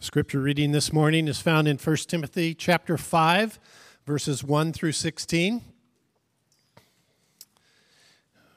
Scripture 0.00 0.38
reading 0.38 0.70
this 0.70 0.92
morning 0.92 1.26
is 1.26 1.40
found 1.40 1.66
in 1.66 1.76
1 1.76 1.96
Timothy 2.06 2.54
chapter 2.54 2.96
5 2.96 3.58
verses 4.06 4.44
1 4.44 4.72
through 4.72 4.92
16. 4.92 5.60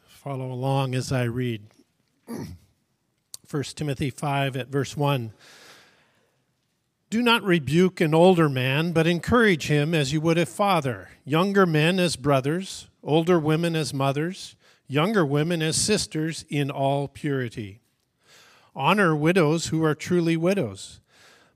Follow 0.06 0.52
along 0.52 0.94
as 0.94 1.12
I 1.12 1.24
read. 1.24 1.64
1 2.28 3.64
Timothy 3.76 4.12
5 4.12 4.56
at 4.56 4.68
verse 4.68 4.96
1. 4.96 5.34
Do 7.10 7.24
not 7.24 7.42
rebuke 7.42 8.00
an 8.00 8.14
older 8.14 8.48
man, 8.48 8.92
but 8.92 9.08
encourage 9.08 9.66
him 9.66 9.96
as 9.96 10.14
you 10.14 10.22
would 10.22 10.38
a 10.38 10.46
father, 10.46 11.10
younger 11.26 11.66
men 11.66 12.00
as 12.00 12.18
brothers, 12.18 12.88
older 13.02 13.40
women 13.40 13.76
as 13.76 13.96
mothers, 13.96 14.56
younger 14.88 15.26
women 15.26 15.64
as 15.64 15.76
sisters 15.76 16.46
in 16.50 16.70
all 16.70 17.08
purity. 17.08 17.82
Honor 18.76 19.16
widows 19.16 19.68
who 19.68 19.84
are 19.84 19.96
truly 19.96 20.38
widows. 20.38 21.00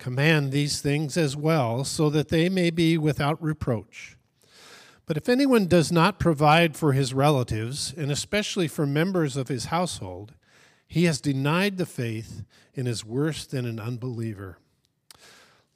Command 0.00 0.50
these 0.50 0.80
things 0.80 1.18
as 1.18 1.36
well, 1.36 1.84
so 1.84 2.08
that 2.08 2.30
they 2.30 2.48
may 2.48 2.70
be 2.70 2.96
without 2.96 3.40
reproach. 3.40 4.16
But 5.04 5.18
if 5.18 5.28
anyone 5.28 5.66
does 5.66 5.92
not 5.92 6.18
provide 6.18 6.74
for 6.74 6.94
his 6.94 7.12
relatives, 7.12 7.92
and 7.94 8.10
especially 8.10 8.66
for 8.66 8.86
members 8.86 9.36
of 9.36 9.48
his 9.48 9.66
household, 9.66 10.32
he 10.88 11.04
has 11.04 11.20
denied 11.20 11.76
the 11.76 11.84
faith 11.84 12.44
and 12.74 12.88
is 12.88 13.04
worse 13.04 13.44
than 13.44 13.66
an 13.66 13.78
unbeliever. 13.78 14.56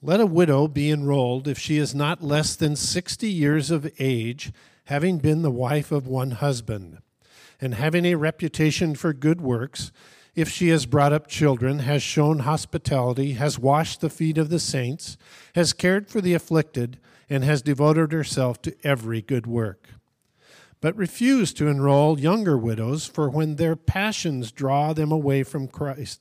Let 0.00 0.20
a 0.20 0.26
widow 0.26 0.68
be 0.68 0.90
enrolled 0.90 1.46
if 1.46 1.58
she 1.58 1.76
is 1.76 1.94
not 1.94 2.22
less 2.22 2.56
than 2.56 2.76
60 2.76 3.28
years 3.28 3.70
of 3.70 3.92
age, 3.98 4.52
having 4.86 5.18
been 5.18 5.42
the 5.42 5.50
wife 5.50 5.92
of 5.92 6.06
one 6.06 6.30
husband, 6.30 6.98
and 7.60 7.74
having 7.74 8.06
a 8.06 8.14
reputation 8.14 8.94
for 8.94 9.12
good 9.12 9.42
works 9.42 9.92
if 10.34 10.48
she 10.48 10.68
has 10.68 10.86
brought 10.86 11.12
up 11.12 11.28
children, 11.28 11.80
has 11.80 12.02
shown 12.02 12.40
hospitality, 12.40 13.32
has 13.34 13.58
washed 13.58 14.00
the 14.00 14.10
feet 14.10 14.36
of 14.36 14.48
the 14.48 14.58
saints, 14.58 15.16
has 15.54 15.72
cared 15.72 16.08
for 16.08 16.20
the 16.20 16.34
afflicted, 16.34 16.98
and 17.30 17.44
has 17.44 17.62
devoted 17.62 18.12
herself 18.12 18.60
to 18.62 18.74
every 18.84 19.22
good 19.22 19.46
work. 19.46 19.88
But 20.80 20.96
refuse 20.96 21.54
to 21.54 21.68
enroll 21.68 22.20
younger 22.20 22.58
widows, 22.58 23.06
for 23.06 23.30
when 23.30 23.56
their 23.56 23.76
passions 23.76 24.52
draw 24.52 24.92
them 24.92 25.10
away 25.10 25.42
from 25.42 25.68
Christ, 25.68 26.20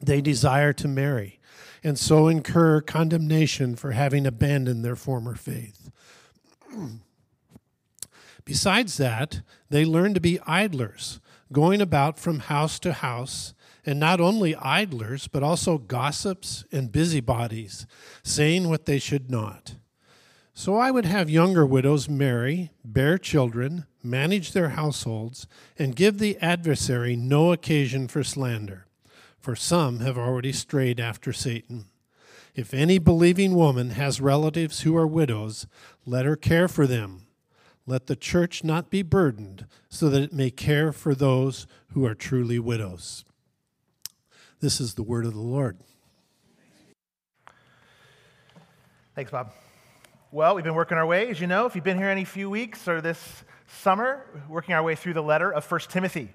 they 0.00 0.20
desire 0.20 0.72
to 0.74 0.88
marry, 0.88 1.40
and 1.82 1.98
so 1.98 2.28
incur 2.28 2.80
condemnation 2.80 3.74
for 3.74 3.90
having 3.92 4.26
abandoned 4.26 4.84
their 4.84 4.96
former 4.96 5.34
faith. 5.34 5.90
Besides 8.44 8.96
that, 8.96 9.42
they 9.68 9.84
learn 9.84 10.14
to 10.14 10.20
be 10.20 10.40
idlers 10.46 11.20
going 11.52 11.80
about 11.80 12.18
from 12.18 12.40
house 12.40 12.78
to 12.80 12.92
house, 12.92 13.54
and 13.86 13.98
not 13.98 14.20
only 14.20 14.54
idlers, 14.56 15.28
but 15.28 15.42
also 15.42 15.78
gossips 15.78 16.64
and 16.72 16.92
busybodies, 16.92 17.86
saying 18.22 18.68
what 18.68 18.86
they 18.86 18.98
should 18.98 19.30
not. 19.30 19.76
So 20.52 20.76
I 20.76 20.90
would 20.90 21.06
have 21.06 21.30
younger 21.30 21.64
widows 21.64 22.08
marry, 22.08 22.72
bear 22.84 23.16
children, 23.16 23.86
manage 24.02 24.52
their 24.52 24.70
households, 24.70 25.46
and 25.78 25.94
give 25.94 26.18
the 26.18 26.36
adversary 26.38 27.14
no 27.14 27.52
occasion 27.52 28.08
for 28.08 28.24
slander, 28.24 28.86
for 29.38 29.54
some 29.54 30.00
have 30.00 30.18
already 30.18 30.52
strayed 30.52 30.98
after 30.98 31.32
Satan. 31.32 31.86
If 32.56 32.74
any 32.74 32.98
believing 32.98 33.54
woman 33.54 33.90
has 33.90 34.20
relatives 34.20 34.80
who 34.80 34.96
are 34.96 35.06
widows, 35.06 35.68
let 36.04 36.26
her 36.26 36.34
care 36.34 36.66
for 36.66 36.88
them 36.88 37.27
let 37.88 38.06
the 38.06 38.16
church 38.16 38.62
not 38.62 38.90
be 38.90 39.00
burdened, 39.00 39.64
so 39.88 40.10
that 40.10 40.22
it 40.22 40.30
may 40.30 40.50
care 40.50 40.92
for 40.92 41.14
those 41.14 41.66
who 41.94 42.04
are 42.04 42.14
truly 42.14 42.58
widows. 42.58 43.24
This 44.60 44.78
is 44.78 44.92
the 44.92 45.02
word 45.02 45.24
of 45.24 45.32
the 45.32 45.40
Lord. 45.40 45.78
Thanks, 49.14 49.30
Bob. 49.30 49.52
Well, 50.30 50.54
we've 50.54 50.64
been 50.64 50.74
working 50.74 50.98
our 50.98 51.06
way, 51.06 51.30
as 51.30 51.40
you 51.40 51.46
know, 51.46 51.64
if 51.64 51.74
you've 51.74 51.82
been 51.82 51.96
here 51.96 52.10
any 52.10 52.26
few 52.26 52.50
weeks 52.50 52.86
or 52.88 53.00
this 53.00 53.42
summer, 53.66 54.22
working 54.50 54.74
our 54.74 54.82
way 54.82 54.94
through 54.94 55.14
the 55.14 55.22
letter 55.22 55.50
of 55.50 55.64
1 55.64 55.80
Timothy. 55.88 56.28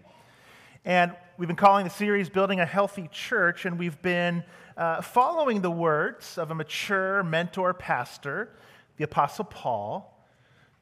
And 0.83 1.15
we've 1.37 1.47
been 1.47 1.55
calling 1.55 1.83
the 1.83 1.91
series 1.91 2.29
Building 2.29 2.61
a 2.61 2.65
Healthy 2.65 3.09
Church, 3.11 3.65
and 3.65 3.77
we've 3.77 4.01
been 4.01 4.43
uh, 4.75 5.03
following 5.03 5.61
the 5.61 5.69
words 5.69 6.39
of 6.39 6.49
a 6.49 6.55
mature 6.55 7.21
mentor 7.21 7.75
pastor, 7.75 8.49
the 8.97 9.03
Apostle 9.03 9.45
Paul, 9.45 10.12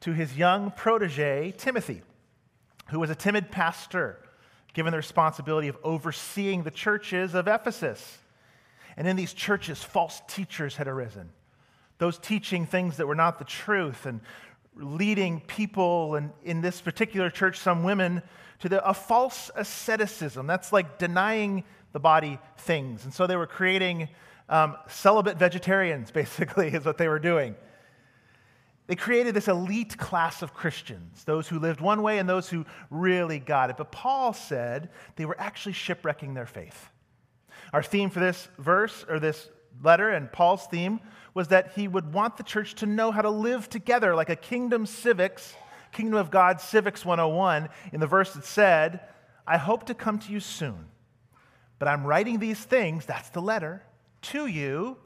to 0.02 0.12
his 0.12 0.36
young 0.36 0.70
protege, 0.72 1.54
Timothy, 1.56 2.02
who 2.90 3.00
was 3.00 3.10
a 3.10 3.14
timid 3.14 3.50
pastor 3.50 4.18
given 4.74 4.90
the 4.90 4.96
responsibility 4.96 5.68
of 5.68 5.76
overseeing 5.84 6.62
the 6.62 6.70
churches 6.70 7.34
of 7.34 7.46
Ephesus. 7.46 8.18
And 8.96 9.06
in 9.06 9.16
these 9.16 9.32
churches, 9.32 9.82
false 9.82 10.20
teachers 10.28 10.76
had 10.76 10.88
arisen, 10.88 11.30
those 11.98 12.18
teaching 12.18 12.66
things 12.66 12.96
that 12.96 13.06
were 13.06 13.14
not 13.14 13.38
the 13.38 13.44
truth 13.44 14.06
and 14.06 14.20
leading 14.74 15.40
people, 15.40 16.16
and 16.16 16.30
in 16.42 16.62
this 16.62 16.80
particular 16.80 17.30
church, 17.30 17.58
some 17.58 17.84
women, 17.84 18.22
to 18.60 18.68
the, 18.68 18.84
a 18.86 18.94
false 18.94 19.50
asceticism. 19.54 20.46
That's 20.46 20.72
like 20.72 20.98
denying 20.98 21.64
the 21.92 22.00
body 22.00 22.38
things. 22.58 23.04
And 23.04 23.12
so 23.12 23.26
they 23.26 23.36
were 23.36 23.46
creating 23.46 24.08
um, 24.48 24.76
celibate 24.88 25.36
vegetarians, 25.36 26.10
basically, 26.12 26.68
is 26.68 26.84
what 26.84 26.98
they 26.98 27.08
were 27.08 27.18
doing. 27.18 27.54
They 28.92 28.96
created 28.96 29.32
this 29.32 29.48
elite 29.48 29.96
class 29.96 30.42
of 30.42 30.52
Christians, 30.52 31.24
those 31.24 31.48
who 31.48 31.58
lived 31.58 31.80
one 31.80 32.02
way 32.02 32.18
and 32.18 32.28
those 32.28 32.50
who 32.50 32.66
really 32.90 33.38
got 33.38 33.70
it. 33.70 33.78
But 33.78 33.90
Paul 33.90 34.34
said 34.34 34.90
they 35.16 35.24
were 35.24 35.40
actually 35.40 35.72
shipwrecking 35.72 36.34
their 36.34 36.44
faith. 36.44 36.90
Our 37.72 37.82
theme 37.82 38.10
for 38.10 38.20
this 38.20 38.48
verse 38.58 39.02
or 39.08 39.18
this 39.18 39.48
letter 39.82 40.10
and 40.10 40.30
Paul's 40.30 40.66
theme 40.66 41.00
was 41.32 41.48
that 41.48 41.72
he 41.72 41.88
would 41.88 42.12
want 42.12 42.36
the 42.36 42.42
church 42.42 42.74
to 42.74 42.86
know 42.86 43.10
how 43.10 43.22
to 43.22 43.30
live 43.30 43.70
together 43.70 44.14
like 44.14 44.28
a 44.28 44.36
kingdom 44.36 44.84
civics, 44.84 45.54
kingdom 45.90 46.20
of 46.20 46.30
God 46.30 46.60
civics 46.60 47.02
101. 47.02 47.70
In 47.94 48.00
the 48.00 48.06
verse 48.06 48.36
it 48.36 48.44
said, 48.44 49.00
I 49.46 49.56
hope 49.56 49.86
to 49.86 49.94
come 49.94 50.18
to 50.18 50.30
you 50.30 50.38
soon, 50.38 50.88
but 51.78 51.88
I'm 51.88 52.04
writing 52.04 52.40
these 52.40 52.62
things, 52.62 53.06
that's 53.06 53.30
the 53.30 53.40
letter, 53.40 53.84
to 54.20 54.44
you 54.46 54.98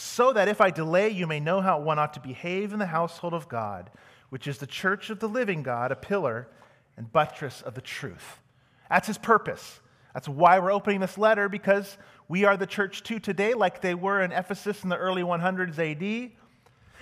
so 0.00 0.32
that 0.32 0.48
if 0.48 0.62
I 0.62 0.70
delay, 0.70 1.10
you 1.10 1.26
may 1.26 1.40
know 1.40 1.60
how 1.60 1.78
one 1.78 1.98
ought 1.98 2.14
to 2.14 2.20
behave 2.20 2.72
in 2.72 2.78
the 2.78 2.86
household 2.86 3.34
of 3.34 3.48
God, 3.48 3.90
which 4.30 4.46
is 4.46 4.56
the 4.56 4.66
church 4.66 5.10
of 5.10 5.20
the 5.20 5.28
living 5.28 5.62
God, 5.62 5.92
a 5.92 5.96
pillar 5.96 6.48
and 6.96 7.12
buttress 7.12 7.60
of 7.60 7.74
the 7.74 7.82
truth. 7.82 8.40
That's 8.88 9.06
his 9.06 9.18
purpose. 9.18 9.80
That's 10.14 10.26
why 10.26 10.58
we're 10.58 10.72
opening 10.72 11.00
this 11.00 11.18
letter, 11.18 11.50
because 11.50 11.98
we 12.28 12.44
are 12.44 12.56
the 12.56 12.66
church 12.66 13.02
too 13.02 13.18
today, 13.18 13.52
like 13.52 13.82
they 13.82 13.94
were 13.94 14.22
in 14.22 14.32
Ephesus 14.32 14.82
in 14.82 14.88
the 14.88 14.96
early 14.96 15.22
100s 15.22 15.78
AD. 15.78 16.32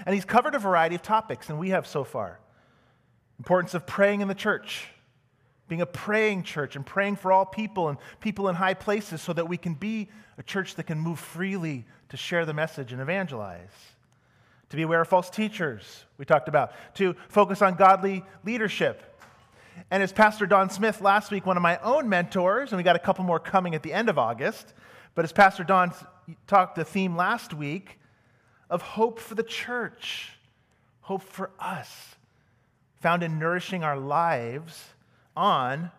And 0.04 0.14
he's 0.14 0.24
covered 0.24 0.56
a 0.56 0.58
variety 0.58 0.96
of 0.96 1.02
topics, 1.02 1.50
and 1.50 1.58
we 1.58 1.70
have 1.70 1.86
so 1.86 2.02
far. 2.02 2.40
Importance 3.38 3.74
of 3.74 3.86
praying 3.86 4.22
in 4.22 4.28
the 4.28 4.34
church, 4.34 4.88
being 5.68 5.82
a 5.82 5.86
praying 5.86 6.42
church 6.42 6.76
and 6.76 6.84
praying 6.84 7.16
for 7.16 7.30
all 7.30 7.44
people 7.44 7.88
and 7.88 7.98
people 8.20 8.48
in 8.48 8.54
high 8.54 8.74
places 8.74 9.20
so 9.20 9.32
that 9.34 9.48
we 9.48 9.56
can 9.56 9.74
be 9.74 10.08
a 10.38 10.42
church 10.42 10.74
that 10.76 10.84
can 10.84 10.98
move 10.98 11.18
freely 11.18 11.84
to 12.08 12.16
share 12.16 12.46
the 12.46 12.54
message 12.54 12.92
and 12.92 13.00
evangelize. 13.00 13.68
To 14.70 14.76
be 14.76 14.82
aware 14.82 15.00
of 15.00 15.08
false 15.08 15.30
teachers, 15.30 16.04
we 16.18 16.24
talked 16.24 16.48
about. 16.48 16.72
To 16.96 17.14
focus 17.28 17.62
on 17.62 17.74
godly 17.74 18.24
leadership. 18.44 19.02
And 19.90 20.02
as 20.02 20.12
Pastor 20.12 20.46
Don 20.46 20.70
Smith 20.70 21.00
last 21.00 21.30
week, 21.30 21.46
one 21.46 21.56
of 21.56 21.62
my 21.62 21.78
own 21.78 22.08
mentors, 22.08 22.72
and 22.72 22.76
we 22.76 22.82
got 22.82 22.96
a 22.96 23.00
couple 23.00 23.24
more 23.24 23.38
coming 23.38 23.74
at 23.74 23.82
the 23.82 23.92
end 23.92 24.08
of 24.08 24.18
August, 24.18 24.74
but 25.14 25.24
as 25.24 25.32
Pastor 25.32 25.64
Don 25.64 25.92
talked 26.46 26.76
the 26.76 26.84
theme 26.84 27.16
last 27.16 27.54
week 27.54 27.98
of 28.68 28.82
hope 28.82 29.18
for 29.18 29.34
the 29.34 29.42
church, 29.42 30.32
hope 31.00 31.22
for 31.22 31.50
us, 31.58 32.16
found 33.00 33.22
in 33.22 33.38
nourishing 33.38 33.84
our 33.84 33.96
lives 33.96 34.90
on 35.38 35.90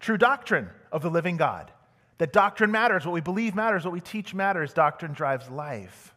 true 0.00 0.16
doctrine 0.16 0.70
of 0.90 1.02
the 1.02 1.10
living 1.10 1.36
God. 1.36 1.70
That 2.18 2.32
doctrine 2.32 2.70
matters, 2.70 3.06
what 3.06 3.12
we 3.12 3.20
believe 3.20 3.54
matters, 3.54 3.84
what 3.84 3.92
we 3.92 4.00
teach 4.00 4.34
matters. 4.34 4.72
Doctrine 4.72 5.12
drives 5.12 5.48
life. 5.48 6.14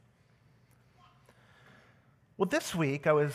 Well, 2.38 2.50
this 2.50 2.74
week 2.74 3.06
I 3.06 3.14
was 3.14 3.34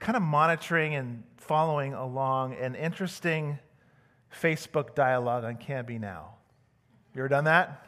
kind 0.00 0.16
of 0.16 0.22
monitoring 0.22 0.94
and 0.94 1.22
following 1.36 1.94
along 1.94 2.54
an 2.54 2.74
interesting 2.74 3.58
Facebook 4.32 4.94
dialogue 4.94 5.44
on 5.44 5.56
Canby 5.56 5.98
Now. 5.98 6.34
You 7.14 7.20
ever 7.22 7.28
done 7.28 7.44
that? 7.44 7.86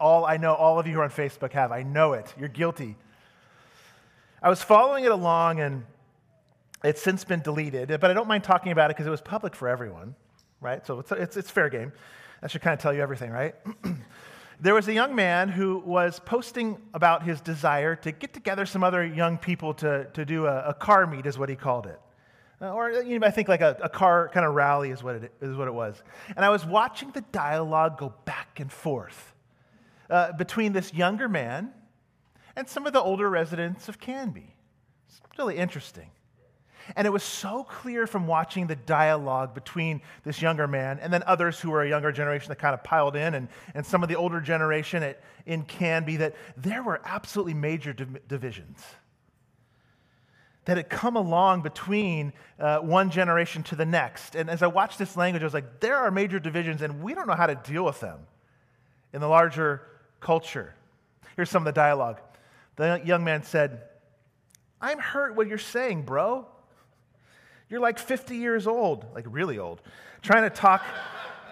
All 0.00 0.24
I 0.24 0.36
know 0.36 0.54
all 0.54 0.78
of 0.78 0.86
you 0.86 0.94
who 0.94 1.00
are 1.00 1.04
on 1.04 1.10
Facebook 1.10 1.52
have. 1.52 1.72
I 1.72 1.82
know 1.82 2.12
it. 2.12 2.32
You're 2.38 2.48
guilty. 2.48 2.96
I 4.42 4.48
was 4.50 4.62
following 4.62 5.04
it 5.04 5.10
along, 5.10 5.60
and 5.60 5.84
it's 6.86 7.02
since 7.02 7.24
been 7.24 7.40
deleted, 7.40 7.88
but 8.00 8.10
I 8.10 8.14
don't 8.14 8.28
mind 8.28 8.44
talking 8.44 8.72
about 8.72 8.90
it 8.90 8.96
because 8.96 9.06
it 9.06 9.10
was 9.10 9.20
public 9.20 9.54
for 9.54 9.68
everyone, 9.68 10.14
right? 10.60 10.86
So 10.86 11.00
it's, 11.00 11.10
it's, 11.12 11.36
it's 11.36 11.50
fair 11.50 11.68
game. 11.68 11.92
That 12.40 12.50
should 12.50 12.62
kind 12.62 12.74
of 12.74 12.80
tell 12.80 12.94
you 12.94 13.02
everything, 13.02 13.30
right? 13.30 13.54
there 14.60 14.74
was 14.74 14.86
a 14.86 14.92
young 14.92 15.14
man 15.14 15.48
who 15.48 15.78
was 15.78 16.20
posting 16.20 16.78
about 16.94 17.24
his 17.24 17.40
desire 17.40 17.96
to 17.96 18.12
get 18.12 18.32
together 18.32 18.66
some 18.66 18.84
other 18.84 19.04
young 19.04 19.36
people 19.36 19.74
to, 19.74 20.06
to 20.14 20.24
do 20.24 20.46
a, 20.46 20.68
a 20.68 20.74
car 20.74 21.06
meet, 21.06 21.26
is 21.26 21.36
what 21.36 21.48
he 21.48 21.56
called 21.56 21.86
it. 21.86 22.00
Uh, 22.60 22.72
or 22.72 22.90
you 22.90 23.18
know, 23.18 23.26
I 23.26 23.30
think 23.30 23.48
like 23.48 23.60
a, 23.60 23.76
a 23.82 23.88
car 23.88 24.30
kind 24.32 24.46
of 24.46 24.54
rally 24.54 24.90
is 24.90 25.02
what, 25.02 25.16
it, 25.16 25.32
is 25.40 25.56
what 25.56 25.68
it 25.68 25.74
was. 25.74 26.00
And 26.36 26.44
I 26.44 26.50
was 26.50 26.64
watching 26.64 27.10
the 27.10 27.20
dialogue 27.32 27.98
go 27.98 28.14
back 28.24 28.60
and 28.60 28.72
forth 28.72 29.34
uh, 30.08 30.32
between 30.32 30.72
this 30.72 30.94
younger 30.94 31.28
man 31.28 31.72
and 32.54 32.68
some 32.68 32.86
of 32.86 32.92
the 32.92 33.00
older 33.00 33.28
residents 33.28 33.88
of 33.88 33.98
Canby. 33.98 34.54
It's 35.08 35.20
really 35.36 35.56
interesting. 35.56 36.10
And 36.94 37.06
it 37.06 37.10
was 37.10 37.22
so 37.22 37.64
clear 37.64 38.06
from 38.06 38.26
watching 38.26 38.66
the 38.66 38.76
dialogue 38.76 39.54
between 39.54 40.02
this 40.22 40.40
younger 40.40 40.68
man 40.68 40.98
and 41.00 41.12
then 41.12 41.24
others 41.26 41.58
who 41.58 41.70
were 41.70 41.82
a 41.82 41.88
younger 41.88 42.12
generation 42.12 42.50
that 42.50 42.58
kind 42.58 42.74
of 42.74 42.84
piled 42.84 43.16
in, 43.16 43.34
and, 43.34 43.48
and 43.74 43.84
some 43.84 44.02
of 44.02 44.08
the 44.08 44.16
older 44.16 44.40
generation 44.40 45.02
at, 45.02 45.20
in 45.46 45.62
Canby, 45.62 46.18
that 46.18 46.36
there 46.56 46.82
were 46.82 47.00
absolutely 47.04 47.54
major 47.54 47.92
divisions 47.92 48.84
that 50.66 50.76
had 50.76 50.90
come 50.90 51.16
along 51.16 51.62
between 51.62 52.32
uh, 52.58 52.78
one 52.78 53.08
generation 53.10 53.62
to 53.62 53.76
the 53.76 53.86
next. 53.86 54.34
And 54.34 54.50
as 54.50 54.62
I 54.62 54.66
watched 54.66 54.98
this 54.98 55.16
language, 55.16 55.42
I 55.42 55.46
was 55.46 55.54
like, 55.54 55.80
there 55.80 55.96
are 55.96 56.10
major 56.10 56.40
divisions, 56.40 56.82
and 56.82 57.02
we 57.02 57.14
don't 57.14 57.26
know 57.26 57.34
how 57.34 57.46
to 57.46 57.54
deal 57.54 57.84
with 57.84 58.00
them 58.00 58.18
in 59.12 59.20
the 59.20 59.28
larger 59.28 59.82
culture. 60.20 60.74
Here's 61.36 61.50
some 61.50 61.62
of 61.62 61.66
the 61.66 61.78
dialogue. 61.80 62.20
The 62.74 63.00
young 63.04 63.22
man 63.24 63.44
said, 63.44 63.82
I'm 64.80 64.98
hurt 64.98 65.36
what 65.36 65.46
you're 65.46 65.56
saying, 65.56 66.02
bro. 66.02 66.46
You're 67.68 67.80
like 67.80 67.98
50 67.98 68.36
years 68.36 68.66
old, 68.66 69.04
like 69.14 69.26
really 69.28 69.58
old, 69.58 69.82
trying 70.22 70.44
to 70.44 70.50
talk, 70.50 70.84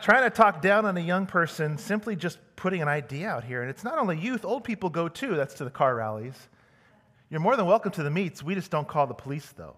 trying 0.00 0.22
to 0.22 0.30
talk 0.30 0.62
down 0.62 0.86
on 0.86 0.96
a 0.96 1.00
young 1.00 1.26
person, 1.26 1.76
simply 1.76 2.14
just 2.14 2.38
putting 2.54 2.82
an 2.82 2.88
idea 2.88 3.28
out 3.28 3.42
here. 3.42 3.62
And 3.62 3.70
it's 3.70 3.82
not 3.82 3.98
only 3.98 4.18
youth, 4.18 4.44
old 4.44 4.62
people 4.62 4.90
go 4.90 5.08
too. 5.08 5.34
That's 5.34 5.54
to 5.54 5.64
the 5.64 5.70
car 5.70 5.96
rallies. 5.96 6.48
You're 7.30 7.40
more 7.40 7.56
than 7.56 7.66
welcome 7.66 7.90
to 7.92 8.04
the 8.04 8.10
meets. 8.10 8.44
We 8.44 8.54
just 8.54 8.70
don't 8.70 8.86
call 8.86 9.08
the 9.08 9.14
police, 9.14 9.52
though. 9.56 9.74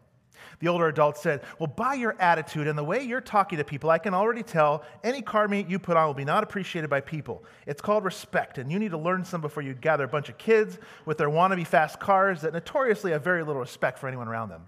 The 0.59 0.69
older 0.69 0.89
adult 0.89 1.17
said, 1.17 1.43
Well, 1.59 1.69
by 1.69 1.95
your 1.95 2.15
attitude 2.21 2.67
and 2.67 2.79
the 2.79 2.85
way 2.85 3.03
you're 3.03 3.21
talking 3.23 3.57
to 3.57 3.65
people, 3.65 3.89
I 3.89 3.99
can 3.99 4.13
already 4.13 4.43
tell 4.43 4.85
any 5.03 5.23
car 5.23 5.49
meet 5.49 5.69
you 5.69 5.79
put 5.79 5.97
on 5.97 6.07
will 6.07 6.15
be 6.15 6.25
not 6.25 6.43
appreciated 6.43 6.91
by 6.91 7.01
people. 7.01 7.45
It's 7.67 7.81
called 7.81 8.05
respect, 8.05 8.59
and 8.59 8.71
you 8.71 8.79
need 8.79 8.91
to 8.91 8.99
learn 8.99 9.25
some 9.25 9.41
before 9.41 9.63
you 9.63 9.73
gather 9.73 10.05
a 10.05 10.09
bunch 10.09 10.29
of 10.29 10.37
kids 10.37 10.79
with 11.07 11.17
their 11.17 11.31
wannabe 11.31 11.67
fast 11.67 11.99
cars 11.99 12.43
that 12.43 12.53
notoriously 12.53 13.13
have 13.13 13.25
very 13.25 13.43
little 13.43 13.61
respect 13.61 13.99
for 13.99 14.07
anyone 14.07 14.29
around 14.29 14.51
them. 14.51 14.63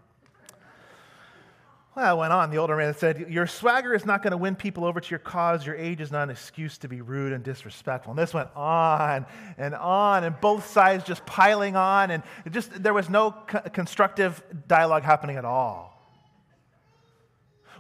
Well, 1.99 2.06
I 2.06 2.12
went 2.12 2.33
on. 2.33 2.50
The 2.53 2.59
older 2.59 2.77
man 2.77 2.95
said, 2.95 3.27
Your 3.29 3.49
swagger 3.49 3.93
is 3.93 4.06
not 4.06 4.23
going 4.23 4.31
to 4.31 4.37
win 4.37 4.55
people 4.55 4.85
over 4.85 5.00
to 5.00 5.11
your 5.11 5.19
cause. 5.19 5.67
Your 5.67 5.75
age 5.75 6.00
is 6.00 6.12
not 6.12 6.23
an 6.23 6.31
excuse 6.31 6.79
to 6.79 6.89
be 6.89 7.00
rude 7.00 7.33
and 7.33 7.43
disrespectful. 7.43 8.12
And 8.12 8.19
this 8.19 8.33
went 8.33 8.50
on 8.55 9.27
and 9.56 9.75
on, 9.75 10.23
and 10.23 10.41
both 10.41 10.69
sides 10.69 11.03
just 11.03 11.27
piling 11.27 11.75
on, 11.75 12.12
and 12.12 12.23
just 12.53 12.85
there 12.85 12.95
was 12.95 13.11
no 13.11 13.33
co- 13.33 13.62
constructive 13.73 14.41
dialogue 14.69 15.03
happening 15.03 15.39
at 15.39 15.45
all. 15.45 16.00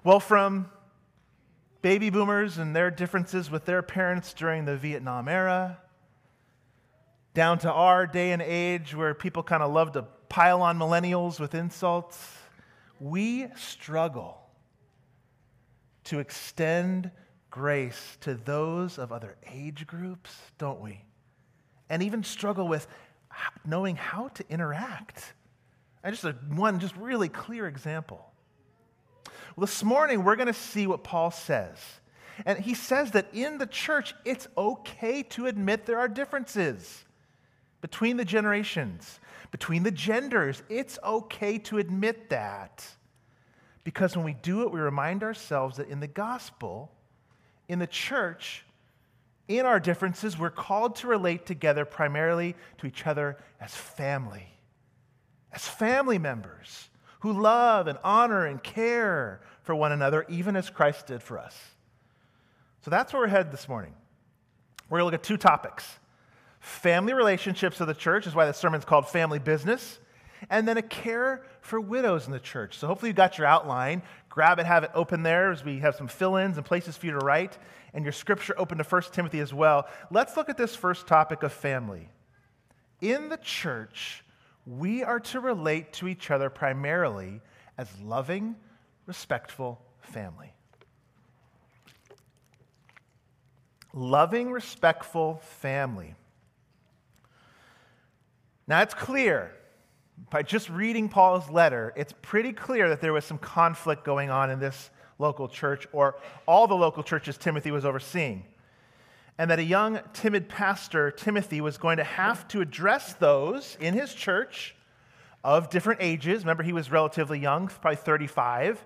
Well, 0.02 0.18
from 0.18 0.68
baby 1.80 2.10
boomers 2.10 2.58
and 2.58 2.74
their 2.74 2.90
differences 2.90 3.52
with 3.52 3.66
their 3.66 3.82
parents 3.82 4.32
during 4.32 4.64
the 4.64 4.76
Vietnam 4.76 5.28
era, 5.28 5.78
down 7.34 7.60
to 7.60 7.70
our 7.70 8.04
day 8.04 8.32
and 8.32 8.42
age 8.42 8.96
where 8.96 9.14
people 9.14 9.44
kind 9.44 9.62
of 9.62 9.72
love 9.72 9.92
to 9.92 10.02
pile 10.28 10.60
on 10.60 10.76
millennials 10.76 11.38
with 11.38 11.54
insults 11.54 12.34
we 13.00 13.46
struggle 13.56 14.38
to 16.04 16.18
extend 16.18 17.10
grace 17.50 18.16
to 18.20 18.34
those 18.34 18.98
of 18.98 19.12
other 19.12 19.36
age 19.50 19.86
groups, 19.86 20.36
don't 20.58 20.80
we? 20.80 21.04
And 21.90 22.02
even 22.02 22.22
struggle 22.22 22.68
with 22.68 22.86
knowing 23.64 23.96
how 23.96 24.28
to 24.28 24.44
interact. 24.48 25.34
And 26.02 26.14
just 26.14 26.24
a, 26.24 26.32
one 26.48 26.80
just 26.80 26.96
really 26.96 27.28
clear 27.28 27.66
example. 27.66 28.32
Well, 29.56 29.66
this 29.66 29.82
morning 29.82 30.24
we're 30.24 30.36
going 30.36 30.46
to 30.48 30.52
see 30.52 30.86
what 30.86 31.04
Paul 31.04 31.30
says. 31.30 31.78
And 32.46 32.58
he 32.58 32.74
says 32.74 33.10
that 33.12 33.26
in 33.32 33.58
the 33.58 33.66
church, 33.66 34.14
it's 34.24 34.46
okay 34.56 35.24
to 35.24 35.46
admit 35.46 35.86
there 35.86 35.98
are 35.98 36.08
differences 36.08 37.04
between 37.80 38.16
the 38.16 38.24
generations 38.24 39.18
between 39.50 39.82
the 39.82 39.90
genders. 39.90 40.62
It's 40.68 40.98
okay 41.04 41.58
to 41.58 41.78
admit 41.78 42.30
that. 42.30 42.86
Because 43.84 44.16
when 44.16 44.24
we 44.24 44.34
do 44.34 44.62
it, 44.62 44.70
we 44.70 44.80
remind 44.80 45.22
ourselves 45.22 45.78
that 45.78 45.88
in 45.88 46.00
the 46.00 46.06
gospel, 46.06 46.92
in 47.68 47.78
the 47.78 47.86
church, 47.86 48.64
in 49.46 49.64
our 49.64 49.80
differences, 49.80 50.38
we're 50.38 50.50
called 50.50 50.96
to 50.96 51.06
relate 51.06 51.46
together 51.46 51.84
primarily 51.84 52.54
to 52.78 52.86
each 52.86 53.06
other 53.06 53.38
as 53.60 53.74
family, 53.74 54.46
as 55.52 55.66
family 55.66 56.18
members 56.18 56.90
who 57.20 57.32
love 57.32 57.86
and 57.86 57.98
honor 58.04 58.44
and 58.44 58.62
care 58.62 59.40
for 59.62 59.74
one 59.74 59.90
another, 59.90 60.26
even 60.28 60.54
as 60.54 60.70
Christ 60.70 61.06
did 61.06 61.22
for 61.22 61.38
us. 61.38 61.56
So 62.82 62.90
that's 62.90 63.12
where 63.12 63.22
we're 63.22 63.28
headed 63.28 63.52
this 63.52 63.68
morning. 63.68 63.94
We're 64.88 64.98
going 64.98 65.10
to 65.10 65.16
look 65.16 65.20
at 65.20 65.26
two 65.26 65.36
topics 65.36 65.98
family 66.60 67.12
relationships 67.12 67.80
of 67.80 67.86
the 67.86 67.94
church 67.94 68.26
is 68.26 68.34
why 68.34 68.46
the 68.46 68.52
sermon's 68.52 68.84
called 68.84 69.08
Family 69.08 69.38
Business, 69.38 69.98
and 70.50 70.68
then 70.68 70.76
a 70.76 70.82
care 70.82 71.44
for 71.60 71.80
widows 71.80 72.26
in 72.26 72.32
the 72.32 72.40
church. 72.40 72.78
So 72.78 72.86
hopefully 72.86 73.10
you 73.10 73.14
got 73.14 73.38
your 73.38 73.46
outline. 73.46 74.02
Grab 74.28 74.58
it, 74.58 74.66
have 74.66 74.84
it 74.84 74.90
open 74.94 75.22
there 75.22 75.50
as 75.50 75.64
we 75.64 75.78
have 75.80 75.96
some 75.96 76.08
fill 76.08 76.36
ins 76.36 76.56
and 76.56 76.64
places 76.64 76.96
for 76.96 77.06
you 77.06 77.12
to 77.12 77.18
write, 77.18 77.58
and 77.92 78.04
your 78.04 78.12
scripture 78.12 78.54
open 78.56 78.78
to 78.78 78.84
1 78.84 79.02
Timothy 79.12 79.40
as 79.40 79.52
well. 79.52 79.88
Let's 80.10 80.36
look 80.36 80.48
at 80.48 80.56
this 80.56 80.76
first 80.76 81.06
topic 81.06 81.42
of 81.42 81.52
family. 81.52 82.08
In 83.00 83.28
the 83.28 83.36
church, 83.38 84.24
we 84.66 85.02
are 85.02 85.20
to 85.20 85.40
relate 85.40 85.92
to 85.94 86.08
each 86.08 86.30
other 86.30 86.50
primarily 86.50 87.40
as 87.76 87.88
loving, 88.00 88.56
respectful 89.06 89.80
family. 90.00 90.52
Loving, 93.94 94.50
respectful 94.52 95.40
family. 95.42 96.14
Now, 98.68 98.82
it's 98.82 98.92
clear 98.92 99.50
by 100.30 100.42
just 100.42 100.68
reading 100.68 101.08
Paul's 101.08 101.48
letter, 101.48 101.94
it's 101.96 102.12
pretty 102.20 102.52
clear 102.52 102.90
that 102.90 103.00
there 103.00 103.14
was 103.14 103.24
some 103.24 103.38
conflict 103.38 104.04
going 104.04 104.28
on 104.28 104.50
in 104.50 104.60
this 104.60 104.90
local 105.18 105.48
church 105.48 105.88
or 105.90 106.16
all 106.46 106.66
the 106.66 106.74
local 106.74 107.02
churches 107.02 107.38
Timothy 107.38 107.70
was 107.70 107.86
overseeing. 107.86 108.44
And 109.38 109.50
that 109.50 109.58
a 109.58 109.64
young, 109.64 110.00
timid 110.12 110.50
pastor, 110.50 111.10
Timothy, 111.10 111.62
was 111.62 111.78
going 111.78 111.96
to 111.96 112.04
have 112.04 112.46
to 112.48 112.60
address 112.60 113.14
those 113.14 113.78
in 113.80 113.94
his 113.94 114.12
church 114.12 114.76
of 115.42 115.70
different 115.70 116.02
ages. 116.02 116.42
Remember, 116.42 116.62
he 116.62 116.74
was 116.74 116.90
relatively 116.90 117.38
young, 117.38 117.68
probably 117.68 117.96
35. 117.96 118.84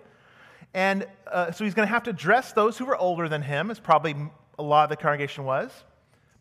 And 0.75 1.07
uh, 1.27 1.51
so 1.51 1.65
he's 1.65 1.75
going 1.75 1.89
to 1.89 1.93
have 1.93 2.05
to 2.05 2.11
address 2.11 2.53
those 2.53 2.79
who 2.79 2.85
were 2.85 2.97
older 2.97 3.29
than 3.29 3.43
him, 3.43 3.71
as 3.71 3.81
probably 3.81 4.15
a 4.59 4.63
lot 4.63 4.85
of 4.85 4.91
the 4.91 4.97
congregation 4.97 5.45
was, 5.45 5.73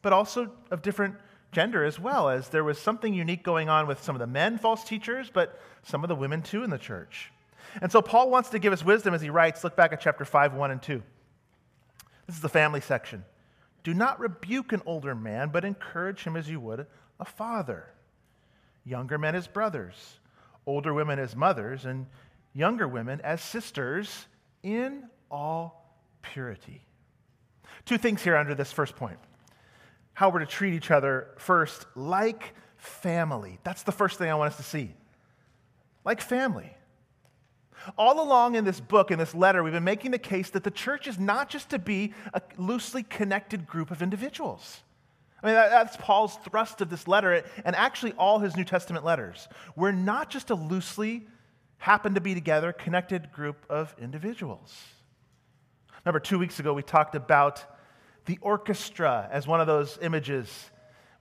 but 0.04 0.14
also 0.14 0.52
of 0.70 0.84
different 0.84 1.16
gender 1.52 1.84
as 1.84 2.00
well, 2.00 2.30
as 2.30 2.50
there 2.50 2.64
was 2.64 2.80
something 2.80 3.14
unique 3.14 3.44
going 3.44 3.70
on 3.70 3.88
with 3.88 4.02
some 4.04 4.16
of 4.16 4.20
the 4.20 4.28
men 4.28 4.58
false 4.58 4.84
teachers, 4.84 5.30
but 5.34 5.60
some 5.84 6.04
of 6.04 6.08
the 6.08 6.16
women 6.16 6.42
too 6.42 6.64
in 6.64 6.70
the 6.70 6.78
church. 6.78 7.32
And 7.82 7.92
so 7.92 8.02
Paul 8.02 8.30
wants 8.30 8.50
to 8.50 8.60
give 8.60 8.74
us 8.74 8.84
wisdom 8.84 9.14
as 9.14 9.22
he 9.22 9.30
writes. 9.30 9.64
Look 9.64 9.76
back 9.76 9.94
at 9.94 10.02
chapter 10.02 10.26
5, 10.26 10.54
1 10.54 10.72
and 10.72 10.82
2. 10.82 11.02
This 12.28 12.36
is 12.36 12.42
the 12.42 12.50
family 12.50 12.82
section. 12.82 13.24
Do 13.84 13.94
not 13.94 14.20
rebuke 14.20 14.74
an 14.74 14.82
older 14.86 15.16
man, 15.16 15.50
but 15.50 15.66
encourage 15.66 16.24
him 16.24 16.36
as 16.36 16.50
you 16.50 16.60
would 16.60 16.86
a 17.20 17.26
father. 17.26 17.86
Younger 18.84 19.18
men 19.18 19.36
as 19.36 19.48
brothers, 19.48 20.20
older 20.66 20.94
women 20.94 21.20
as 21.20 21.36
mothers, 21.36 21.86
and 21.86 22.08
younger 22.54 22.88
women 22.88 23.22
as 23.22 23.42
sisters 23.42 24.26
in 24.64 25.04
all 25.30 25.96
purity. 26.22 26.84
Two 27.86 27.98
things 27.98 28.24
here 28.24 28.36
under 28.36 28.56
this 28.56 28.72
first 28.72 28.96
point 28.96 29.20
how 30.14 30.30
we're 30.30 30.40
to 30.40 30.46
treat 30.46 30.74
each 30.74 30.92
other 30.92 31.28
first 31.38 31.86
like 31.96 32.54
family. 32.78 33.60
That's 33.64 33.84
the 33.84 33.92
first 33.92 34.18
thing 34.18 34.30
I 34.30 34.36
want 34.36 34.52
us 34.52 34.58
to 34.58 34.64
see. 34.64 34.94
Like 36.04 36.22
family. 36.22 36.72
All 37.98 38.22
along 38.24 38.56
in 38.56 38.64
this 38.64 38.80
book, 38.80 39.10
in 39.10 39.18
this 39.18 39.34
letter, 39.34 39.64
we've 39.64 39.74
been 39.74 39.84
making 39.84 40.12
the 40.12 40.20
case 40.20 40.52
that 40.52 40.64
the 40.64 40.72
church 40.72 41.08
is 41.08 41.18
not 41.18 41.50
just 41.50 41.70
to 41.72 41.80
be 41.80 42.14
a 42.34 42.42
loosely 42.58 43.04
connected 43.04 43.66
group 43.66 43.90
of 43.90 44.02
individuals. 44.02 44.82
I 45.42 45.48
mean, 45.48 45.56
that's 45.56 45.98
Paul's 45.98 46.36
thrust 46.38 46.82
of 46.82 46.90
this 46.90 47.08
letter, 47.08 47.44
and 47.66 47.76
actually 47.76 48.14
all 48.14 48.40
his 48.40 48.56
New 48.56 48.64
Testament 48.64 49.04
letters. 49.04 49.48
We're 49.76 49.92
not 49.92 50.30
just 50.30 50.52
a 50.52 50.56
loosely, 50.56 51.26
happen 51.80 52.14
to 52.14 52.22
be 52.22 52.36
together, 52.36 52.72
connected 52.72 53.32
group 53.32 53.66
of 53.68 53.96
individuals. 54.00 54.76
Remember, 56.06 56.20
two 56.20 56.38
weeks 56.38 56.60
ago 56.60 56.74
we 56.74 56.84
talked 56.84 57.16
about 57.16 57.64
the 58.26 58.38
orchestra 58.42 59.28
as 59.32 59.48
one 59.48 59.62
of 59.62 59.68
those 59.68 59.98
images 60.02 60.72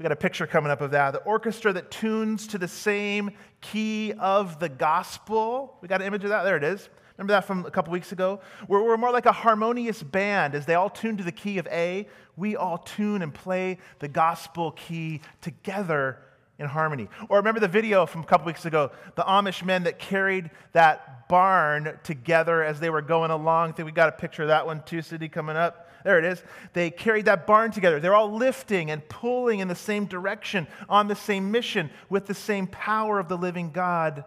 We 0.00 0.02
got 0.02 0.12
a 0.12 0.16
picture 0.16 0.46
coming 0.46 0.72
up 0.72 0.80
of 0.80 0.92
that. 0.92 1.10
The 1.10 1.18
orchestra 1.18 1.74
that 1.74 1.90
tunes 1.90 2.46
to 2.48 2.58
the 2.58 2.68
same 2.68 3.32
key 3.60 4.14
of 4.18 4.58
the 4.58 4.70
gospel. 4.70 5.76
We 5.82 5.88
got 5.88 6.00
an 6.00 6.06
image 6.06 6.24
of 6.24 6.30
that. 6.30 6.42
There 6.44 6.56
it 6.56 6.64
is. 6.64 6.88
Remember 7.18 7.34
that 7.34 7.44
from 7.44 7.66
a 7.66 7.70
couple 7.70 7.92
weeks 7.92 8.10
ago? 8.10 8.40
We're, 8.66 8.82
we're 8.82 8.96
more 8.96 9.10
like 9.10 9.26
a 9.26 9.32
harmonious 9.32 10.02
band. 10.02 10.54
As 10.54 10.64
they 10.64 10.74
all 10.74 10.88
tune 10.88 11.18
to 11.18 11.22
the 11.22 11.32
key 11.32 11.58
of 11.58 11.66
A, 11.66 12.08
we 12.38 12.56
all 12.56 12.78
tune 12.78 13.20
and 13.20 13.34
play 13.34 13.76
the 13.98 14.08
gospel 14.08 14.70
key 14.70 15.20
together 15.42 16.16
in 16.58 16.64
harmony. 16.64 17.10
Or 17.28 17.36
remember 17.36 17.60
the 17.60 17.68
video 17.68 18.06
from 18.06 18.22
a 18.22 18.24
couple 18.24 18.46
weeks 18.46 18.64
ago, 18.64 18.92
the 19.16 19.22
Amish 19.24 19.62
men 19.62 19.82
that 19.82 19.98
carried 19.98 20.50
that 20.72 21.28
barn 21.28 21.98
together 22.04 22.64
as 22.64 22.80
they 22.80 22.88
were 22.88 23.02
going 23.02 23.30
along. 23.30 23.68
I 23.68 23.72
think 23.72 23.84
we 23.84 23.92
got 23.92 24.08
a 24.08 24.12
picture 24.12 24.44
of 24.44 24.48
that 24.48 24.64
one 24.64 24.82
too, 24.84 25.02
City 25.02 25.28
coming 25.28 25.56
up. 25.56 25.89
There 26.04 26.18
it 26.18 26.24
is. 26.24 26.42
They 26.72 26.90
carried 26.90 27.26
that 27.26 27.46
barn 27.46 27.70
together. 27.70 28.00
They're 28.00 28.14
all 28.14 28.32
lifting 28.32 28.90
and 28.90 29.06
pulling 29.08 29.60
in 29.60 29.68
the 29.68 29.74
same 29.74 30.06
direction, 30.06 30.66
on 30.88 31.08
the 31.08 31.14
same 31.14 31.50
mission, 31.50 31.90
with 32.08 32.26
the 32.26 32.34
same 32.34 32.66
power 32.66 33.18
of 33.18 33.28
the 33.28 33.36
living 33.36 33.70
God 33.70 34.24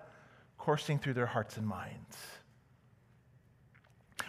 coursing 0.58 1.00
through 1.00 1.16
their 1.16 1.26
hearts 1.26 1.58
and 1.58 1.68
minds. 1.68 2.18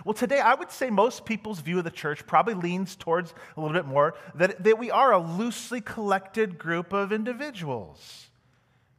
Well, 0.04 0.14
today 0.14 0.40
I 0.40 0.54
would 0.54 0.70
say 0.70 0.90
most 0.90 1.24
people's 1.24 1.60
view 1.60 1.78
of 1.78 1.84
the 1.84 1.90
church 1.90 2.26
probably 2.26 2.54
leans 2.54 2.96
towards 2.96 3.32
a 3.56 3.60
little 3.60 3.74
bit 3.74 3.86
more 3.86 4.14
that, 4.34 4.62
that 4.64 4.78
we 4.78 4.90
are 4.90 5.12
a 5.12 5.18
loosely 5.18 5.80
collected 5.80 6.58
group 6.58 6.92
of 6.92 7.12
individuals. 7.12 8.28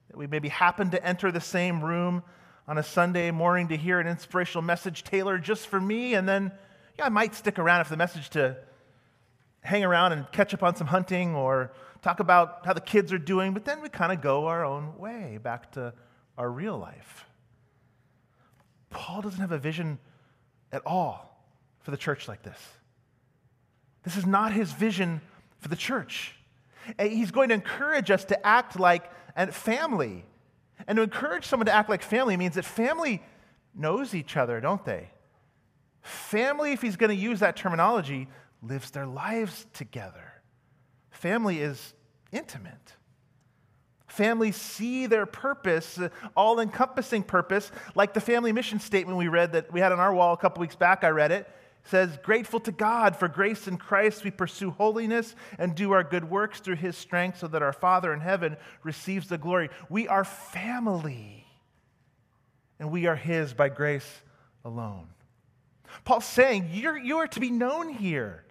That 0.10 0.18
we 0.18 0.28
maybe 0.28 0.50
happen 0.50 0.92
to 0.92 1.06
enter 1.06 1.32
the 1.32 1.42
same 1.42 1.84
room 1.84 2.24
on 2.68 2.78
a 2.78 2.84
Sunday 2.84 3.30
morning 3.32 3.68
to 3.68 3.78
hear 3.78 4.00
an 4.00 4.08
inspirational 4.08 4.64
message 4.64 5.04
tailored 5.04 5.44
just 5.44 5.68
for 5.68 5.80
me, 5.80 6.16
and 6.16 6.28
then 6.28 6.52
yeah, 6.98 7.06
I 7.06 7.10
might 7.10 7.36
stick 7.36 7.60
around 7.60 7.82
if 7.82 7.90
the 7.90 7.98
message 7.98 8.30
to 8.32 8.58
hang 9.62 9.84
around 9.84 10.14
and 10.14 10.32
catch 10.32 10.54
up 10.54 10.64
on 10.64 10.76
some 10.76 10.88
hunting 10.88 11.36
or 11.36 11.74
talk 12.02 12.20
about 12.20 12.66
how 12.66 12.74
the 12.74 12.82
kids 12.82 13.12
are 13.12 13.18
doing, 13.18 13.54
but 13.54 13.66
then 13.66 13.82
we 13.82 13.90
kind 13.90 14.12
of 14.12 14.22
go 14.22 14.46
our 14.46 14.64
own 14.64 14.98
way 14.98 15.40
back 15.42 15.72
to 15.72 15.94
our 16.38 16.50
real 16.50 16.78
life. 16.78 17.26
Paul 18.92 19.22
doesn't 19.22 19.42
have 19.42 19.52
a 19.52 19.58
vision 19.58 20.00
at 20.72 20.82
all 20.86 21.44
for 21.82 21.92
the 21.92 21.98
church 21.98 22.28
like 22.28 22.44
this. 22.44 22.60
This 24.04 24.16
is 24.16 24.26
not 24.26 24.54
his 24.54 24.72
vision 24.72 25.20
for 25.58 25.68
the 25.68 25.76
church. 25.76 26.36
Eh, 27.00 27.08
he's 27.08 27.32
going 27.32 27.50
to 27.50 27.56
encourage 27.56 28.12
us 28.12 28.24
to 28.26 28.46
act 28.46 28.80
like 28.80 29.12
a 29.36 29.52
family. 29.52 30.26
And 30.88 30.98
to 30.98 31.02
encourage 31.02 31.46
someone 31.46 31.66
to 31.66 31.74
act 31.74 31.90
like 31.90 32.04
family 32.04 32.38
means 32.38 32.56
that 32.56 32.66
family 32.66 33.24
knows 33.74 34.14
each 34.14 34.38
other, 34.38 34.62
don't 34.62 34.86
they? 34.86 35.10
Family, 36.06 36.72
if 36.72 36.84
he's 36.84 36.98
going 36.98 37.10
to 37.10 37.16
use 37.16 37.40
that 37.40 37.56
terminology, 37.56 38.28
lives 38.62 38.92
their 38.92 39.08
lives 39.08 39.66
together. 39.74 40.34
Family 41.10 41.62
is 41.62 41.96
intimate. 42.32 42.94
Families 44.06 44.56
see 44.56 45.08
their 45.08 45.26
purpose, 45.26 46.00
all 46.38 46.60
encompassing 46.60 47.24
purpose, 47.24 47.72
like 47.96 48.14
the 48.14 48.22
family 48.22 48.52
mission 48.52 48.80
statement 48.80 49.18
we 49.18 49.30
read 49.30 49.54
that 49.54 49.74
we 49.74 49.80
had 49.80 49.92
on 49.92 50.00
our 50.00 50.14
wall 50.14 50.36
a 50.36 50.38
couple 50.38 50.62
weeks 50.62 50.76
back. 50.76 51.04
I 51.04 51.10
read 51.10 51.32
it. 51.32 51.48
it. 51.48 51.50
says, 51.86 52.20
Grateful 52.22 52.60
to 52.60 52.72
God 52.72 53.16
for 53.16 53.28
grace 53.28 53.68
in 53.68 53.78
Christ, 53.78 54.24
we 54.24 54.30
pursue 54.30 54.70
holiness 54.70 55.34
and 55.58 55.74
do 55.74 55.92
our 55.92 56.04
good 56.04 56.30
works 56.30 56.60
through 56.60 56.76
his 56.76 56.96
strength 56.96 57.40
so 57.40 57.48
that 57.48 57.64
our 57.64 57.74
Father 57.74 58.14
in 58.14 58.20
heaven 58.20 58.58
receives 58.84 59.28
the 59.28 59.40
glory. 59.40 59.72
We 59.90 60.08
are 60.08 60.24
family, 60.24 61.48
and 62.78 62.92
we 62.92 63.08
are 63.08 63.16
his 63.16 63.56
by 63.56 63.70
grace 63.70 64.22
alone. 64.64 65.08
Paul's 66.04 66.26
saying, 66.26 66.70
You're, 66.74 66.98
you 66.98 67.18
are 67.18 67.28
to 67.28 67.40
be 67.40 67.52
known 67.52 67.90
here 67.90 68.44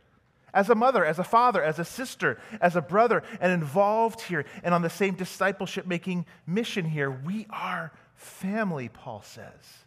as 0.55 0.71
a 0.71 0.75
mother, 0.75 1.05
as 1.05 1.19
a 1.19 1.25
father, 1.25 1.63
as 1.63 1.79
a 1.79 1.85
sister, 1.85 2.39
as 2.61 2.77
a 2.77 2.81
brother, 2.81 3.23
and 3.41 3.53
involved 3.53 4.21
here 4.23 4.47
and 4.63 4.73
on 4.73 4.83
the 4.83 4.91
same 4.91 5.15
discipleship 5.15 5.87
making 5.87 6.25
mission 6.47 6.85
here. 6.85 7.11
We 7.11 7.47
are 7.51 7.93
family, 8.15 8.89
Paul 8.89 9.23
says. 9.23 9.85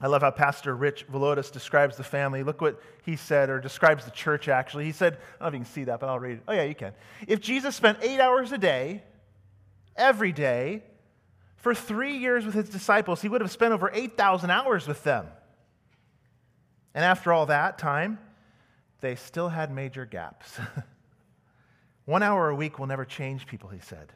I 0.00 0.08
love 0.08 0.22
how 0.22 0.32
Pastor 0.32 0.74
Rich 0.74 1.06
Villodas 1.12 1.52
describes 1.52 1.96
the 1.96 2.02
family. 2.02 2.42
Look 2.42 2.60
what 2.60 2.82
he 3.04 3.14
said, 3.14 3.50
or 3.50 3.60
describes 3.60 4.04
the 4.04 4.10
church 4.10 4.48
actually. 4.48 4.84
He 4.84 4.92
said, 4.92 5.14
I 5.14 5.16
don't 5.16 5.40
know 5.40 5.46
if 5.46 5.52
you 5.54 5.58
can 5.60 5.66
see 5.66 5.84
that, 5.84 6.00
but 6.00 6.08
I'll 6.08 6.18
read 6.18 6.38
it. 6.38 6.42
Oh, 6.48 6.52
yeah, 6.52 6.64
you 6.64 6.74
can. 6.74 6.92
If 7.28 7.40
Jesus 7.40 7.76
spent 7.76 7.98
eight 8.02 8.18
hours 8.18 8.50
a 8.50 8.58
day, 8.58 9.04
every 9.94 10.32
day, 10.32 10.82
for 11.62 11.76
three 11.76 12.18
years 12.18 12.44
with 12.44 12.54
his 12.54 12.68
disciples, 12.68 13.22
he 13.22 13.28
would 13.28 13.40
have 13.40 13.52
spent 13.52 13.72
over 13.72 13.88
8,000 13.94 14.50
hours 14.50 14.88
with 14.88 15.04
them. 15.04 15.28
And 16.92 17.04
after 17.04 17.32
all 17.32 17.46
that 17.46 17.78
time, 17.78 18.18
they 19.00 19.14
still 19.14 19.48
had 19.48 19.70
major 19.70 20.04
gaps. 20.04 20.58
One 22.04 22.24
hour 22.24 22.48
a 22.48 22.54
week 22.54 22.80
will 22.80 22.88
never 22.88 23.04
change 23.04 23.46
people, 23.46 23.68
he 23.70 23.78
said. 23.78 24.12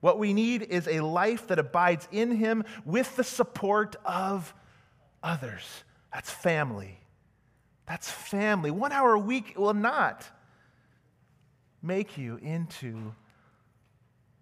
What 0.00 0.20
we 0.20 0.32
need 0.32 0.62
is 0.62 0.86
a 0.86 1.00
life 1.00 1.48
that 1.48 1.58
abides 1.58 2.06
in 2.12 2.36
him 2.36 2.62
with 2.84 3.16
the 3.16 3.24
support 3.24 3.96
of 4.04 4.54
others. 5.20 5.82
That's 6.12 6.30
family. 6.30 7.00
That's 7.86 8.08
family. 8.08 8.70
One 8.70 8.92
hour 8.92 9.14
a 9.14 9.18
week 9.18 9.54
will 9.56 9.74
not 9.74 10.24
make 11.82 12.16
you 12.16 12.36
into 12.36 13.14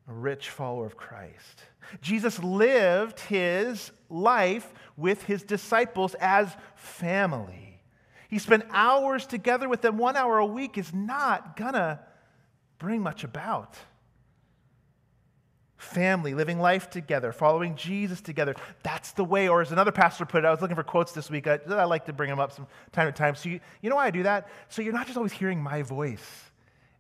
a 0.09 0.13
rich 0.13 0.51
follower 0.51 0.87
of 0.87 0.97
Christ. 0.97 1.63
Jesus 2.01 2.43
lived 2.43 3.21
his 3.21 3.93
life 4.09 4.73
with 4.97 5.23
his 5.25 5.43
disciples 5.43 6.15
as 6.21 6.55
family. 6.75 7.81
He 8.29 8.39
spent 8.39 8.65
hours 8.71 9.27
together 9.27 9.69
with 9.69 9.83
them. 9.83 9.99
One 9.99 10.17
hour 10.17 10.39
a 10.39 10.47
week 10.47 10.79
is 10.79 10.93
not 10.95 11.57
going 11.57 11.75
to 11.75 12.01
bring 12.79 13.03
much 13.03 13.25
about. 13.25 13.77
Family, 15.77 16.33
living 16.33 16.59
life 16.59 16.89
together, 16.89 17.33
following 17.33 17.75
Jesus 17.75 18.21
together. 18.21 18.55
That's 18.83 19.13
the 19.13 19.25
way. 19.25 19.49
Or 19.49 19.61
as 19.61 19.73
another 19.73 19.93
pastor 19.93 20.25
put 20.25 20.45
it, 20.45 20.47
I 20.47 20.51
was 20.51 20.63
looking 20.63 20.77
for 20.77 20.85
quotes 20.85 21.13
this 21.13 21.29
week. 21.29 21.47
I, 21.47 21.59
I 21.69 21.85
like 21.85 22.07
to 22.07 22.13
bring 22.13 22.31
them 22.31 22.39
up 22.39 22.53
from 22.53 22.67
time 22.93 23.07
to 23.07 23.13
time. 23.13 23.35
So 23.35 23.49
you, 23.49 23.61
you 23.83 23.91
know 23.91 23.97
why 23.97 24.07
I 24.07 24.11
do 24.11 24.23
that? 24.23 24.49
So 24.69 24.81
you're 24.81 24.93
not 24.93 25.07
just 25.07 25.17
always 25.17 25.33
hearing 25.33 25.61
my 25.61 25.83
voice 25.83 26.52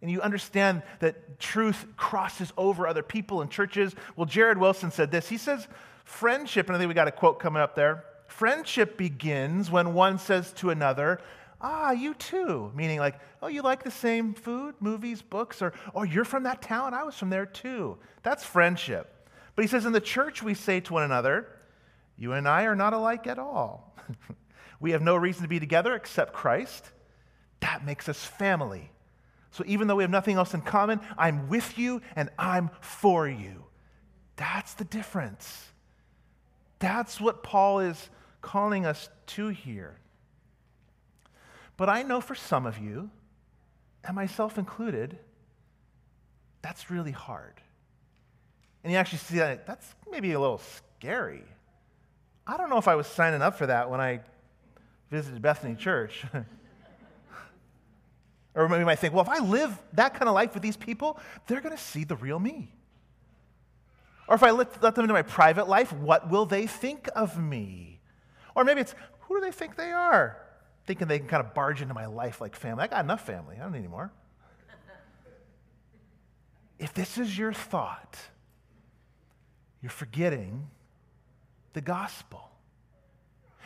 and 0.02 0.10
you 0.10 0.20
understand 0.20 0.82
that 0.98 1.38
truth 1.38 1.86
crosses 1.96 2.52
over 2.58 2.86
other 2.86 3.04
people 3.04 3.40
and 3.40 3.50
churches. 3.50 3.94
Well, 4.16 4.26
Jared 4.26 4.58
Wilson 4.58 4.90
said 4.90 5.10
this. 5.10 5.28
He 5.28 5.38
says, 5.38 5.66
friendship, 6.04 6.66
and 6.66 6.76
I 6.76 6.78
think 6.78 6.88
we 6.88 6.94
got 6.94 7.08
a 7.08 7.12
quote 7.12 7.38
coming 7.38 7.62
up 7.62 7.76
there. 7.76 8.04
Friendship 8.26 8.98
begins 8.98 9.70
when 9.70 9.94
one 9.94 10.18
says 10.18 10.52
to 10.54 10.70
another, 10.70 11.20
Ah, 11.60 11.92
you 11.92 12.14
too. 12.14 12.72
Meaning, 12.74 12.98
like, 12.98 13.20
oh, 13.40 13.46
you 13.46 13.62
like 13.62 13.84
the 13.84 13.90
same 13.90 14.34
food, 14.34 14.74
movies, 14.80 15.22
books, 15.22 15.62
or, 15.62 15.72
oh, 15.94 16.02
you're 16.02 16.24
from 16.24 16.42
that 16.42 16.60
town? 16.60 16.92
I 16.92 17.04
was 17.04 17.14
from 17.14 17.30
there 17.30 17.46
too. 17.46 17.98
That's 18.24 18.42
friendship. 18.42 19.28
But 19.54 19.62
he 19.62 19.68
says, 19.68 19.84
in 19.84 19.92
the 19.92 20.00
church, 20.00 20.42
we 20.42 20.54
say 20.54 20.80
to 20.80 20.92
one 20.92 21.04
another, 21.04 21.46
You 22.16 22.32
and 22.32 22.48
I 22.48 22.64
are 22.64 22.74
not 22.74 22.94
alike 22.94 23.28
at 23.28 23.38
all. 23.38 23.96
we 24.80 24.90
have 24.90 25.02
no 25.02 25.14
reason 25.14 25.42
to 25.42 25.48
be 25.48 25.60
together 25.60 25.94
except 25.94 26.32
Christ. 26.32 26.90
That 27.60 27.84
makes 27.84 28.08
us 28.08 28.24
family. 28.24 28.90
So 29.52 29.64
even 29.66 29.86
though 29.86 29.96
we 29.96 30.02
have 30.02 30.10
nothing 30.10 30.36
else 30.36 30.54
in 30.54 30.62
common, 30.62 31.00
I'm 31.16 31.48
with 31.48 31.78
you 31.78 32.00
and 32.16 32.30
I'm 32.38 32.70
for 32.80 33.28
you. 33.28 33.64
That's 34.36 34.74
the 34.74 34.84
difference. 34.84 35.66
That's 36.78 37.20
what 37.20 37.42
Paul 37.42 37.80
is 37.80 38.08
calling 38.40 38.86
us 38.86 39.08
to 39.28 39.48
here. 39.48 39.98
But 41.76 41.88
I 41.88 42.02
know 42.02 42.20
for 42.20 42.34
some 42.34 42.66
of 42.66 42.78
you, 42.78 43.10
and 44.04 44.16
myself 44.16 44.58
included, 44.58 45.18
that's 46.62 46.90
really 46.90 47.12
hard. 47.12 47.60
And 48.82 48.92
you 48.92 48.98
actually 48.98 49.18
see 49.18 49.36
that 49.36 49.66
that's 49.66 49.94
maybe 50.10 50.32
a 50.32 50.40
little 50.40 50.60
scary. 50.98 51.44
I 52.46 52.56
don't 52.56 52.70
know 52.70 52.78
if 52.78 52.88
I 52.88 52.94
was 52.94 53.06
signing 53.06 53.42
up 53.42 53.58
for 53.58 53.66
that 53.66 53.90
when 53.90 54.00
I 54.00 54.20
visited 55.10 55.42
Bethany 55.42 55.74
Church. 55.74 56.24
or 58.54 58.68
maybe 58.68 58.80
you 58.80 58.86
might 58.86 58.98
think, 58.98 59.14
well, 59.14 59.22
if 59.22 59.30
I 59.30 59.38
live 59.38 59.76
that 59.94 60.14
kind 60.14 60.28
of 60.28 60.34
life 60.34 60.54
with 60.54 60.62
these 60.62 60.76
people, 60.76 61.18
they're 61.46 61.60
going 61.60 61.76
to 61.76 61.82
see 61.82 62.04
the 62.04 62.16
real 62.16 62.38
me. 62.38 62.72
Or 64.28 64.34
if 64.34 64.42
I 64.42 64.50
let, 64.50 64.82
let 64.82 64.94
them 64.94 65.04
into 65.04 65.14
my 65.14 65.22
private 65.22 65.68
life, 65.68 65.92
what 65.92 66.30
will 66.30 66.46
they 66.46 66.66
think 66.66 67.08
of 67.14 67.38
me? 67.38 68.00
Or 68.54 68.64
maybe 68.64 68.82
it's, 68.82 68.94
who 69.20 69.36
do 69.36 69.40
they 69.40 69.50
think 69.50 69.76
they 69.76 69.90
are? 69.90 70.36
Thinking 70.86 71.08
they 71.08 71.18
can 71.18 71.28
kind 71.28 71.44
of 71.44 71.54
barge 71.54 71.80
into 71.80 71.94
my 71.94 72.06
life 72.06 72.40
like 72.40 72.54
family. 72.54 72.84
I 72.84 72.86
got 72.88 73.04
enough 73.04 73.24
family, 73.24 73.56
I 73.56 73.62
don't 73.62 73.72
need 73.72 73.78
any 73.78 73.88
more. 73.88 74.12
if 76.78 76.92
this 76.92 77.16
is 77.16 77.36
your 77.36 77.52
thought, 77.52 78.18
you're 79.80 79.90
forgetting 79.90 80.68
the 81.72 81.80
gospel. 81.80 82.50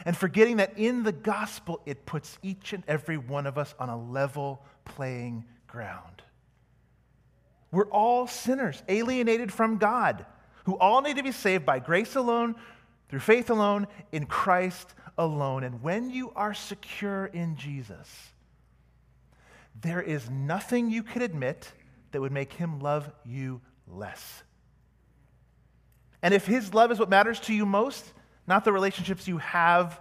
And 0.05 0.17
forgetting 0.17 0.59
that 0.59 0.79
in 0.79 1.03
the 1.03 1.13
gospel, 1.13 1.81
it 1.87 2.07
puts 2.07 2.39
each 2.43 2.73
and 2.73 2.85
every 2.87 3.17
one 3.17 3.47
of 3.47 3.57
us 3.59 3.75
on 3.79 3.89
a 3.89 3.97
level 3.97 4.63
playing 4.87 5.45
ground. 5.67 6.23
We're 7.71 7.91
all 7.91 8.27
sinners, 8.27 8.83
alienated 8.89 9.53
from 9.53 9.77
God 9.77 10.25
who 10.65 10.77
all 10.79 11.01
need 11.01 11.17
to 11.17 11.23
be 11.23 11.33
saved 11.33 11.65
by 11.65 11.79
grace 11.79 12.17
alone, 12.17 12.57
through 13.09 13.21
faith 13.21 13.51
alone, 13.51 13.87
in 14.11 14.27
Christ 14.27 14.95
alone. 15.17 15.63
And 15.63 15.83
when 15.83 16.11
you 16.11 16.33
are 16.35 16.55
secure 16.55 17.27
in 17.27 17.57
Jesus, 17.57 18.09
there 19.81 20.03
is 20.03 20.29
nothing 20.29 20.91
you 20.91 21.05
could 21.05 21.23
admit 21.23 21.71
that 22.11 22.21
would 22.21 22.33
make 22.33 22.53
him 22.53 22.81
love 22.81 23.11
you 23.25 23.61
less. 23.87 24.43
And 26.21 26.35
if 26.35 26.47
his 26.47 26.75
love 26.75 26.91
is 26.91 26.99
what 26.99 27.11
matters 27.11 27.39
to 27.41 27.55
you 27.55 27.65
most, 27.65 28.05
not 28.49 28.65
the 28.65 28.73
relationships 28.73 29.29
you 29.29 29.39
have 29.39 30.01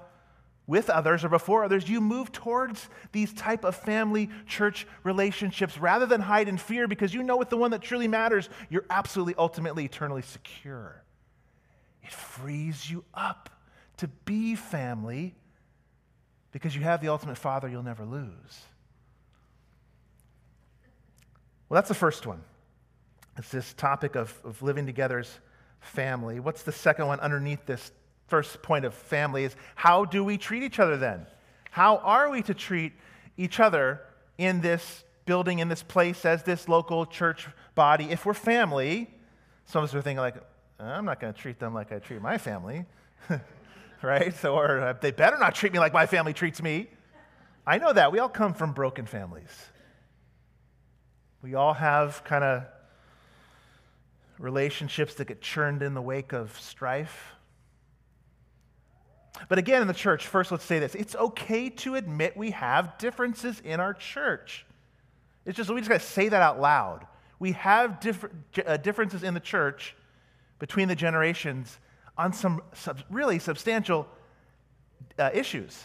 with 0.68 0.90
others 0.90 1.24
or 1.24 1.30
before 1.30 1.64
others, 1.64 1.88
you 1.88 2.02
move 2.02 2.32
towards 2.32 2.90
these 3.12 3.32
type 3.34 3.64
of 3.64 3.76
family 3.76 4.30
church 4.48 4.88
relationships 5.04 5.78
rather 5.78 6.06
than 6.06 6.22
hide 6.22 6.48
in 6.48 6.58
fear 6.58 6.88
because 6.88 7.14
you 7.14 7.22
know 7.24 7.38
with 7.38 7.50
the 7.50 7.58
one 7.58 7.72
that 7.72 7.82
truly 7.82 8.08
matters, 8.08 8.50
you're 8.70 8.86
absolutely 8.90 9.36
ultimately 9.38 9.86
eternally 9.86 10.24
secure. 10.24 11.04
It 12.04 12.12
frees 12.12 12.90
you 12.90 13.04
up 13.14 13.50
to 13.98 14.08
be 14.08 14.56
family 14.56 15.36
because 16.52 16.76
you 16.76 16.82
have 16.82 17.02
the 17.02 17.10
ultimate 17.10 17.38
father 17.38 17.68
you'll 17.68 17.84
never 17.84 18.06
lose. 18.06 18.64
Well, 21.68 21.76
that's 21.76 21.90
the 21.90 21.96
first 21.96 22.26
one. 22.26 22.42
It's 23.38 23.50
this 23.50 23.74
topic 23.74 24.16
of, 24.16 24.40
of 24.44 24.62
living 24.62 24.86
together 24.86 25.20
as 25.20 25.30
family. 25.80 26.40
What's 26.40 26.64
the 26.64 26.72
second 26.72 27.08
one 27.08 27.20
underneath 27.20 27.66
this 27.66 27.92
first 28.28 28.62
point 28.62 28.86
of 28.86 28.94
family 28.94 29.44
is 29.44 29.56
how 29.76 30.06
do 30.06 30.24
we 30.24 30.38
treat 30.38 30.64
each 30.64 30.80
other 30.80 30.98
then? 30.98 31.26
How 31.72 31.98
are 31.98 32.30
we 32.30 32.42
to 32.44 32.54
treat 32.54 32.94
each 33.38 33.60
other 33.60 34.02
in 34.38 34.62
this 34.62 35.04
building, 35.26 35.60
in 35.60 35.68
this 35.68 35.84
place, 35.84 36.26
as 36.26 36.44
this 36.44 36.70
local 36.70 37.06
church 37.06 37.48
body? 37.76 38.06
If 38.06 38.26
we're 38.26 38.34
family, 38.34 39.10
some 39.66 39.84
of 39.84 39.90
us 39.90 39.96
are 39.96 40.02
thinking, 40.02 40.20
like, 40.20 40.36
I'm 40.80 41.06
not 41.06 41.20
going 41.20 41.34
to 41.34 41.40
treat 41.40 41.60
them 41.60 41.74
like 41.74 41.92
I 41.92 42.00
treat 42.00 42.22
my 42.22 42.38
family, 42.38 42.86
right? 44.02 44.34
So, 44.36 44.56
or 44.56 44.80
uh, 44.80 44.94
they 44.94 45.12
better 45.12 45.38
not 45.38 45.56
treat 45.56 45.74
me 45.74 45.80
like 45.80 45.94
my 45.94 46.06
family 46.06 46.34
treats 46.34 46.62
me. 46.62 46.90
I 47.68 47.78
know 47.78 47.94
that. 47.94 48.12
We 48.12 48.20
all 48.20 48.30
come 48.30 48.54
from 48.54 48.74
broken 48.74 49.06
families. 49.06 49.50
We 51.42 51.56
all 51.56 51.74
have 51.74 52.24
kind 52.24 52.44
of 52.44 52.64
relationships 54.40 55.16
that 55.16 55.26
get 55.26 55.42
churned 55.42 55.82
in 55.82 55.94
the 55.94 56.02
wake 56.02 56.34
of 56.34 56.60
strife. 56.60 57.36
But 59.50 59.58
again, 59.58 59.82
in 59.82 59.88
the 59.88 59.94
church, 59.94 60.28
first 60.28 60.52
let's 60.52 60.64
say 60.64 60.80
this 60.80 60.96
it's 60.96 61.16
okay 61.16 61.70
to 61.70 61.96
admit 61.96 62.38
we 62.38 62.52
have 62.52 62.98
differences 62.98 63.60
in 63.60 63.80
our 63.80 63.94
church. 63.94 64.66
It's 65.46 65.58
just, 65.58 65.70
we 65.70 65.80
just 65.80 65.90
got 65.90 66.02
to 66.02 66.06
say 66.06 66.30
that 66.30 66.42
out 66.42 66.60
loud. 66.60 67.06
We 67.38 67.52
have 67.54 68.00
uh, 68.66 68.78
differences 68.78 69.24
in 69.24 69.34
the 69.34 69.40
church 69.40 69.96
between 70.60 70.88
the 70.88 70.96
generations 70.96 71.78
on 72.18 72.34
some 72.34 72.64
sub, 72.74 73.02
really 73.10 73.40
substantial 73.40 74.08
uh, 75.20 75.30
issues. 75.34 75.84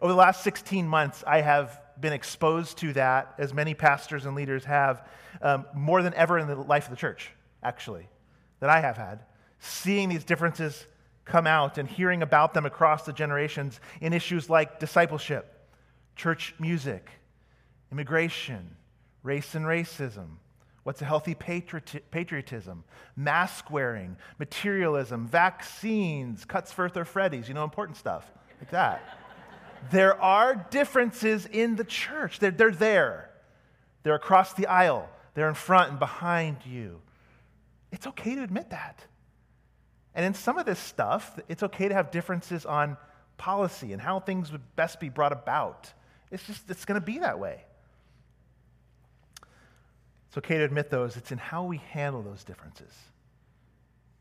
Over 0.00 0.12
the 0.12 0.18
last 0.18 0.42
16 0.42 0.88
months, 0.88 1.22
I 1.26 1.42
have 1.42 1.80
been 2.00 2.12
exposed 2.12 2.78
to 2.78 2.92
that, 2.94 3.34
as 3.38 3.52
many 3.52 3.74
pastors 3.74 4.24
and 4.24 4.34
leaders 4.34 4.64
have, 4.64 5.06
um, 5.42 5.66
more 5.74 6.02
than 6.02 6.14
ever 6.14 6.38
in 6.38 6.46
the 6.46 6.56
life 6.56 6.84
of 6.84 6.90
the 6.90 6.96
church, 6.96 7.30
actually, 7.62 8.08
that 8.60 8.70
I 8.70 8.80
have 8.80 8.96
had. 8.96 9.20
Seeing 9.58 10.08
these 10.08 10.24
differences 10.24 10.86
come 11.24 11.46
out 11.46 11.78
and 11.78 11.88
hearing 11.88 12.22
about 12.22 12.54
them 12.54 12.66
across 12.66 13.04
the 13.04 13.12
generations 13.12 13.80
in 14.00 14.12
issues 14.12 14.50
like 14.50 14.80
discipleship, 14.80 15.68
church 16.16 16.54
music, 16.58 17.10
immigration, 17.92 18.76
race 19.22 19.54
and 19.54 19.64
racism, 19.66 20.28
what's 20.82 21.02
a 21.02 21.04
healthy 21.04 21.34
patriotism, 21.34 22.84
mask 23.16 23.70
wearing, 23.70 24.16
materialism, 24.38 25.26
vaccines, 25.26 26.44
cuts 26.44 26.72
first 26.72 26.96
or 26.96 27.04
Freddy's, 27.04 27.48
you 27.48 27.54
know, 27.54 27.64
important 27.64 27.96
stuff 27.96 28.30
like 28.60 28.70
that. 28.70 29.18
there 29.90 30.20
are 30.20 30.66
differences 30.70 31.46
in 31.46 31.76
the 31.76 31.84
church. 31.84 32.38
They're, 32.38 32.50
they're 32.50 32.70
there. 32.70 33.30
They're 34.02 34.14
across 34.14 34.54
the 34.54 34.66
aisle. 34.66 35.08
They're 35.34 35.48
in 35.48 35.54
front 35.54 35.90
and 35.90 35.98
behind 35.98 36.58
you. 36.66 37.00
It's 37.92 38.06
okay 38.06 38.34
to 38.34 38.42
admit 38.42 38.70
that. 38.70 39.04
And 40.14 40.24
in 40.24 40.34
some 40.34 40.58
of 40.58 40.66
this 40.66 40.78
stuff, 40.78 41.38
it's 41.48 41.62
okay 41.62 41.88
to 41.88 41.94
have 41.94 42.10
differences 42.10 42.66
on 42.66 42.96
policy 43.36 43.92
and 43.92 44.02
how 44.02 44.20
things 44.20 44.52
would 44.52 44.76
best 44.76 45.00
be 45.00 45.08
brought 45.08 45.32
about. 45.32 45.92
It's 46.30 46.44
just, 46.46 46.68
it's 46.68 46.84
going 46.84 47.00
to 47.00 47.04
be 47.04 47.18
that 47.20 47.38
way. 47.38 47.64
It's 50.28 50.38
okay 50.38 50.58
to 50.58 50.64
admit 50.64 50.90
those. 50.90 51.16
It's 51.16 51.32
in 51.32 51.38
how 51.38 51.64
we 51.64 51.78
handle 51.78 52.22
those 52.22 52.44
differences. 52.44 52.92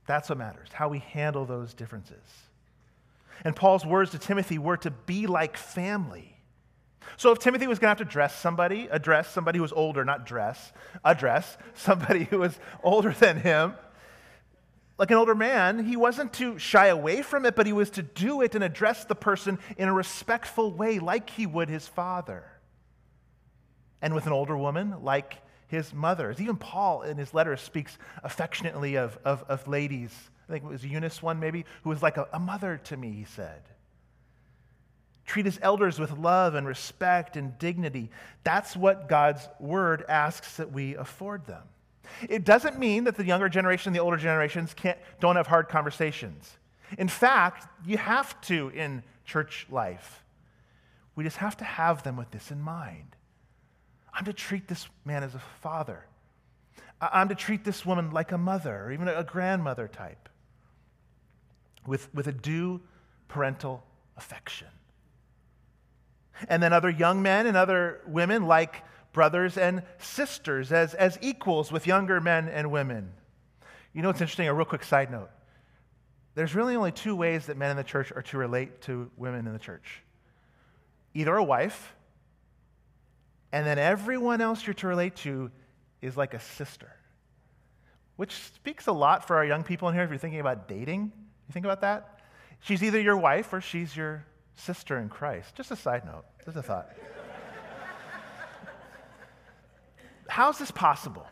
That's 0.08 0.30
what 0.30 0.40
matters, 0.40 0.70
how 0.74 0.90
we 0.90 1.00
handle 1.00 1.46
those 1.46 1.76
differences. 1.76 2.18
And 3.46 3.56
Paul's 3.56 3.86
words 3.86 4.12
to 4.12 4.20
Timothy 4.20 4.58
were 4.58 4.78
to 4.78 4.92
be 4.92 5.28
like 5.28 5.56
family. 5.56 6.36
So 7.18 7.32
if 7.32 7.40
Timothy 7.40 7.68
was 7.68 7.80
going 7.80 7.96
to 7.96 8.00
have 8.00 8.08
to 8.08 8.12
dress 8.12 8.36
somebody, 8.36 8.88
address 8.90 9.30
somebody 9.30 9.58
who 9.58 9.64
was 9.64 9.72
older, 9.72 10.04
not 10.04 10.26
dress, 10.26 10.72
address 11.04 11.58
somebody 11.74 12.24
who 12.30 12.40
was 12.40 12.60
older 12.84 13.12
than 13.12 13.40
him, 13.40 13.76
like 15.00 15.12
an 15.12 15.18
older 15.18 15.34
man, 15.34 15.86
he 15.86 15.96
wasn't 15.96 16.34
to 16.34 16.60
shy 16.60 16.88
away 16.88 17.22
from 17.22 17.46
it, 17.46 17.56
but 17.56 17.66
he 17.66 17.72
was 17.72 17.90
to 17.92 18.04
do 18.04 18.42
it 18.42 18.54
and 18.54 18.64
address 18.64 19.06
the 19.06 19.16
person 19.16 19.58
in 19.78 19.88
a 19.88 19.94
respectful 19.94 20.74
way, 20.74 21.00
like 21.00 21.30
he 21.30 21.48
would 21.48 21.70
his 21.70 21.88
father. 21.88 22.44
And 24.02 24.14
with 24.14 24.28
an 24.28 24.34
older 24.34 24.58
woman, 24.58 25.02
like 25.02 25.38
his 25.68 25.94
mother. 25.94 26.36
Even 26.38 26.58
Paul 26.58 27.04
in 27.04 27.18
his 27.18 27.34
letter 27.34 27.56
speaks 27.56 27.98
affectionately 28.24 28.98
of, 28.98 29.18
of, 29.24 29.46
of 29.48 29.68
ladies. 29.70 30.14
I 30.50 30.52
think 30.52 30.66
it 30.66 30.68
was 30.68 30.86
Eunice 30.86 31.24
one 31.24 31.40
maybe, 31.40 31.64
who 31.84 31.90
was 31.90 32.04
like 32.04 32.18
a, 32.18 32.28
a 32.34 32.40
mother 32.40 32.82
to 32.86 32.98
me, 32.98 33.14
he 33.14 33.24
said. 33.24 33.62
Treat 35.26 35.46
his 35.46 35.60
elders 35.62 35.98
with 35.98 36.12
love 36.18 36.56
and 36.56 36.68
respect 36.68 37.38
and 37.38 37.58
dignity. 37.58 38.10
That's 38.44 38.76
what 38.76 39.08
God's 39.08 39.48
word 39.62 40.04
asks 40.10 40.58
that 40.58 40.74
we 40.74 40.96
afford 40.96 41.46
them. 41.46 41.64
It 42.28 42.44
doesn't 42.44 42.80
mean 42.80 43.06
that 43.06 43.16
the 43.16 43.26
younger 43.26 43.50
generation 43.50 43.90
and 43.90 43.96
the 43.96 44.02
older 44.02 44.18
generations 44.18 44.74
can't, 44.74 44.98
don't 45.20 45.36
have 45.36 45.48
hard 45.48 45.70
conversations. 45.70 46.58
In 46.98 47.08
fact, 47.08 47.68
you 47.86 47.98
have 47.98 48.40
to 48.42 48.70
in 48.70 49.04
church 49.26 49.68
life. 49.70 50.24
We 51.16 51.24
just 51.24 51.38
have 51.38 51.58
to 51.58 51.64
have 51.64 52.04
them 52.04 52.16
with 52.16 52.32
this 52.32 52.52
in 52.52 52.62
mind. 52.62 53.16
I'm 54.14 54.26
to 54.26 54.34
treat 54.34 54.68
this 54.68 54.88
man 55.06 55.24
as 55.24 55.36
a 55.36 55.42
father. 55.62 56.06
I'm 57.02 57.30
to 57.30 57.36
treat 57.36 57.64
this 57.64 57.86
woman 57.86 58.12
like 58.12 58.32
a 58.32 58.38
mother 58.38 58.86
or 58.86 58.92
even 58.92 59.08
a 59.08 59.24
grandmother 59.24 59.88
type 59.88 60.30
with, 61.86 62.14
with 62.14 62.28
a 62.28 62.32
due 62.32 62.82
parental 63.28 63.84
affection. 64.18 64.68
And 66.48 66.62
then 66.64 66.74
other 66.74 66.90
young 66.90 67.22
men 67.22 67.48
and 67.48 67.56
other 67.58 68.02
women 68.08 68.46
like 68.46 68.84
brothers 69.12 69.58
and 69.58 69.84
sisters 69.98 70.72
as, 70.72 70.94
as 70.94 71.18
equals 71.22 71.72
with 71.72 71.88
younger 71.88 72.22
men 72.22 72.48
and 72.48 72.72
women. 72.72 73.12
You 73.94 74.02
know 74.02 74.10
what's 74.10 74.22
interesting? 74.22 74.48
A 74.48 74.54
real 74.54 74.66
quick 74.66 74.84
side 74.84 75.12
note. 75.12 75.30
There's 76.36 76.56
really 76.56 76.76
only 76.76 76.92
two 76.92 77.16
ways 77.16 77.48
that 77.48 77.58
men 77.58 77.72
in 77.72 77.78
the 77.78 77.84
church 77.84 78.12
are 78.16 78.22
to 78.22 78.38
relate 78.38 78.82
to 78.84 79.12
women 79.18 79.48
in 79.48 79.54
the 79.54 79.60
church 79.60 80.04
either 81.16 81.36
a 81.36 81.44
wife, 81.44 81.96
and 83.52 83.66
then 83.66 83.80
everyone 83.80 84.42
else 84.42 84.66
you're 84.66 84.76
to 84.76 84.88
relate 84.88 85.16
to 85.16 85.50
is 86.02 86.16
like 86.16 86.36
a 86.36 86.40
sister, 86.40 86.96
which 88.16 88.34
speaks 88.36 88.86
a 88.86 88.92
lot 88.92 89.26
for 89.26 89.36
our 89.38 89.44
young 89.44 89.64
people 89.64 89.90
in 89.90 89.96
here 89.96 90.04
if 90.04 90.10
you're 90.12 90.20
thinking 90.20 90.40
about 90.40 90.68
dating. 90.68 91.12
You 91.48 91.52
think 91.52 91.66
about 91.66 91.82
that? 91.82 92.20
She's 92.62 92.84
either 92.84 93.02
your 93.02 93.18
wife 93.18 93.52
or 93.52 93.60
she's 93.60 93.98
your 93.98 94.24
sister 94.56 95.00
in 95.00 95.10
Christ. 95.10 95.56
Just 95.56 95.72
a 95.72 95.76
side 95.76 96.06
note, 96.06 96.26
just 96.46 96.58
a 96.58 96.62
thought. 96.62 96.90
How 100.30 100.50
is 100.50 100.58
this 100.58 100.72
possible? 100.72 101.28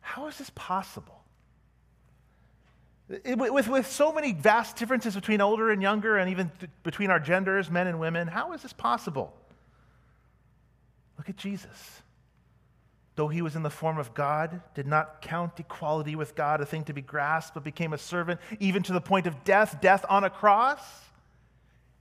How 0.00 0.26
is 0.28 0.38
this 0.38 0.50
possible? 0.54 1.16
With, 3.24 3.68
with 3.68 3.86
so 3.86 4.12
many 4.12 4.32
vast 4.32 4.76
differences 4.76 5.14
between 5.14 5.40
older 5.40 5.70
and 5.70 5.82
younger, 5.82 6.16
and 6.16 6.30
even 6.30 6.50
th- 6.60 6.70
between 6.84 7.10
our 7.10 7.18
genders, 7.18 7.70
men 7.70 7.88
and 7.88 7.98
women, 7.98 8.28
how 8.28 8.52
is 8.52 8.62
this 8.62 8.72
possible? 8.72 9.34
Look 11.18 11.28
at 11.28 11.36
Jesus. 11.36 12.02
Though 13.16 13.28
he 13.28 13.42
was 13.42 13.56
in 13.56 13.62
the 13.62 13.70
form 13.70 13.98
of 13.98 14.14
God, 14.14 14.62
did 14.74 14.86
not 14.86 15.22
count 15.22 15.58
equality 15.58 16.14
with 16.14 16.36
God 16.36 16.60
a 16.60 16.66
thing 16.66 16.84
to 16.84 16.92
be 16.92 17.02
grasped, 17.02 17.54
but 17.54 17.64
became 17.64 17.92
a 17.92 17.98
servant, 17.98 18.40
even 18.60 18.82
to 18.84 18.92
the 18.92 19.00
point 19.00 19.26
of 19.26 19.42
death, 19.42 19.80
death 19.80 20.04
on 20.08 20.22
a 20.22 20.30
cross. 20.30 20.80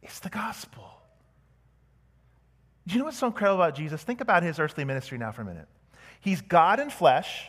It's 0.03 0.19
the 0.19 0.29
gospel. 0.29 0.98
Do 2.89 2.95
you 2.95 2.99
know 2.99 3.05
what's 3.05 3.19
so 3.19 3.27
incredible 3.27 3.61
about 3.61 3.75
Jesus? 3.75 4.01
Think 4.01 4.19
about 4.19 4.41
his 4.41 4.57
earthly 4.57 4.83
ministry 4.83 5.19
now 5.19 5.31
for 5.31 5.43
a 5.43 5.45
minute. 5.45 5.67
He's 6.21 6.41
God 6.41 6.79
in 6.79 6.89
flesh. 6.89 7.45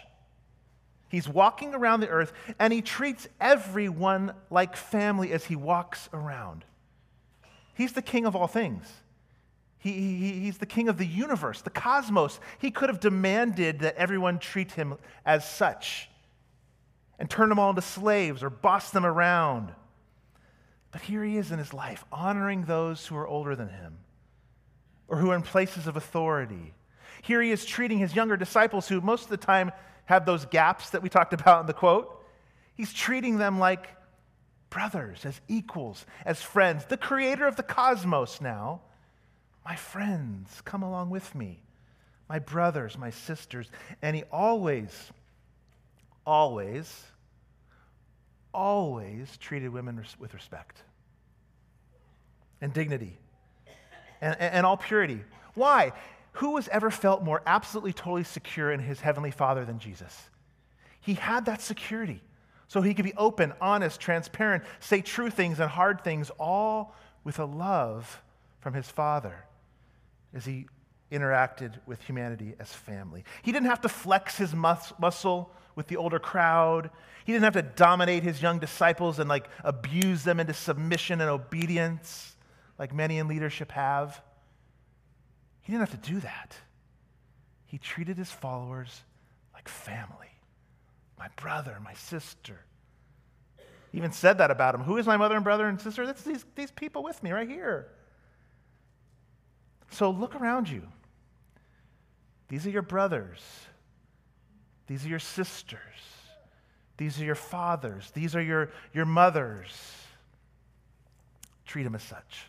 He's 1.09 1.26
walking 1.26 1.74
around 1.74 2.00
the 2.00 2.11
earth, 2.11 2.35
and 2.59 2.74
he 2.74 2.83
treats 2.83 3.26
everyone 3.40 4.35
like 4.50 4.76
family 4.76 5.33
as 5.33 5.46
he 5.46 5.57
walks 5.57 6.11
around. 6.12 6.66
He's 7.72 7.94
the 7.94 8.03
king 8.03 8.26
of 8.26 8.37
all 8.37 8.48
things. 8.48 8.87
He, 9.79 9.92
he, 9.92 10.33
he's 10.40 10.59
the 10.59 10.66
king 10.66 10.90
of 10.90 10.98
the 10.98 11.07
universe, 11.07 11.62
the 11.62 11.70
cosmos. 11.70 12.38
He 12.59 12.70
could 12.70 12.90
have 12.90 13.00
demanded 13.00 13.79
that 13.79 13.96
everyone 13.96 14.40
treat 14.40 14.72
him 14.72 14.98
as 15.24 15.48
such 15.48 16.11
and 17.18 17.31
turn 17.31 17.48
them 17.48 17.59
all 17.59 17.70
into 17.70 17.81
slaves 17.81 18.42
or 18.42 18.50
boss 18.50 18.90
them 18.90 19.07
around. 19.07 19.72
But 20.92 21.00
here 21.00 21.24
he 21.24 21.38
is 21.38 21.50
in 21.50 21.59
his 21.59 21.72
life, 21.72 22.05
honoring 22.12 22.66
those 22.66 23.07
who 23.07 23.16
are 23.16 23.26
older 23.26 23.57
than 23.57 23.70
him 23.70 23.96
or 25.11 25.18
who 25.18 25.31
are 25.31 25.37
in 25.37 25.42
places 25.42 25.87
of 25.87 25.96
authority. 25.96 26.73
Here 27.20 27.42
he 27.42 27.51
is 27.51 27.66
treating 27.66 27.99
his 27.99 28.14
younger 28.14 28.37
disciples, 28.37 28.88
who 28.88 29.01
most 29.03 29.25
of 29.25 29.29
the 29.29 29.37
time 29.37 29.73
have 30.07 30.25
those 30.25 30.46
gaps 30.46 30.90
that 30.90 31.03
we 31.03 31.11
talked 31.11 31.33
about 31.38 31.61
in 31.61 31.66
the 31.66 31.75
quote. 31.75 32.16
He's 32.75 32.92
treating 32.94 33.37
them 33.37 33.59
like 33.59 33.88
brothers, 34.70 35.27
as 35.27 35.38
equals, 35.49 36.07
as 36.25 36.40
friends. 36.40 36.87
The 36.87 36.96
creator 36.96 37.46
of 37.46 37.57
the 37.57 37.62
cosmos 37.62 38.40
now. 38.40 38.81
My 39.64 39.77
friends, 39.77 40.62
come 40.64 40.83
along 40.83 41.11
with 41.11 41.35
me. 41.35 41.62
My 42.29 42.38
brothers, 42.38 42.96
my 42.96 43.11
sisters. 43.11 43.68
And 44.01 44.16
he 44.16 44.23
always, 44.33 44.90
always, 46.25 47.05
always 48.55 49.37
treated 49.38 49.70
women 49.70 50.03
with 50.18 50.33
respect 50.33 50.79
and 52.61 52.73
dignity 52.73 53.18
and, 54.20 54.37
and 54.40 54.66
all 54.66 54.76
purity. 54.76 55.20
Why? 55.54 55.92
Who 56.35 56.56
has 56.56 56.68
ever 56.68 56.90
felt 56.90 57.24
more 57.24 57.42
absolutely, 57.46 57.92
totally 57.92 58.24
secure 58.24 58.70
in 58.70 58.80
his 58.80 59.00
heavenly 59.00 59.30
Father 59.30 59.64
than 59.64 59.78
Jesus? 59.78 60.30
He 61.00 61.14
had 61.14 61.46
that 61.46 61.61
security. 61.61 62.22
So 62.68 62.83
he 62.83 62.94
could 62.94 63.04
be 63.04 63.14
open, 63.16 63.52
honest, 63.61 64.00
transparent, 64.00 64.62
say 64.78 65.00
true 65.00 65.30
things 65.30 65.59
and 65.59 65.68
hard 65.68 66.04
things, 66.04 66.30
all 66.38 66.94
with 67.24 67.38
a 67.40 67.44
love 67.44 68.22
from 68.61 68.74
his 68.74 68.88
Father 68.88 69.44
as 70.33 70.44
he 70.44 70.66
interacted 71.11 71.74
with 71.87 72.00
humanity 72.02 72.54
as 72.61 72.72
family. 72.72 73.24
He 73.42 73.50
didn't 73.50 73.66
have 73.66 73.80
to 73.80 73.88
flex 73.88 74.37
his 74.37 74.54
mus- 74.54 74.92
muscle 75.00 75.50
with 75.74 75.88
the 75.88 75.96
older 75.96 76.20
crowd. 76.20 76.90
He 77.24 77.33
didn't 77.33 77.44
have 77.44 77.54
to 77.54 77.62
dominate 77.62 78.22
his 78.22 78.40
young 78.40 78.61
disciples 78.61 79.18
and 79.18 79.28
like 79.28 79.48
abuse 79.64 80.22
them 80.22 80.38
into 80.38 80.54
submission 80.54 81.20
and 81.20 81.28
obedience 81.28 82.37
like 82.81 82.95
many 82.95 83.19
in 83.19 83.29
leadership 83.29 83.71
have. 83.71 84.21
He 85.61 85.71
didn't 85.71 85.88
have 85.88 86.03
to 86.03 86.11
do 86.11 86.19
that. 86.21 86.57
He 87.66 87.79
treated 87.79 88.16
his 88.16 88.31
followers 88.33 89.03
like 89.55 89.69
family 89.69 90.27
my 91.19 91.29
brother, 91.37 91.77
my 91.85 91.93
sister. 91.93 92.59
He 93.93 93.99
even 93.99 94.11
said 94.11 94.38
that 94.38 94.51
about 94.51 94.75
him. 94.75 94.81
Who 94.81 94.97
is 94.97 95.07
my 95.07 95.19
mother 95.19 95.35
and 95.35 95.45
brother 95.45 95.69
and 95.69 95.79
sister? 95.79 96.07
That's 96.07 96.23
these, 96.23 96.47
these 96.57 96.71
people 96.71 97.03
with 97.03 97.23
me 97.23 97.31
right 97.31 97.49
here. 97.49 97.88
So 99.90 100.09
look 100.11 100.35
around 100.35 100.71
you. 100.71 100.83
These 102.49 102.66
are 102.66 102.71
your 102.71 102.81
brothers. 102.81 103.40
These 104.87 105.05
are 105.05 105.09
your 105.11 105.19
sisters. 105.19 105.79
These 106.97 107.21
are 107.21 107.25
your 107.25 107.35
fathers. 107.35 108.11
These 108.12 108.35
are 108.35 108.43
your, 108.43 108.71
your 108.95 109.05
mothers. 109.05 109.79
Treat 111.66 111.83
them 111.83 111.95
as 111.95 112.03
such. 112.03 112.47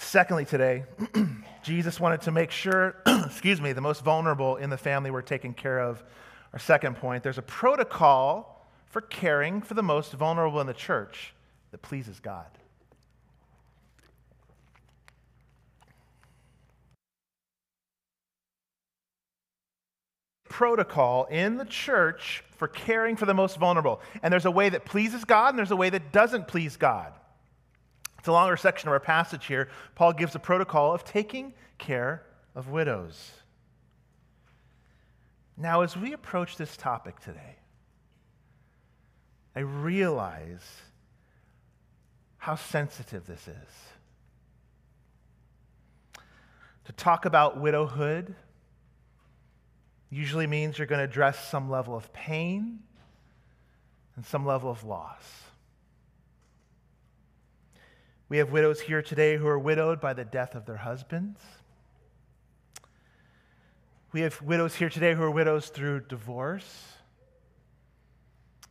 Secondly, 0.00 0.44
today, 0.44 0.84
Jesus 1.62 1.98
wanted 1.98 2.22
to 2.22 2.30
make 2.30 2.52
sure, 2.52 2.94
excuse 3.06 3.60
me, 3.60 3.72
the 3.72 3.80
most 3.80 4.02
vulnerable 4.02 4.56
in 4.56 4.70
the 4.70 4.78
family 4.78 5.10
were 5.10 5.22
taken 5.22 5.52
care 5.52 5.80
of. 5.80 6.02
Our 6.52 6.58
second 6.58 6.96
point 6.96 7.24
there's 7.24 7.36
a 7.36 7.42
protocol 7.42 8.64
for 8.86 9.00
caring 9.00 9.60
for 9.60 9.74
the 9.74 9.82
most 9.82 10.12
vulnerable 10.12 10.60
in 10.60 10.66
the 10.66 10.72
church 10.72 11.34
that 11.72 11.82
pleases 11.82 12.20
God. 12.20 12.46
Protocol 20.48 21.24
in 21.24 21.58
the 21.58 21.66
church 21.66 22.44
for 22.56 22.68
caring 22.68 23.16
for 23.16 23.26
the 23.26 23.34
most 23.34 23.58
vulnerable. 23.58 24.00
And 24.22 24.32
there's 24.32 24.46
a 24.46 24.50
way 24.50 24.68
that 24.70 24.84
pleases 24.84 25.24
God, 25.24 25.50
and 25.50 25.58
there's 25.58 25.70
a 25.70 25.76
way 25.76 25.90
that 25.90 26.12
doesn't 26.12 26.48
please 26.48 26.76
God. 26.76 27.12
It's 28.18 28.28
a 28.28 28.32
longer 28.32 28.56
section 28.56 28.88
of 28.88 28.92
our 28.92 29.00
passage 29.00 29.46
here. 29.46 29.68
Paul 29.94 30.12
gives 30.12 30.34
a 30.34 30.38
protocol 30.38 30.92
of 30.92 31.04
taking 31.04 31.54
care 31.78 32.22
of 32.54 32.68
widows. 32.68 33.30
Now, 35.56 35.82
as 35.82 35.96
we 35.96 36.12
approach 36.12 36.56
this 36.56 36.76
topic 36.76 37.20
today, 37.20 37.56
I 39.54 39.60
realize 39.60 40.64
how 42.36 42.54
sensitive 42.54 43.26
this 43.26 43.48
is. 43.48 43.74
To 46.84 46.92
talk 46.92 47.24
about 47.24 47.60
widowhood 47.60 48.34
usually 50.10 50.46
means 50.46 50.78
you're 50.78 50.86
going 50.86 51.00
to 51.00 51.04
address 51.04 51.48
some 51.50 51.68
level 51.68 51.94
of 51.96 52.12
pain 52.12 52.78
and 54.16 54.24
some 54.24 54.46
level 54.46 54.70
of 54.70 54.84
loss. 54.84 55.47
We 58.28 58.38
have 58.38 58.52
widows 58.52 58.80
here 58.80 59.00
today 59.00 59.36
who 59.36 59.46
are 59.46 59.58
widowed 59.58 60.00
by 60.00 60.12
the 60.12 60.24
death 60.24 60.54
of 60.54 60.66
their 60.66 60.76
husbands. 60.76 61.40
We 64.12 64.20
have 64.20 64.40
widows 64.42 64.74
here 64.74 64.90
today 64.90 65.14
who 65.14 65.22
are 65.22 65.30
widows 65.30 65.68
through 65.68 66.00
divorce. 66.08 66.92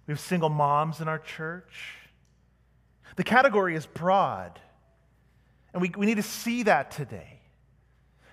We 0.06 0.12
have 0.12 0.20
single 0.20 0.50
moms 0.50 1.02
in 1.02 1.08
our 1.08 1.20
church. 1.20 1.96
The 3.16 3.24
category 3.24 3.76
is 3.76 3.86
broad. 3.86 4.60
And 5.74 5.82
we, 5.82 5.92
we 5.98 6.06
need 6.06 6.16
to 6.16 6.24
see 6.24 6.64
that 6.64 6.92
today. 6.92 7.40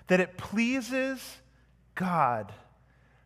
That 0.07 0.19
it 0.19 0.37
pleases 0.37 1.37
God 1.95 2.51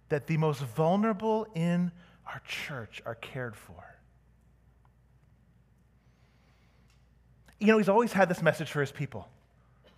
that 0.07 0.27
the 0.27 0.37
most 0.37 0.61
vulnerable 0.61 1.47
in 1.53 1.91
our 2.25 2.41
church 2.47 3.01
are 3.05 3.15
cared 3.15 3.55
for. 3.55 3.83
You 7.59 7.67
know, 7.67 7.77
he's 7.77 7.89
always 7.89 8.13
had 8.13 8.29
this 8.29 8.41
message 8.41 8.71
for 8.71 8.81
his 8.81 8.91
people. 8.91 9.27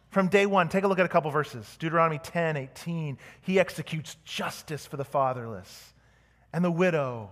From 0.10 0.28
day 0.28 0.46
one, 0.46 0.68
take 0.68 0.84
a 0.84 0.88
look 0.88 1.00
at 1.00 1.06
a 1.06 1.10
couple 1.10 1.32
verses. 1.32 1.78
Deuteronomy 1.80 2.20
10, 2.20 2.58
18. 2.58 3.18
He 3.42 3.60
executes 3.60 4.18
justice 4.26 4.86
for 4.86 4.98
the 4.98 5.06
fatherless 5.06 5.94
and 6.52 6.66
the 6.66 6.72
widow, 6.72 7.30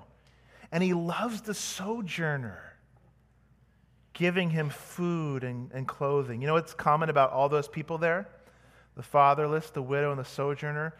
and 0.71 0.81
he 0.81 0.93
loves 0.93 1.41
the 1.41 1.53
sojourner, 1.53 2.61
giving 4.13 4.51
him 4.51 4.69
food 4.69 5.43
and, 5.43 5.71
and 5.73 5.87
clothing. 5.87 6.41
You 6.41 6.47
know 6.47 6.53
what's 6.53 6.73
common 6.73 7.09
about 7.09 7.31
all 7.31 7.49
those 7.49 7.67
people 7.67 7.97
there? 7.97 8.29
The 8.95 9.03
fatherless, 9.03 9.71
the 9.71 9.81
widow, 9.81 10.11
and 10.11 10.19
the 10.19 10.25
sojourner? 10.25 10.93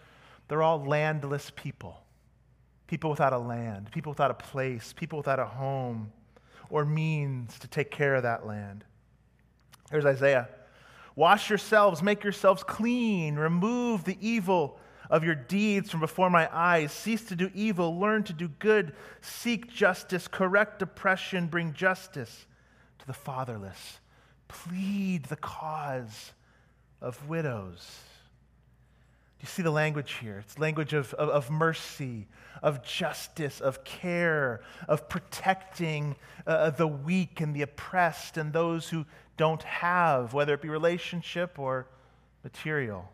They're 0.50 0.64
all 0.64 0.84
landless 0.84 1.52
people. 1.56 2.04
People 2.88 3.12
without 3.12 3.34
a 3.34 3.38
land, 3.38 3.92
people 3.92 4.12
without 4.12 4.32
a 4.32 4.34
place, 4.34 4.94
people 4.94 5.18
without 5.18 5.40
a 5.40 5.46
home 5.46 6.12
or 6.70 6.84
means 6.84 7.58
to 7.60 7.68
take 7.68 7.92
care 7.92 8.16
of 8.16 8.24
that 8.24 8.46
land. 8.46 8.84
Here's 9.92 10.06
Isaiah 10.06 10.48
Wash 11.16 11.50
yourselves, 11.50 12.02
make 12.02 12.24
yourselves 12.24 12.64
clean, 12.64 13.36
remove 13.36 14.06
the 14.06 14.18
evil 14.22 14.80
of 15.10 15.24
your 15.24 15.36
deeds 15.36 15.90
from 15.90 16.00
before 16.00 16.30
my 16.30 16.48
eyes. 16.56 16.92
Cease 16.92 17.26
to 17.26 17.36
do 17.36 17.52
evil, 17.54 18.00
learn 18.00 18.24
to 18.24 18.34
do 18.34 18.48
good, 18.48 18.94
seek 19.22 19.70
justice, 19.70 20.28
correct 20.28 20.82
oppression, 20.82 21.48
bring 21.48 21.74
justice 21.74 22.46
to 23.00 23.08
the 23.08 23.14
fatherless. 23.14 24.00
Plead 24.48 25.26
the 25.26 25.36
cause 25.36 26.32
of 27.02 27.28
widows. 27.28 27.86
Do 29.40 29.44
you 29.44 29.48
see 29.48 29.62
the 29.62 29.72
language 29.72 30.18
here? 30.22 30.40
It's 30.40 30.60
language 30.60 30.94
of, 30.94 31.14
of, 31.14 31.30
of 31.30 31.50
mercy, 31.50 32.28
of 32.62 32.84
justice, 32.84 33.62
of 33.62 33.86
care, 33.86 34.62
of 34.88 35.08
protecting 35.08 36.18
uh, 36.46 36.72
the 36.72 36.88
weak 36.88 37.40
and 37.40 37.56
the 37.56 37.62
oppressed 37.62 38.38
and 38.38 38.52
those 38.52 38.90
who 38.90 39.06
don't 39.40 39.64
have, 39.64 40.34
whether 40.34 40.54
it 40.54 40.62
be 40.62 40.68
relationship 40.68 41.58
or 41.58 41.88
material. 42.44 43.10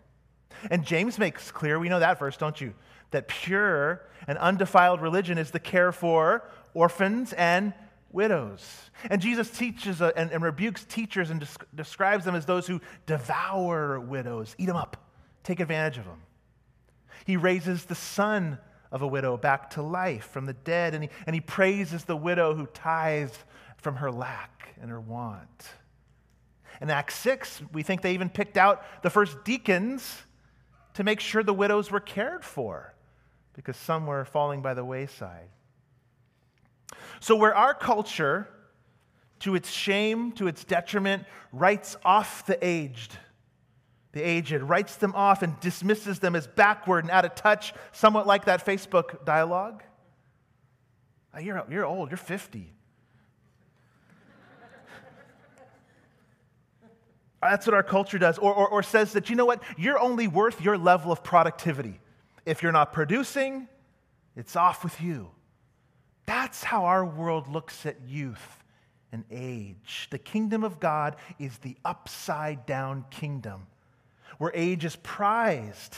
And 0.71 0.83
James 0.83 1.19
makes 1.19 1.51
clear, 1.51 1.77
we 1.77 1.87
know 1.87 1.99
that 1.99 2.17
verse, 2.17 2.35
don't 2.35 2.59
you? 2.59 2.73
That 3.11 3.27
pure 3.27 4.01
and 4.27 4.35
undefiled 4.39 5.01
religion 5.01 5.37
is 5.37 5.51
the 5.51 5.59
care 5.59 5.91
for 5.91 6.43
orphans 6.73 7.31
and 7.33 7.73
widows. 8.11 8.89
And 9.07 9.21
Jesus 9.21 9.51
teaches 9.51 10.01
uh, 10.01 10.13
and, 10.17 10.31
and, 10.31 10.43
rebukes 10.43 10.83
teachers 10.85 11.29
and 11.29 11.41
des- 11.41 11.65
describes 11.75 12.25
them 12.25 12.33
as 12.33 12.47
those 12.47 12.65
who 12.65 12.81
devour 13.05 13.99
widows, 13.99 14.55
eat 14.57 14.65
them 14.65 14.77
up, 14.77 14.97
take 15.43 15.59
advantage 15.59 15.99
of 15.99 16.05
them. 16.05 16.23
He 17.27 17.37
raises 17.37 17.85
the 17.85 17.93
son 17.93 18.57
of 18.91 19.03
a 19.03 19.07
widow 19.07 19.37
back 19.37 19.69
to 19.71 19.83
life 19.83 20.27
from 20.31 20.47
the 20.47 20.53
dead, 20.53 20.95
and 20.95 21.03
he, 21.03 21.09
and 21.27 21.35
he 21.35 21.41
praises 21.41 22.05
the 22.05 22.17
widow 22.17 22.55
who 22.55 22.65
tithes 22.65 23.37
from 23.77 23.97
her 23.97 24.11
lack 24.11 24.73
and 24.81 24.89
her 24.89 24.99
want. 24.99 25.67
In 26.81 26.89
Acts 26.89 27.15
6, 27.15 27.61
we 27.73 27.83
think 27.83 28.01
they 28.01 28.13
even 28.13 28.29
picked 28.29 28.57
out 28.57 28.83
the 29.01 29.09
first 29.09 29.43
deacons 29.43 30.23
to 30.95 31.03
make 31.03 31.19
sure 31.19 31.43
the 31.43 31.53
widows 31.53 31.91
were 31.91 31.99
cared 31.99 32.43
for 32.43 32.93
because 33.53 33.77
some 33.77 34.05
were 34.05 34.25
falling 34.25 34.61
by 34.61 34.73
the 34.73 34.83
wayside. 34.83 35.49
So, 37.19 37.35
where 37.35 37.55
our 37.55 37.73
culture, 37.73 38.47
to 39.39 39.55
its 39.55 39.71
shame, 39.71 40.31
to 40.33 40.47
its 40.47 40.63
detriment, 40.63 41.23
writes 41.51 41.95
off 42.03 42.45
the 42.45 42.57
aged, 42.65 43.17
the 44.11 44.21
aged, 44.21 44.61
writes 44.61 44.95
them 44.97 45.13
off 45.15 45.41
and 45.41 45.59
dismisses 45.59 46.19
them 46.19 46.35
as 46.35 46.47
backward 46.47 47.03
and 47.03 47.11
out 47.11 47.25
of 47.25 47.35
touch, 47.35 47.73
somewhat 47.91 48.27
like 48.27 48.45
that 48.45 48.65
Facebook 48.65 49.25
dialogue. 49.25 49.83
You're, 51.41 51.65
you're 51.69 51.85
old, 51.85 52.11
you're 52.11 52.17
50. 52.17 52.71
That's 57.49 57.65
what 57.65 57.73
our 57.73 57.83
culture 57.83 58.17
does. 58.17 58.37
Or, 58.37 58.53
or, 58.53 58.67
or 58.67 58.83
says 58.83 59.13
that, 59.13 59.29
you 59.29 59.35
know 59.35 59.45
what, 59.45 59.61
you're 59.77 59.99
only 59.99 60.27
worth 60.27 60.61
your 60.61 60.77
level 60.77 61.11
of 61.11 61.23
productivity. 61.23 61.99
If 62.45 62.61
you're 62.61 62.71
not 62.71 62.93
producing, 62.93 63.67
it's 64.35 64.55
off 64.55 64.83
with 64.83 65.01
you. 65.01 65.29
That's 66.25 66.63
how 66.63 66.85
our 66.85 67.05
world 67.05 67.47
looks 67.47 67.85
at 67.85 67.97
youth 68.07 68.63
and 69.11 69.23
age. 69.31 70.07
The 70.09 70.17
kingdom 70.17 70.63
of 70.63 70.79
God 70.79 71.15
is 71.39 71.57
the 71.59 71.77
upside 71.85 72.65
down 72.65 73.05
kingdom 73.09 73.67
where 74.37 74.51
age 74.53 74.83
is 74.85 74.95
prized 74.97 75.95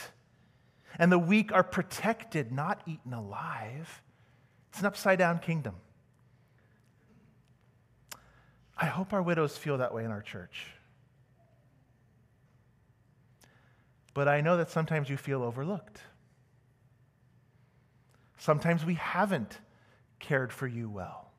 and 0.98 1.10
the 1.10 1.18
weak 1.18 1.52
are 1.52 1.62
protected, 1.62 2.52
not 2.52 2.82
eaten 2.86 3.12
alive. 3.12 4.02
It's 4.70 4.80
an 4.80 4.86
upside 4.86 5.18
down 5.18 5.38
kingdom. 5.38 5.74
I 8.76 8.86
hope 8.86 9.12
our 9.12 9.22
widows 9.22 9.56
feel 9.56 9.78
that 9.78 9.92
way 9.92 10.04
in 10.04 10.10
our 10.10 10.22
church. 10.22 10.66
But 14.18 14.26
I 14.26 14.40
know 14.40 14.56
that 14.56 14.68
sometimes 14.68 15.08
you 15.08 15.16
feel 15.16 15.44
overlooked. 15.44 16.00
Sometimes 18.36 18.84
we 18.84 18.94
haven't 18.94 19.60
cared 20.18 20.52
for 20.52 20.66
you 20.66 20.90
well. 20.90 21.30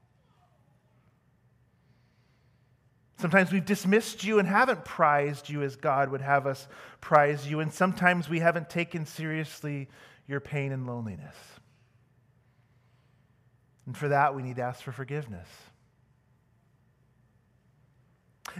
Sometimes 3.17 3.51
we've 3.51 3.65
dismissed 3.65 4.23
you 4.23 4.39
and 4.39 4.47
haven't 4.47 4.85
prized 4.85 5.49
you 5.49 5.61
as 5.61 5.75
God 5.75 6.09
would 6.09 6.21
have 6.21 6.47
us 6.47 6.69
prize 7.01 7.45
you. 7.45 7.59
And 7.59 7.73
sometimes 7.73 8.29
we 8.29 8.39
haven't 8.39 8.69
taken 8.69 9.05
seriously 9.05 9.89
your 10.25 10.39
pain 10.39 10.71
and 10.71 10.87
loneliness. 10.87 11.35
And 13.87 13.97
for 13.97 14.07
that, 14.07 14.35
we 14.35 14.41
need 14.41 14.55
to 14.55 14.61
ask 14.61 14.81
for 14.81 14.93
forgiveness. 14.93 15.49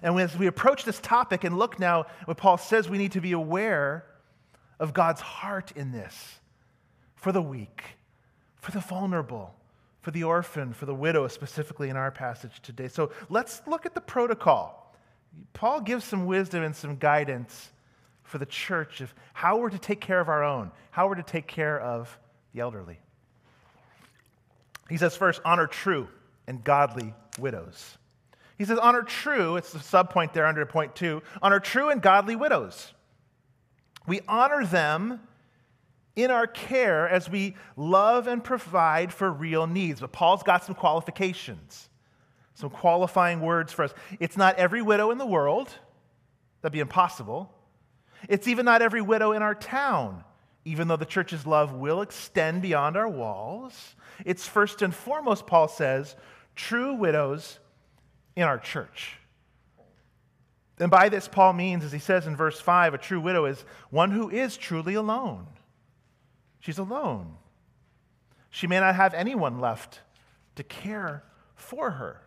And 0.04 0.20
as 0.20 0.38
we 0.38 0.48
approach 0.48 0.84
this 0.84 1.00
topic 1.00 1.46
and 1.46 1.58
look 1.58 1.80
now, 1.80 2.08
what 2.26 2.36
Paul 2.36 2.58
says, 2.58 2.90
we 2.90 2.98
need 2.98 3.14
to 3.14 3.22
be 3.22 3.32
aware 3.32 4.04
of 4.80 4.94
God's 4.94 5.22
heart 5.22 5.72
in 5.76 5.92
this 5.92 6.40
for 7.16 7.32
the 7.32 7.42
weak, 7.42 7.84
for 8.56 8.72
the 8.72 8.80
vulnerable, 8.80 9.54
for 10.02 10.12
the 10.12 10.24
orphan, 10.24 10.74
for 10.74 10.86
the 10.86 10.96
widow, 10.96 11.28
specifically 11.28 11.90
in 11.90 11.98
our 11.98 12.12
passage 12.12 12.62
today. 12.62 12.88
So 12.88 13.12
let's 13.30 13.62
look 13.68 13.86
at 13.86 13.94
the 13.94 14.02
protocol. 14.02 14.96
Paul 15.54 15.82
gives 15.82 16.06
some 16.06 16.26
wisdom 16.26 16.64
and 16.64 16.76
some 16.76 16.96
guidance 16.96 17.72
for 18.24 18.38
the 18.38 18.46
church 18.46 19.02
of 19.02 19.14
how 19.34 19.58
we're 19.58 19.70
to 19.70 19.80
take 19.80 20.00
care 20.00 20.20
of 20.20 20.30
our 20.30 20.44
own, 20.44 20.72
how 20.92 21.08
we're 21.08 21.16
to 21.16 21.24
take 21.24 21.48
care 21.48 21.80
of 21.80 22.18
the 22.54 22.62
elderly. 22.62 23.00
He 24.90 24.98
says, 24.98 25.16
first, 25.16 25.42
honor 25.44 25.68
true 25.68 26.08
and 26.48 26.64
godly 26.64 27.14
widows. 27.38 27.98
He 28.58 28.66
says, 28.66 28.80
honor 28.80 29.04
true, 29.04 29.56
it's 29.56 29.72
the 29.72 29.80
subpoint 29.80 30.34
there 30.34 30.46
under 30.46 30.66
point 30.66 30.96
two, 30.96 31.22
honor 31.42 31.60
true 31.60 31.90
and 31.90 32.02
godly 32.02 32.36
widows. 32.36 32.94
We 34.10 34.22
honor 34.28 34.66
them 34.66 35.22
in 36.16 36.32
our 36.32 36.48
care 36.48 37.08
as 37.08 37.30
we 37.30 37.56
love 37.78 38.28
and 38.28 38.44
provide 38.44 39.14
for 39.14 39.32
real 39.32 39.68
needs. 39.68 40.02
But 40.02 40.12
Paul's 40.12 40.44
got 40.44 40.64
some 40.66 40.76
qualifications, 40.76 41.90
some 42.56 42.72
qualifying 42.72 43.40
words 43.40 43.72
for 43.72 43.84
us. 43.84 43.94
It's 44.20 44.36
not 44.36 44.56
every 44.56 44.82
widow 44.82 45.12
in 45.12 45.18
the 45.18 45.26
world, 45.26 45.70
that'd 46.62 46.74
be 46.74 46.80
impossible. 46.80 47.54
It's 48.28 48.48
even 48.48 48.66
not 48.66 48.82
every 48.82 49.02
widow 49.02 49.32
in 49.32 49.42
our 49.42 49.56
town, 49.56 50.24
even 50.66 50.88
though 50.88 50.98
the 50.98 51.06
church's 51.06 51.46
love 51.46 51.74
will 51.74 52.02
extend 52.02 52.62
beyond 52.64 52.98
our 52.98 53.08
walls. 53.08 53.96
It's 54.26 54.46
first 54.46 54.82
and 54.82 54.94
foremost, 54.94 55.48
Paul 55.48 55.68
says, 55.68 56.16
true 56.56 56.96
widows 56.96 57.60
in 58.36 58.44
our 58.44 58.58
church. 58.58 59.19
And 60.80 60.90
by 60.90 61.10
this, 61.10 61.28
Paul 61.28 61.54
means, 61.54 61.84
as 61.84 61.92
he 61.92 62.00
says 62.00 62.26
in 62.26 62.36
verse 62.36 62.60
5, 62.60 62.94
a 62.94 62.98
true 62.98 63.20
widow 63.20 63.46
is 63.46 63.66
one 63.90 64.12
who 64.12 64.30
is 64.30 64.56
truly 64.56 64.94
alone. 64.94 65.48
She's 66.62 66.78
alone. 66.78 67.36
She 68.50 68.66
may 68.66 68.80
not 68.80 68.96
have 68.96 69.14
anyone 69.14 69.60
left 69.60 70.00
to 70.56 70.64
care 70.64 71.24
for 71.56 71.92
her. 71.92 72.22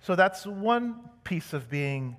So 0.00 0.14
that's 0.14 0.46
one 0.46 1.08
piece 1.24 1.52
of 1.52 1.70
being 1.70 2.16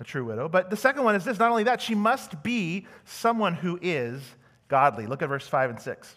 a 0.00 0.04
true 0.04 0.24
widow. 0.24 0.48
But 0.48 0.70
the 0.70 0.76
second 0.76 1.04
one 1.04 1.14
is 1.14 1.24
this 1.24 1.38
not 1.38 1.50
only 1.50 1.64
that, 1.64 1.80
she 1.80 1.94
must 1.94 2.42
be 2.42 2.86
someone 3.04 3.54
who 3.54 3.78
is 3.80 4.22
godly. 4.68 5.06
Look 5.06 5.22
at 5.22 5.28
verse 5.28 5.46
5 5.46 5.70
and 5.70 5.80
6. 5.80 6.16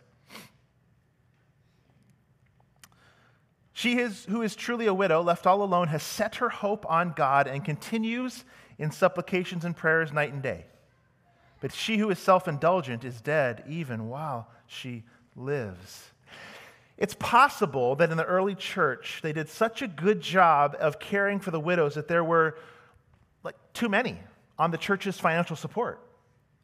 She 3.77 3.99
is, 3.99 4.25
who 4.25 4.41
is 4.41 4.55
truly 4.55 4.87
a 4.87 4.93
widow, 4.93 5.21
left 5.21 5.45
all 5.45 5.61
alone, 5.61 5.89
has 5.89 6.01
set 6.01 6.37
her 6.37 6.49
hope 6.49 6.83
on 6.89 7.13
God 7.15 7.45
and 7.45 7.63
continues 7.63 8.43
in 8.79 8.89
supplications 8.89 9.65
and 9.65 9.77
prayers 9.77 10.11
night 10.11 10.33
and 10.33 10.41
day. 10.41 10.65
But 11.61 11.71
she 11.73 11.97
who 11.97 12.09
is 12.09 12.17
self 12.17 12.47
indulgent 12.47 13.03
is 13.03 13.21
dead 13.21 13.63
even 13.69 14.09
while 14.09 14.47
she 14.65 15.03
lives. 15.35 16.09
It's 16.97 17.13
possible 17.19 17.95
that 17.97 18.09
in 18.09 18.17
the 18.17 18.25
early 18.25 18.55
church, 18.55 19.19
they 19.21 19.31
did 19.31 19.47
such 19.47 19.83
a 19.83 19.87
good 19.87 20.21
job 20.21 20.75
of 20.79 20.97
caring 20.97 21.39
for 21.39 21.51
the 21.51 21.59
widows 21.59 21.93
that 21.93 22.07
there 22.07 22.23
were 22.23 22.57
like 23.43 23.57
too 23.73 23.89
many 23.89 24.17
on 24.57 24.71
the 24.71 24.79
church's 24.79 25.19
financial 25.19 25.55
support. 25.55 26.01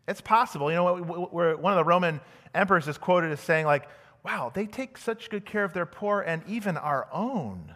It's 0.08 0.22
possible. 0.22 0.72
You 0.72 0.78
know, 0.78 0.96
one 0.96 1.74
of 1.74 1.78
the 1.78 1.86
Roman 1.86 2.22
emperors 2.56 2.88
is 2.88 2.98
quoted 2.98 3.32
as 3.32 3.40
saying, 3.40 3.68
like, 3.68 3.88
wow, 4.24 4.52
they 4.54 4.66
take 4.66 4.98
such 4.98 5.30
good 5.30 5.46
care 5.46 5.64
of 5.64 5.74
their 5.74 5.86
poor 5.86 6.22
and 6.22 6.42
even 6.48 6.78
our 6.78 7.08
own. 7.12 7.76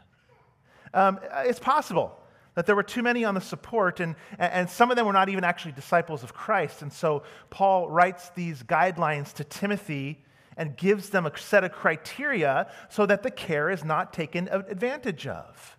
Um, 0.93 1.19
it's 1.45 1.59
possible 1.59 2.17
that 2.55 2.65
there 2.65 2.75
were 2.75 2.83
too 2.83 3.03
many 3.03 3.23
on 3.23 3.35
the 3.35 3.41
support, 3.41 3.99
and, 3.99 4.15
and 4.39 4.69
some 4.69 4.89
of 4.89 4.97
them 4.97 5.05
were 5.05 5.13
not 5.13 5.29
even 5.29 5.43
actually 5.43 5.73
disciples 5.73 6.23
of 6.23 6.33
Christ. 6.33 6.81
And 6.81 6.91
so 6.91 7.23
Paul 7.49 7.89
writes 7.89 8.29
these 8.29 8.63
guidelines 8.63 9.33
to 9.33 9.43
Timothy 9.43 10.23
and 10.55 10.75
gives 10.75 11.09
them 11.09 11.27
a 11.27 11.37
set 11.37 11.63
of 11.63 11.71
criteria 11.71 12.71
so 12.89 13.05
that 13.05 13.21
the 13.21 13.29
care 13.29 13.69
is 13.69 13.83
not 13.83 14.11
taken 14.11 14.47
advantage 14.51 15.27
of. 15.27 15.77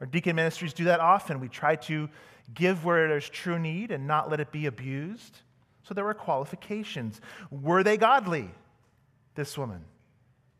Our 0.00 0.06
deacon 0.06 0.36
ministries 0.36 0.72
do 0.72 0.84
that 0.84 1.00
often. 1.00 1.38
We 1.38 1.48
try 1.48 1.76
to 1.76 2.08
give 2.54 2.84
where 2.84 3.08
there's 3.08 3.28
true 3.28 3.58
need 3.58 3.90
and 3.90 4.06
not 4.06 4.30
let 4.30 4.40
it 4.40 4.50
be 4.52 4.66
abused. 4.66 5.40
So 5.82 5.92
there 5.92 6.04
were 6.04 6.14
qualifications. 6.14 7.20
Were 7.50 7.82
they 7.82 7.98
godly, 7.98 8.50
this 9.34 9.56
woman? 9.58 9.84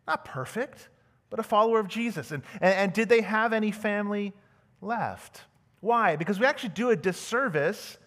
Not 0.06 0.24
perfect, 0.24 0.88
but 1.30 1.40
a 1.40 1.42
follower 1.42 1.80
of 1.80 1.88
Jesus. 1.88 2.30
And, 2.30 2.42
and, 2.60 2.74
and 2.74 2.92
did 2.92 3.08
they 3.08 3.22
have 3.22 3.52
any 3.52 3.70
family 3.70 4.32
left. 4.80 5.42
Why? 5.80 6.16
Because 6.16 6.38
we 6.38 6.46
actually 6.46 6.70
do 6.70 6.90
a 6.90 6.96
disservice 6.96 7.98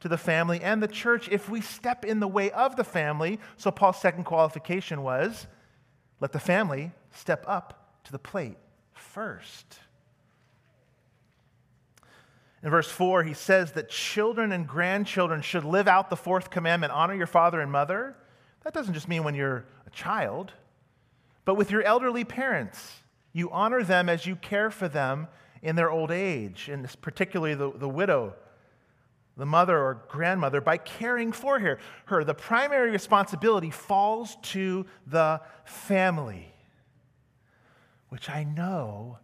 to 0.00 0.08
the 0.08 0.18
family 0.18 0.60
and 0.60 0.82
the 0.82 0.88
church 0.88 1.28
if 1.30 1.48
we 1.48 1.60
step 1.60 2.04
in 2.04 2.20
the 2.20 2.28
way 2.28 2.50
of 2.50 2.76
the 2.76 2.84
family. 2.84 3.38
So, 3.56 3.70
Paul's 3.70 4.00
second 4.00 4.24
qualification 4.24 5.02
was 5.02 5.46
let 6.20 6.32
the 6.32 6.40
family 6.40 6.92
step 7.10 7.44
up 7.46 8.00
to 8.04 8.12
the 8.12 8.18
plate 8.18 8.56
first. 8.94 9.78
In 12.62 12.70
verse 12.70 12.88
4, 12.88 13.24
he 13.24 13.34
says 13.34 13.72
that 13.72 13.88
children 13.88 14.52
and 14.52 14.68
grandchildren 14.68 15.42
should 15.42 15.64
live 15.64 15.88
out 15.88 16.10
the 16.10 16.16
fourth 16.16 16.50
commandment 16.50 16.92
honor 16.92 17.14
your 17.14 17.26
father 17.26 17.60
and 17.60 17.72
mother. 17.72 18.16
That 18.62 18.72
doesn't 18.72 18.94
just 18.94 19.08
mean 19.08 19.24
when 19.24 19.34
you're 19.34 19.64
child, 19.92 20.52
but 21.44 21.54
with 21.54 21.70
your 21.70 21.82
elderly 21.82 22.24
parents. 22.24 23.02
You 23.32 23.50
honor 23.50 23.82
them 23.82 24.08
as 24.08 24.26
you 24.26 24.36
care 24.36 24.70
for 24.70 24.88
them 24.88 25.28
in 25.62 25.76
their 25.76 25.90
old 25.90 26.10
age, 26.10 26.68
and 26.68 26.88
particularly 27.00 27.54
the, 27.54 27.72
the 27.72 27.88
widow, 27.88 28.34
the 29.36 29.46
mother 29.46 29.78
or 29.78 30.02
grandmother, 30.08 30.60
by 30.60 30.76
caring 30.76 31.32
for 31.32 31.58
her. 31.58 31.78
her. 32.06 32.24
The 32.24 32.34
primary 32.34 32.90
responsibility 32.90 33.70
falls 33.70 34.36
to 34.42 34.84
the 35.06 35.40
family, 35.64 36.52
which 38.10 38.28
I 38.28 38.44
know 38.44 39.18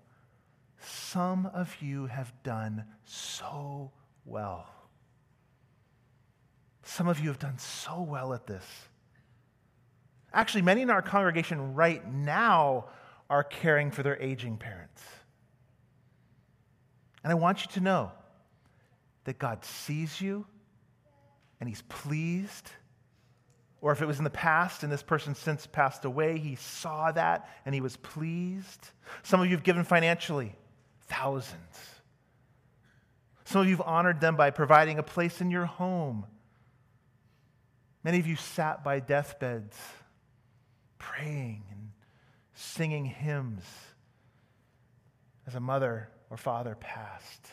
some 0.80 1.46
of 1.46 1.76
you 1.82 2.06
have 2.06 2.32
done 2.42 2.84
so 3.04 3.92
well. 4.24 4.66
Some 6.82 7.08
of 7.08 7.20
you 7.20 7.28
have 7.28 7.38
done 7.38 7.58
so 7.58 8.00
well 8.00 8.32
at 8.32 8.46
this. 8.46 8.64
Actually, 10.32 10.62
many 10.62 10.82
in 10.82 10.90
our 10.90 11.02
congregation 11.02 11.74
right 11.74 12.06
now 12.12 12.86
are 13.30 13.44
caring 13.44 13.90
for 13.90 14.02
their 14.02 14.20
aging 14.20 14.56
parents. 14.56 15.02
And 17.24 17.32
I 17.32 17.34
want 17.34 17.62
you 17.62 17.70
to 17.72 17.80
know 17.80 18.12
that 19.24 19.38
God 19.38 19.64
sees 19.64 20.20
you 20.20 20.46
and 21.60 21.68
He's 21.68 21.82
pleased. 21.82 22.70
Or 23.80 23.92
if 23.92 24.02
it 24.02 24.06
was 24.06 24.18
in 24.18 24.24
the 24.24 24.30
past 24.30 24.82
and 24.82 24.92
this 24.92 25.02
person 25.02 25.34
since 25.34 25.66
passed 25.66 26.04
away, 26.04 26.38
He 26.38 26.56
saw 26.56 27.12
that 27.12 27.48
and 27.64 27.74
He 27.74 27.80
was 27.80 27.96
pleased. 27.96 28.90
Some 29.22 29.40
of 29.40 29.46
you 29.46 29.52
have 29.52 29.64
given 29.64 29.84
financially, 29.84 30.54
thousands. 31.06 31.78
Some 33.44 33.62
of 33.62 33.68
you 33.68 33.76
have 33.76 33.86
honored 33.86 34.20
them 34.20 34.36
by 34.36 34.50
providing 34.50 34.98
a 34.98 35.02
place 35.02 35.40
in 35.40 35.50
your 35.50 35.64
home. 35.64 36.26
Many 38.04 38.18
of 38.18 38.26
you 38.26 38.36
sat 38.36 38.84
by 38.84 39.00
deathbeds 39.00 39.76
praying 41.18 41.64
and 41.70 41.90
singing 42.54 43.04
hymns 43.04 43.64
as 45.46 45.54
a 45.54 45.60
mother 45.60 46.08
or 46.30 46.36
father 46.36 46.76
passed. 46.78 47.48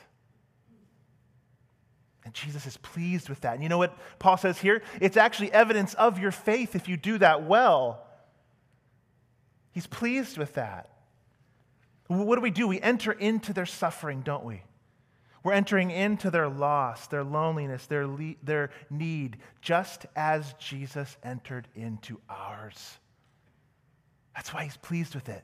And 2.24 2.34
Jesus 2.34 2.66
is 2.66 2.78
pleased 2.78 3.30
with 3.30 3.42
that. 3.42 3.54
And 3.54 3.64
you 3.64 3.70
know 3.70 3.78
what 3.78 3.98
Paul 4.18 4.38
says 4.38 4.58
here? 4.58 4.82
It's 5.00 5.18
actually 5.18 5.52
evidence 5.52 5.94
of 5.94 6.18
your 6.20 6.32
faith 6.32 6.76
if 6.76 6.90
you 6.90 6.98
do 6.98 7.18
that 7.20 7.44
well. 7.44 8.06
He's 9.72 9.88
pleased 9.88 10.38
with 10.38 10.54
that. 10.56 10.90
What 12.08 12.36
do 12.36 12.42
we 12.42 12.52
do? 12.52 12.68
We 12.68 12.82
enter 12.82 13.12
into 13.12 13.54
their 13.54 13.66
suffering, 13.66 14.22
don't 14.22 14.44
we? 14.44 14.64
We're 15.44 15.54
entering 15.54 15.92
into 15.92 16.32
their 16.32 16.50
loss, 16.50 17.08
their 17.08 17.24
loneliness, 17.24 17.86
their, 17.86 18.08
le- 18.08 18.36
their 18.42 18.72
need, 18.90 19.38
just 19.62 20.08
as 20.16 20.54
Jesus 20.54 21.18
entered 21.24 21.68
into 21.76 22.20
ours. 22.28 22.98
That's 24.36 24.54
why 24.54 24.64
he's 24.64 24.78
pleased 24.78 25.16
with 25.16 25.30
it. 25.30 25.44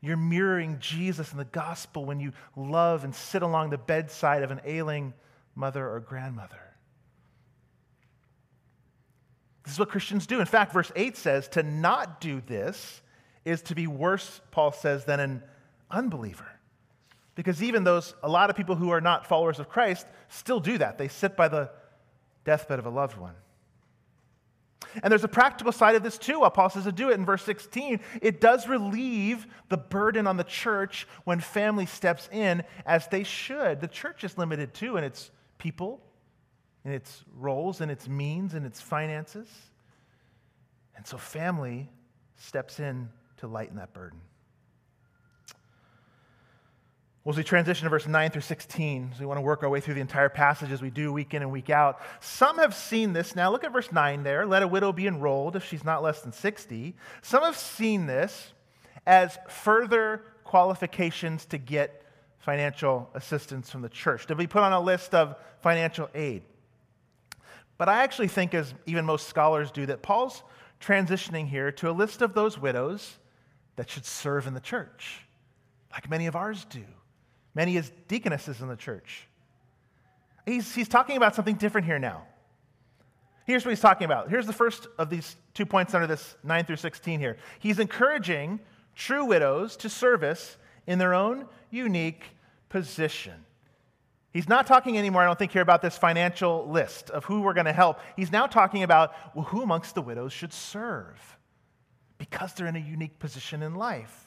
You're 0.00 0.16
mirroring 0.18 0.78
Jesus 0.80 1.32
in 1.32 1.38
the 1.38 1.46
gospel 1.46 2.04
when 2.04 2.20
you 2.20 2.32
love 2.56 3.04
and 3.04 3.14
sit 3.14 3.42
along 3.42 3.70
the 3.70 3.78
bedside 3.78 4.42
of 4.42 4.50
an 4.50 4.60
ailing 4.64 5.14
mother 5.54 5.88
or 5.88 6.00
grandmother. 6.00 6.60
This 9.64 9.72
is 9.72 9.78
what 9.78 9.88
Christians 9.88 10.26
do. 10.26 10.40
In 10.40 10.46
fact, 10.46 10.74
verse 10.74 10.92
8 10.94 11.16
says 11.16 11.48
to 11.48 11.62
not 11.62 12.20
do 12.20 12.42
this 12.46 13.00
is 13.46 13.62
to 13.62 13.74
be 13.74 13.86
worse, 13.86 14.42
Paul 14.50 14.72
says, 14.72 15.06
than 15.06 15.20
an 15.20 15.42
unbeliever. 15.90 16.50
Because 17.34 17.62
even 17.62 17.82
those, 17.82 18.14
a 18.22 18.28
lot 18.28 18.50
of 18.50 18.56
people 18.56 18.74
who 18.74 18.90
are 18.90 19.00
not 19.00 19.26
followers 19.26 19.58
of 19.58 19.68
Christ 19.68 20.06
still 20.28 20.60
do 20.60 20.78
that. 20.78 20.98
They 20.98 21.08
sit 21.08 21.34
by 21.34 21.48
the 21.48 21.70
deathbed 22.44 22.78
of 22.78 22.86
a 22.86 22.90
loved 22.90 23.16
one. 23.16 23.34
And 25.02 25.10
there's 25.10 25.24
a 25.24 25.28
practical 25.28 25.72
side 25.72 25.94
of 25.94 26.02
this 26.02 26.18
too. 26.18 26.46
Paul 26.54 26.70
says 26.70 26.84
to 26.84 26.92
do 26.92 27.10
it 27.10 27.14
in 27.14 27.24
verse 27.24 27.42
16, 27.44 28.00
it 28.22 28.40
does 28.40 28.68
relieve 28.68 29.46
the 29.68 29.76
burden 29.76 30.26
on 30.26 30.36
the 30.36 30.44
church 30.44 31.06
when 31.24 31.40
family 31.40 31.86
steps 31.86 32.28
in 32.32 32.62
as 32.86 33.06
they 33.08 33.22
should. 33.22 33.80
The 33.80 33.88
church 33.88 34.24
is 34.24 34.38
limited 34.38 34.74
too 34.74 34.96
in 34.96 35.04
its 35.04 35.30
people, 35.58 36.00
in 36.84 36.92
its 36.92 37.24
roles, 37.34 37.80
in 37.80 37.90
its 37.90 38.08
means, 38.08 38.54
in 38.54 38.64
its 38.64 38.80
finances. 38.80 39.48
And 40.96 41.06
so 41.06 41.16
family 41.16 41.90
steps 42.36 42.80
in 42.80 43.08
to 43.38 43.46
lighten 43.46 43.76
that 43.76 43.92
burden. 43.92 44.20
Well, 47.24 47.32
as 47.32 47.38
we 47.38 47.44
transition 47.44 47.84
to 47.84 47.90
verse 47.90 48.06
9 48.06 48.30
through 48.32 48.42
16, 48.42 49.12
so 49.14 49.20
we 49.20 49.24
want 49.24 49.38
to 49.38 49.42
work 49.42 49.62
our 49.62 49.70
way 49.70 49.80
through 49.80 49.94
the 49.94 50.02
entire 50.02 50.28
passage 50.28 50.70
as 50.70 50.82
we 50.82 50.90
do 50.90 51.10
week 51.10 51.32
in 51.32 51.40
and 51.40 51.50
week 51.50 51.70
out. 51.70 52.02
Some 52.20 52.58
have 52.58 52.74
seen 52.74 53.14
this. 53.14 53.34
Now, 53.34 53.50
look 53.50 53.64
at 53.64 53.72
verse 53.72 53.90
9 53.90 54.24
there. 54.24 54.44
Let 54.44 54.62
a 54.62 54.68
widow 54.68 54.92
be 54.92 55.06
enrolled 55.06 55.56
if 55.56 55.64
she's 55.64 55.84
not 55.84 56.02
less 56.02 56.20
than 56.20 56.32
60. 56.32 56.94
Some 57.22 57.42
have 57.42 57.56
seen 57.56 58.04
this 58.04 58.52
as 59.06 59.38
further 59.48 60.22
qualifications 60.44 61.46
to 61.46 61.56
get 61.56 62.02
financial 62.40 63.08
assistance 63.14 63.70
from 63.70 63.80
the 63.80 63.88
church, 63.88 64.26
to 64.26 64.34
be 64.34 64.46
put 64.46 64.62
on 64.62 64.74
a 64.74 64.80
list 64.80 65.14
of 65.14 65.34
financial 65.62 66.10
aid. 66.14 66.42
But 67.78 67.88
I 67.88 68.02
actually 68.02 68.28
think, 68.28 68.52
as 68.52 68.74
even 68.84 69.06
most 69.06 69.28
scholars 69.28 69.70
do, 69.70 69.86
that 69.86 70.02
Paul's 70.02 70.42
transitioning 70.78 71.48
here 71.48 71.72
to 71.72 71.88
a 71.88 71.92
list 71.92 72.20
of 72.20 72.34
those 72.34 72.58
widows 72.58 73.16
that 73.76 73.88
should 73.88 74.04
serve 74.04 74.46
in 74.46 74.52
the 74.52 74.60
church, 74.60 75.22
like 75.90 76.10
many 76.10 76.26
of 76.26 76.36
ours 76.36 76.66
do 76.68 76.84
many 77.54 77.76
as 77.76 77.90
deaconesses 78.08 78.60
in 78.60 78.68
the 78.68 78.76
church. 78.76 79.26
He's, 80.46 80.74
he's 80.74 80.88
talking 80.88 81.16
about 81.16 81.34
something 81.34 81.56
different 81.56 81.86
here 81.86 81.98
now. 81.98 82.24
Here's 83.46 83.64
what 83.64 83.70
he's 83.70 83.80
talking 83.80 84.06
about. 84.06 84.30
Here's 84.30 84.46
the 84.46 84.52
first 84.52 84.86
of 84.98 85.10
these 85.10 85.36
two 85.52 85.66
points 85.66 85.94
under 85.94 86.06
this 86.06 86.36
9 86.44 86.64
through 86.64 86.76
16 86.76 87.20
here. 87.20 87.36
He's 87.58 87.78
encouraging 87.78 88.60
true 88.94 89.24
widows 89.24 89.76
to 89.78 89.88
service 89.88 90.56
in 90.86 90.98
their 90.98 91.14
own 91.14 91.46
unique 91.70 92.24
position. 92.68 93.44
He's 94.32 94.48
not 94.48 94.66
talking 94.66 94.98
anymore, 94.98 95.22
I 95.22 95.26
don't 95.26 95.38
think, 95.38 95.52
here 95.52 95.62
about 95.62 95.80
this 95.80 95.96
financial 95.96 96.68
list 96.68 97.10
of 97.10 97.24
who 97.24 97.42
we're 97.42 97.54
going 97.54 97.66
to 97.66 97.72
help. 97.72 98.00
He's 98.16 98.32
now 98.32 98.46
talking 98.46 98.82
about 98.82 99.14
well, 99.34 99.44
who 99.44 99.62
amongst 99.62 99.94
the 99.94 100.02
widows 100.02 100.32
should 100.32 100.52
serve 100.52 101.38
because 102.18 102.52
they're 102.54 102.66
in 102.66 102.76
a 102.76 102.80
unique 102.80 103.18
position 103.18 103.62
in 103.62 103.74
life. 103.74 104.23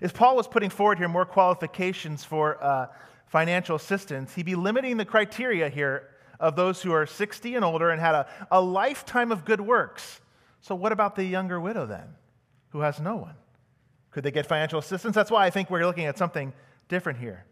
As 0.00 0.12
Paul 0.12 0.36
was 0.36 0.48
putting 0.48 0.70
forward 0.70 0.98
here 0.98 1.08
more 1.08 1.26
qualifications 1.26 2.24
for 2.24 2.62
uh, 2.62 2.86
financial 3.26 3.76
assistance, 3.76 4.34
he'd 4.34 4.46
be 4.46 4.54
limiting 4.54 4.96
the 4.96 5.04
criteria 5.04 5.68
here 5.68 6.08
of 6.40 6.56
those 6.56 6.82
who 6.82 6.92
are 6.92 7.06
60 7.06 7.54
and 7.54 7.64
older 7.64 7.90
and 7.90 8.00
had 8.00 8.14
a, 8.14 8.26
a 8.50 8.60
lifetime 8.60 9.30
of 9.30 9.44
good 9.44 9.60
works. 9.60 10.20
So, 10.60 10.74
what 10.74 10.92
about 10.92 11.16
the 11.16 11.24
younger 11.24 11.60
widow 11.60 11.86
then, 11.86 12.14
who 12.70 12.80
has 12.80 13.00
no 13.00 13.16
one? 13.16 13.34
Could 14.10 14.24
they 14.24 14.30
get 14.30 14.46
financial 14.46 14.78
assistance? 14.78 15.14
That's 15.14 15.30
why 15.30 15.46
I 15.46 15.50
think 15.50 15.70
we're 15.70 15.84
looking 15.84 16.06
at 16.06 16.18
something 16.18 16.52
different 16.88 17.18
here. 17.18 17.44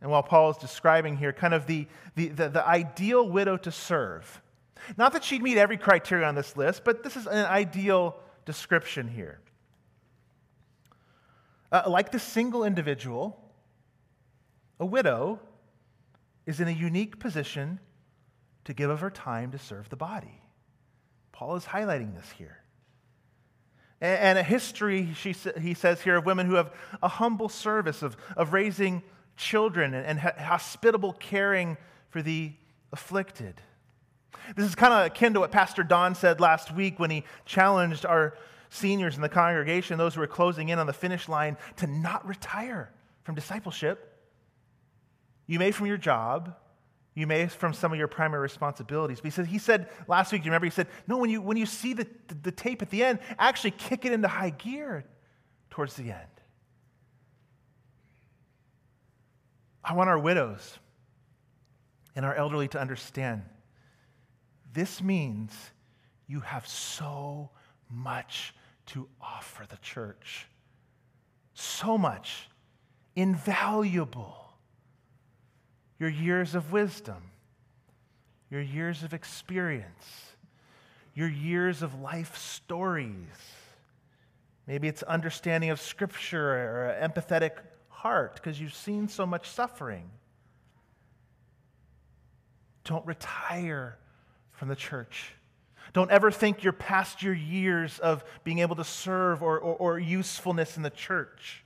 And 0.00 0.10
while 0.10 0.22
Paul 0.22 0.50
is 0.50 0.56
describing 0.56 1.16
here 1.16 1.32
kind 1.32 1.52
of 1.52 1.66
the, 1.66 1.86
the, 2.14 2.28
the, 2.28 2.48
the 2.48 2.66
ideal 2.66 3.28
widow 3.28 3.56
to 3.58 3.70
serve, 3.70 4.40
not 4.96 5.12
that 5.12 5.24
she'd 5.24 5.42
meet 5.42 5.58
every 5.58 5.76
criteria 5.76 6.26
on 6.26 6.34
this 6.34 6.56
list, 6.56 6.84
but 6.84 7.02
this 7.02 7.16
is 7.16 7.26
an 7.26 7.44
ideal 7.46 8.16
description 8.46 9.08
here. 9.08 9.40
Uh, 11.72 11.82
like 11.86 12.10
the 12.10 12.18
single 12.18 12.64
individual, 12.64 13.40
a 14.78 14.86
widow 14.86 15.38
is 16.46 16.60
in 16.60 16.68
a 16.68 16.72
unique 16.72 17.18
position 17.18 17.78
to 18.64 18.74
give 18.74 18.90
of 18.90 19.00
her 19.00 19.10
time 19.10 19.52
to 19.52 19.58
serve 19.58 19.88
the 19.88 19.96
body. 19.96 20.42
Paul 21.32 21.56
is 21.56 21.64
highlighting 21.64 22.14
this 22.14 22.30
here. 22.36 22.58
And, 24.02 24.38
a 24.38 24.42
history, 24.42 25.12
she, 25.14 25.34
he 25.60 25.74
says 25.74 26.00
here, 26.00 26.16
of 26.16 26.24
women 26.24 26.46
who 26.46 26.54
have 26.54 26.72
a 27.02 27.08
humble 27.08 27.50
service 27.50 28.02
of, 28.02 28.16
of 28.34 28.54
raising 28.54 29.02
children 29.36 29.92
and, 29.92 30.06
and 30.06 30.18
hospitable 30.18 31.12
caring 31.12 31.76
for 32.08 32.22
the 32.22 32.52
afflicted. 32.92 33.60
This 34.56 34.66
is 34.66 34.74
kind 34.74 34.94
of 34.94 35.06
akin 35.06 35.34
to 35.34 35.40
what 35.40 35.52
Pastor 35.52 35.82
Don 35.82 36.14
said 36.14 36.40
last 36.40 36.72
week 36.74 36.98
when 36.98 37.10
he 37.10 37.24
challenged 37.44 38.06
our 38.06 38.34
seniors 38.70 39.16
in 39.16 39.22
the 39.22 39.28
congregation, 39.28 39.98
those 39.98 40.14
who 40.14 40.22
are 40.22 40.26
closing 40.26 40.70
in 40.70 40.78
on 40.78 40.86
the 40.86 40.92
finish 40.92 41.28
line, 41.28 41.56
to 41.76 41.86
not 41.86 42.26
retire 42.26 42.90
from 43.22 43.34
discipleship. 43.34 44.06
You 45.46 45.58
may 45.58 45.72
from 45.72 45.86
your 45.86 45.96
job, 45.96 46.54
you 47.14 47.26
may 47.26 47.46
from 47.48 47.74
some 47.74 47.92
of 47.92 47.98
your 47.98 48.08
primary 48.08 48.40
responsibilities. 48.40 49.18
But 49.20 49.26
he 49.26 49.30
said, 49.30 49.46
he 49.46 49.58
said 49.58 49.88
last 50.06 50.32
week, 50.32 50.44
you 50.44 50.50
remember? 50.50 50.66
He 50.66 50.70
said, 50.70 50.86
no, 51.06 51.18
when 51.18 51.28
you, 51.28 51.42
when 51.42 51.56
you 51.56 51.66
see 51.66 51.92
the, 51.92 52.06
the, 52.28 52.34
the 52.34 52.52
tape 52.52 52.80
at 52.80 52.90
the 52.90 53.04
end, 53.04 53.18
actually 53.38 53.72
kick 53.72 54.04
it 54.04 54.12
into 54.12 54.28
high 54.28 54.50
gear 54.50 55.04
towards 55.70 55.94
the 55.94 56.04
end. 56.04 56.30
I 59.82 59.94
want 59.94 60.08
our 60.08 60.18
widows 60.18 60.78
and 62.14 62.24
our 62.24 62.34
elderly 62.34 62.68
to 62.68 62.80
understand 62.80 63.42
this 64.72 65.02
means 65.02 65.52
you 66.28 66.40
have 66.40 66.66
so 66.66 67.50
much 67.90 68.54
to 68.92 69.08
offer 69.20 69.64
the 69.68 69.76
church. 69.76 70.46
So 71.54 71.96
much, 71.96 72.48
invaluable. 73.14 74.36
Your 75.98 76.08
years 76.08 76.54
of 76.54 76.72
wisdom, 76.72 77.22
your 78.50 78.62
years 78.62 79.02
of 79.02 79.12
experience, 79.12 80.32
your 81.14 81.28
years 81.28 81.82
of 81.82 82.00
life 82.00 82.36
stories. 82.36 83.14
Maybe 84.66 84.88
it's 84.88 85.02
understanding 85.02 85.70
of 85.70 85.80
Scripture 85.80 86.50
or 86.50 86.84
an 86.90 87.10
empathetic 87.10 87.52
heart 87.88 88.36
because 88.36 88.60
you've 88.60 88.74
seen 88.74 89.08
so 89.08 89.26
much 89.26 89.48
suffering. 89.48 90.10
Don't 92.84 93.04
retire 93.06 93.98
from 94.52 94.68
the 94.68 94.76
church. 94.76 95.32
Don't 95.92 96.10
ever 96.10 96.30
think 96.30 96.62
you're 96.62 96.72
past 96.72 97.22
your 97.22 97.34
years 97.34 97.98
of 97.98 98.24
being 98.44 98.60
able 98.60 98.76
to 98.76 98.84
serve 98.84 99.42
or, 99.42 99.58
or, 99.58 99.74
or, 99.74 99.98
usefulness 99.98 100.76
in 100.76 100.82
the 100.82 100.90
church. 100.90 101.64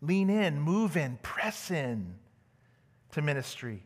Lean 0.00 0.30
in, 0.30 0.60
move 0.60 0.96
in, 0.96 1.18
press 1.22 1.70
in 1.70 2.14
to 3.12 3.22
ministry. 3.22 3.82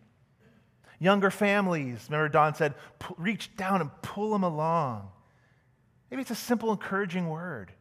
Younger 0.98 1.30
families, 1.30 2.06
remember 2.08 2.28
Don 2.28 2.54
said, 2.54 2.74
reach 3.16 3.56
down 3.56 3.80
and 3.80 3.90
pull 4.02 4.30
them 4.30 4.44
along. 4.44 5.08
Maybe 6.10 6.22
it's 6.22 6.30
a 6.30 6.36
simple, 6.36 6.70
encouraging 6.72 7.28
word. 7.28 7.72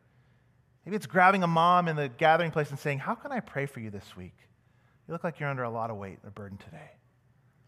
Maybe 0.86 0.96
it's 0.96 1.06
grabbing 1.06 1.44
a 1.44 1.48
mom 1.48 1.88
in 1.88 1.96
the 1.96 2.10
gathering 2.10 2.52
place 2.52 2.70
and 2.70 2.80
saying, 2.80 3.00
How 3.00 3.16
can 3.16 3.32
I 3.32 3.42
pray 3.42 3.66
for 3.66 3.80
you 3.80 3.90
this 3.90 4.16
week? 4.16 4.36
You 5.08 5.12
look 5.14 5.24
like 5.24 5.40
you're 5.40 5.50
under 5.50 5.64
a 5.64 5.70
lot 5.70 5.90
of 5.90 5.98
weight, 5.98 6.20
a 6.26 6.32
burden 6.32 6.58
today. 6.58 6.92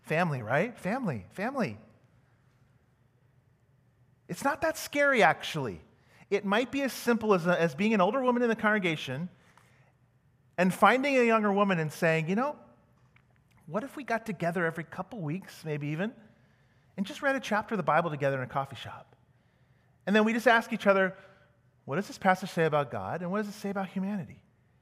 Family, 0.04 0.42
right? 0.42 0.78
Family, 0.78 1.26
family. 1.32 1.78
It's 4.32 4.46
not 4.46 4.62
that 4.62 4.78
scary, 4.78 5.22
actually. 5.24 5.82
It 6.30 6.46
might 6.46 6.72
be 6.72 6.84
as 6.84 6.94
simple 6.94 7.34
as, 7.34 7.46
as 7.46 7.76
being 7.76 7.94
an 7.94 8.00
older 8.00 8.22
woman 8.22 8.42
in 8.42 8.48
the 8.48 8.56
congregation 8.56 9.28
and 10.58 10.74
finding 10.74 11.18
a 11.18 11.24
younger 11.24 11.52
woman 11.52 11.80
and 11.80 11.92
saying, 11.92 12.30
you 12.30 12.36
know, 12.36 12.56
what 13.68 13.84
if 13.84 13.98
we 13.98 14.06
got 14.06 14.26
together 14.26 14.66
every 14.66 14.86
couple 14.86 15.20
weeks, 15.20 15.66
maybe 15.66 15.88
even, 15.88 16.14
and 16.96 17.06
just 17.06 17.22
read 17.22 17.36
a 17.36 17.42
chapter 17.42 17.74
of 17.74 17.78
the 17.78 17.84
Bible 17.84 18.10
together 18.10 18.38
in 18.38 18.44
a 18.44 18.48
coffee 18.48 18.78
shop? 18.78 19.18
And 20.08 20.16
then 20.16 20.24
we 20.24 20.32
just 20.32 20.48
ask 20.48 20.72
each 20.72 20.88
other, 20.88 21.14
what 21.84 21.98
does 21.98 22.08
this 22.08 22.18
passage 22.18 22.52
say 22.52 22.64
about 22.64 22.90
God 22.90 23.22
and 23.22 23.32
what 23.32 23.40
does 23.40 23.50
it 23.50 23.60
say 23.60 23.70
about 23.70 23.90
humanity? 23.90 24.40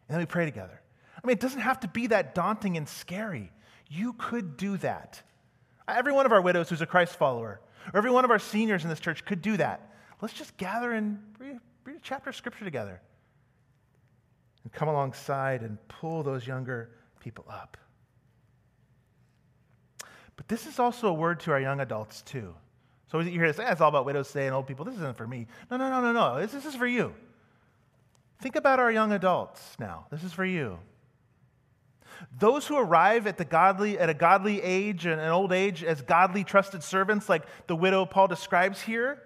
And 0.07 0.13
then 0.13 0.19
we 0.19 0.27
pray 0.27 0.45
together. 0.45 0.79
I 1.15 1.25
mean, 1.25 1.33
it 1.33 1.39
doesn't 1.39 1.61
have 1.61 1.79
to 1.79 1.87
be 1.87 2.05
that 2.05 2.35
daunting 2.35 2.77
and 2.77 2.87
scary. 2.87 3.51
You 3.89 4.13
could 4.13 4.57
do 4.57 4.77
that. 4.77 5.23
Every 5.87 6.13
one 6.13 6.27
of 6.27 6.31
our 6.33 6.41
widows 6.41 6.69
who's 6.69 6.83
a 6.83 6.85
Christ 6.85 7.15
follower, 7.15 7.61
or 7.93 7.97
every 7.97 8.11
one 8.11 8.25
of 8.25 8.31
our 8.31 8.39
seniors 8.39 8.83
in 8.83 8.89
this 8.89 8.99
church 8.99 9.25
could 9.25 9.41
do 9.41 9.57
that. 9.57 9.93
Let's 10.21 10.33
just 10.33 10.55
gather 10.57 10.91
and 10.91 11.19
read, 11.39 11.59
read 11.85 11.97
a 11.97 12.01
chapter 12.01 12.29
of 12.29 12.35
scripture 12.35 12.65
together 12.65 13.01
and 14.63 14.73
come 14.73 14.89
alongside 14.89 15.61
and 15.61 15.77
pull 15.87 16.23
those 16.23 16.45
younger 16.45 16.91
people 17.19 17.45
up. 17.49 17.77
But 20.35 20.47
this 20.47 20.65
is 20.65 20.79
also 20.79 21.07
a 21.07 21.13
word 21.13 21.41
to 21.41 21.51
our 21.51 21.59
young 21.59 21.79
adults, 21.81 22.21
too. 22.21 22.55
So 23.11 23.19
you 23.19 23.31
hear 23.31 23.47
this, 23.47 23.59
eh, 23.59 23.71
it's 23.71 23.81
all 23.81 23.89
about 23.89 24.05
widows 24.05 24.27
today 24.27 24.45
and 24.45 24.55
old 24.55 24.67
people. 24.67 24.85
This 24.85 24.95
isn't 24.95 25.17
for 25.17 25.27
me. 25.27 25.47
No, 25.69 25.77
no, 25.77 25.89
no, 25.89 26.01
no, 26.01 26.11
no. 26.13 26.39
This, 26.39 26.51
this 26.51 26.65
is 26.65 26.75
for 26.75 26.87
you. 26.87 27.13
Think 28.41 28.55
about 28.55 28.79
our 28.79 28.91
young 28.91 29.11
adults 29.11 29.75
now. 29.79 30.05
This 30.11 30.23
is 30.23 30.31
for 30.31 30.45
you. 30.45 30.79
Those 32.37 32.67
who 32.67 32.77
arrive 32.77 33.27
at, 33.27 33.37
the 33.37 33.45
godly, 33.45 33.97
at 33.97 34.09
a 34.09 34.13
godly 34.13 34.61
age 34.61 35.05
and 35.05 35.19
an 35.19 35.29
old 35.29 35.51
age 35.51 35.83
as 35.83 36.01
godly 36.01 36.43
trusted 36.43 36.83
servants, 36.83 37.29
like 37.29 37.43
the 37.67 37.75
widow 37.75 38.05
Paul 38.05 38.27
describes 38.27 38.81
here, 38.81 39.21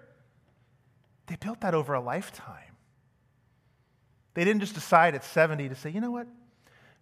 they 1.26 1.36
built 1.36 1.60
that 1.62 1.74
over 1.74 1.94
a 1.94 2.00
lifetime. 2.00 2.76
They 4.34 4.44
didn't 4.44 4.60
just 4.60 4.74
decide 4.74 5.14
at 5.14 5.24
70 5.24 5.68
to 5.68 5.74
say, 5.74 5.90
you 5.90 6.00
know 6.00 6.10
what? 6.10 6.26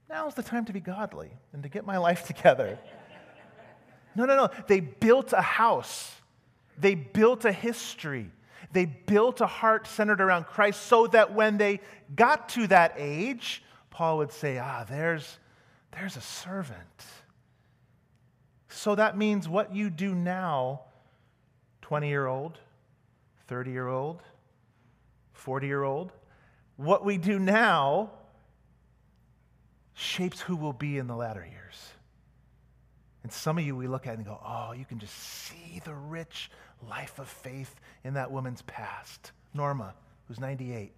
Now's 0.09 0.35
the 0.35 0.43
time 0.43 0.67
to 0.67 0.73
be 0.73 0.81
godly 0.81 1.31
and 1.53 1.63
to 1.63 1.69
get 1.69 1.87
my 1.87 1.99
life 1.99 2.27
together. 2.27 2.79
no, 4.15 4.27
no, 4.27 4.37
no. 4.37 4.51
They 4.69 4.81
built 4.81 5.33
a 5.33 5.43
house, 5.43 6.15
they 6.79 6.95
built 6.95 7.45
a 7.45 7.53
history. 7.53 8.31
They 8.73 8.87
built 8.87 9.43
a 9.43 9.47
heart 9.47 9.87
centered 9.87 10.23
around 10.23 10.45
Christ 10.45 10.85
so 10.85 11.07
that 11.09 11.35
when 11.35 11.59
they 11.59 11.81
got 12.17 12.49
to 12.51 12.67
that 12.69 12.95
age, 12.97 13.63
Paul 13.91 14.19
would 14.19 14.33
say, 14.33 14.59
Ah, 14.59 14.85
there's, 14.89 15.39
there's 15.93 16.17
a 16.17 16.21
servant. 16.21 17.05
So 18.69 18.95
that 18.95 19.17
means 19.17 19.49
what 19.49 19.75
you 19.75 19.91
do 19.91 20.15
now, 20.15 20.83
20 21.83 22.09
year 22.09 22.27
old, 22.27 22.59
30 23.49 23.71
year 23.71 23.89
old, 23.89 24.23
40 25.33 25.67
year 25.67 25.83
old, 25.83 26.13
what 26.77 27.05
we 27.05 27.19
do 27.19 27.39
now 27.39 28.11
shapes 29.95 30.41
who 30.41 30.57
we'll 30.57 30.73
be 30.73 30.99
in 30.99 31.07
the 31.07 31.15
latter 31.15 31.45
years. 31.45 31.93
And 33.23 33.33
some 33.33 33.59
of 33.59 33.65
you 33.65 33.77
we 33.77 33.87
look 33.87 34.07
at 34.07 34.17
and 34.17 34.25
go, 34.25 34.41
oh, 34.45 34.73
you 34.73 34.85
can 34.85 34.99
just 34.99 35.15
see 35.15 35.81
the 35.85 35.95
rich 35.95 36.51
life 36.89 37.19
of 37.19 37.29
faith 37.29 37.81
in 38.03 38.15
that 38.15 38.33
woman's 38.33 38.63
past. 38.63 39.33
Norma, 39.55 39.95
who's 40.27 40.41
98. 40.41 40.93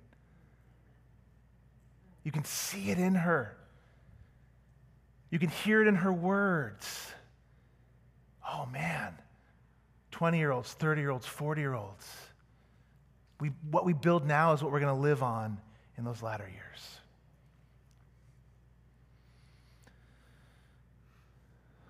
You 2.23 2.33
can 2.33 2.45
see 2.45 2.91
it 2.91 2.99
in 2.99 3.15
her. 3.15 3.57
You 5.35 5.41
can 5.41 5.49
hear 5.49 5.83
it 5.83 5.89
in 5.89 5.97
her 5.97 6.13
words. 6.13 7.11
Oh 8.49 8.67
man, 8.67 9.13
20 10.13 10.39
year 10.39 10.53
olds, 10.53 10.73
30 10.75 11.01
year 11.01 11.11
olds, 11.11 11.27
40 11.27 11.61
year 11.61 11.75
olds. 11.75 12.09
We, 13.41 13.51
what 13.73 13.85
we 13.85 13.95
build 13.95 14.25
now 14.29 14.53
is 14.53 14.63
what 14.63 14.71
we're 14.71 14.79
going 14.79 14.95
to 14.95 15.03
live 15.03 15.25
on 15.25 15.59
in 15.99 16.05
those 16.05 16.23
latter 16.23 16.49
years. 16.49 16.99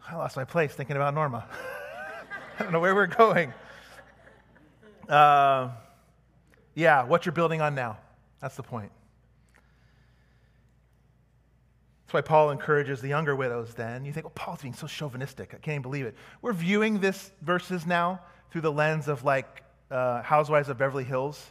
I 0.08 0.16
lost 0.16 0.36
my 0.36 0.44
place 0.44 0.72
thinking 0.72 0.96
about 0.96 1.12
Norma. 1.12 1.44
I 2.58 2.62
don't 2.62 2.72
know 2.72 2.80
where 2.80 2.94
we're 2.94 3.08
going. 3.08 3.52
Uh, 5.06 5.68
yeah, 6.74 7.04
what 7.04 7.26
you're 7.26 7.34
building 7.34 7.60
on 7.60 7.74
now. 7.74 7.98
That's 8.40 8.56
the 8.56 8.62
point. 8.62 8.90
That's 12.03 12.03
why 12.14 12.20
Paul 12.20 12.50
encourages 12.50 13.00
the 13.00 13.08
younger 13.08 13.34
widows 13.34 13.74
then. 13.74 14.04
You 14.04 14.12
think, 14.12 14.24
well, 14.24 14.32
Paul's 14.34 14.62
being 14.62 14.74
so 14.74 14.86
chauvinistic. 14.86 15.50
I 15.50 15.58
can't 15.58 15.74
even 15.74 15.82
believe 15.82 16.06
it. 16.06 16.14
We're 16.40 16.52
viewing 16.52 17.00
this 17.00 17.32
verses 17.42 17.86
now 17.86 18.20
through 18.50 18.62
the 18.62 18.72
lens 18.72 19.08
of 19.08 19.24
like 19.24 19.64
uh, 19.90 20.22
Housewives 20.22 20.68
of 20.68 20.78
Beverly 20.78 21.04
Hills, 21.04 21.44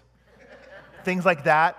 things 1.04 1.26
like 1.26 1.44
that. 1.44 1.78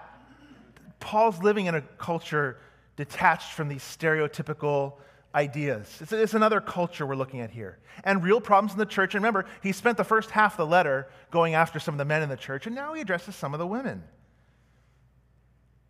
Paul's 1.01 1.43
living 1.43 1.67
in 1.67 1.75
a 1.75 1.81
culture 1.81 2.59
detached 2.97 3.53
from 3.53 3.69
these 3.69 3.83
stereotypical 3.83 4.95
ideas. 5.35 5.99
It's, 6.01 6.13
it's, 6.13 6.35
another 6.35 6.61
culture 6.61 7.07
we're 7.07 7.17
looking 7.17 7.41
at 7.41 7.51
here. 7.51 7.79
And 8.05 8.23
real 8.23 8.41
problems 8.41 8.73
in 8.73 8.79
the 8.79 8.87
church. 8.87 9.15
And 9.15 9.23
remember, 9.23 9.47
he 9.63 9.73
spent 9.73 9.97
the 9.97 10.05
first 10.05 10.31
half 10.31 10.55
of 10.55 10.59
the 10.59 10.67
letter 10.67 11.09
going 11.31 11.55
after 11.55 11.81
some 11.81 11.95
of 11.95 11.99
the 11.99 12.05
men 12.05 12.23
in 12.23 12.29
the 12.29 12.37
church, 12.37 12.67
and 12.67 12.75
now 12.75 12.95
he 12.95 13.01
addresses 13.01 13.35
some 13.35 13.53
of 13.53 13.59
the 13.59 13.67
women. 13.67 14.05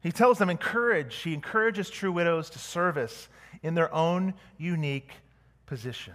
He 0.04 0.12
tells 0.12 0.36
them, 0.36 0.50
encourage. 0.50 1.16
He 1.16 1.32
encourages 1.32 1.88
true 1.88 2.12
widows 2.12 2.50
to 2.50 2.58
service 2.58 3.28
in 3.62 3.74
their 3.74 3.92
own 3.92 4.34
unique 4.58 5.10
position. 5.64 6.12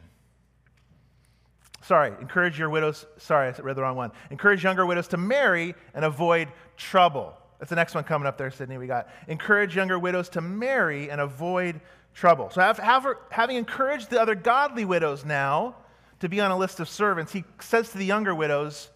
Sorry, 1.82 2.14
encourage 2.22 2.60
your 2.60 2.70
widows. 2.70 3.08
Sorry, 3.18 3.48
I 3.48 3.62
read 3.62 3.76
the 3.76 3.82
wrong 3.82 3.98
one. 3.98 4.12
Encourage 4.30 4.64
younger 4.64 4.86
widows 4.86 5.08
to 5.08 5.18
marry 5.18 5.74
and 5.96 6.06
avoid 6.06 6.50
trouble. 6.78 7.34
That's 7.58 7.72
the 7.72 7.76
next 7.76 7.96
one 7.96 8.04
coming 8.04 8.28
up 8.28 8.38
there, 8.38 8.52
Sydney. 8.52 8.78
We 8.78 8.86
got 8.86 9.10
encourage 9.28 9.76
younger 9.76 9.98
widows 9.98 10.30
to 10.30 10.42
marry 10.42 11.10
and 11.10 11.20
avoid 11.20 11.82
trouble. 12.14 12.52
So, 12.52 12.62
have, 12.62 12.78
have, 12.78 13.08
having 13.32 13.56
encouraged 13.56 14.12
the 14.12 14.22
other 14.22 14.36
godly 14.36 14.86
widows 14.86 15.26
now 15.26 15.78
to 16.20 16.30
be 16.30 16.40
on 16.42 16.52
a 16.52 16.58
list 16.58 16.80
of 16.80 16.88
servants, 16.88 17.34
he 17.34 17.44
says 17.60 17.90
to 17.90 17.98
the 17.98 18.06
younger 18.06 18.36
widows, 18.36 18.92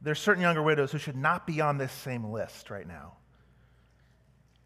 there's 0.00 0.20
certain 0.20 0.40
younger 0.40 0.62
widows 0.62 0.90
who 0.90 0.98
should 0.98 1.16
not 1.16 1.46
be 1.46 1.60
on 1.60 1.76
this 1.76 1.92
same 1.92 2.24
list 2.24 2.70
right 2.70 2.88
now. 2.88 3.12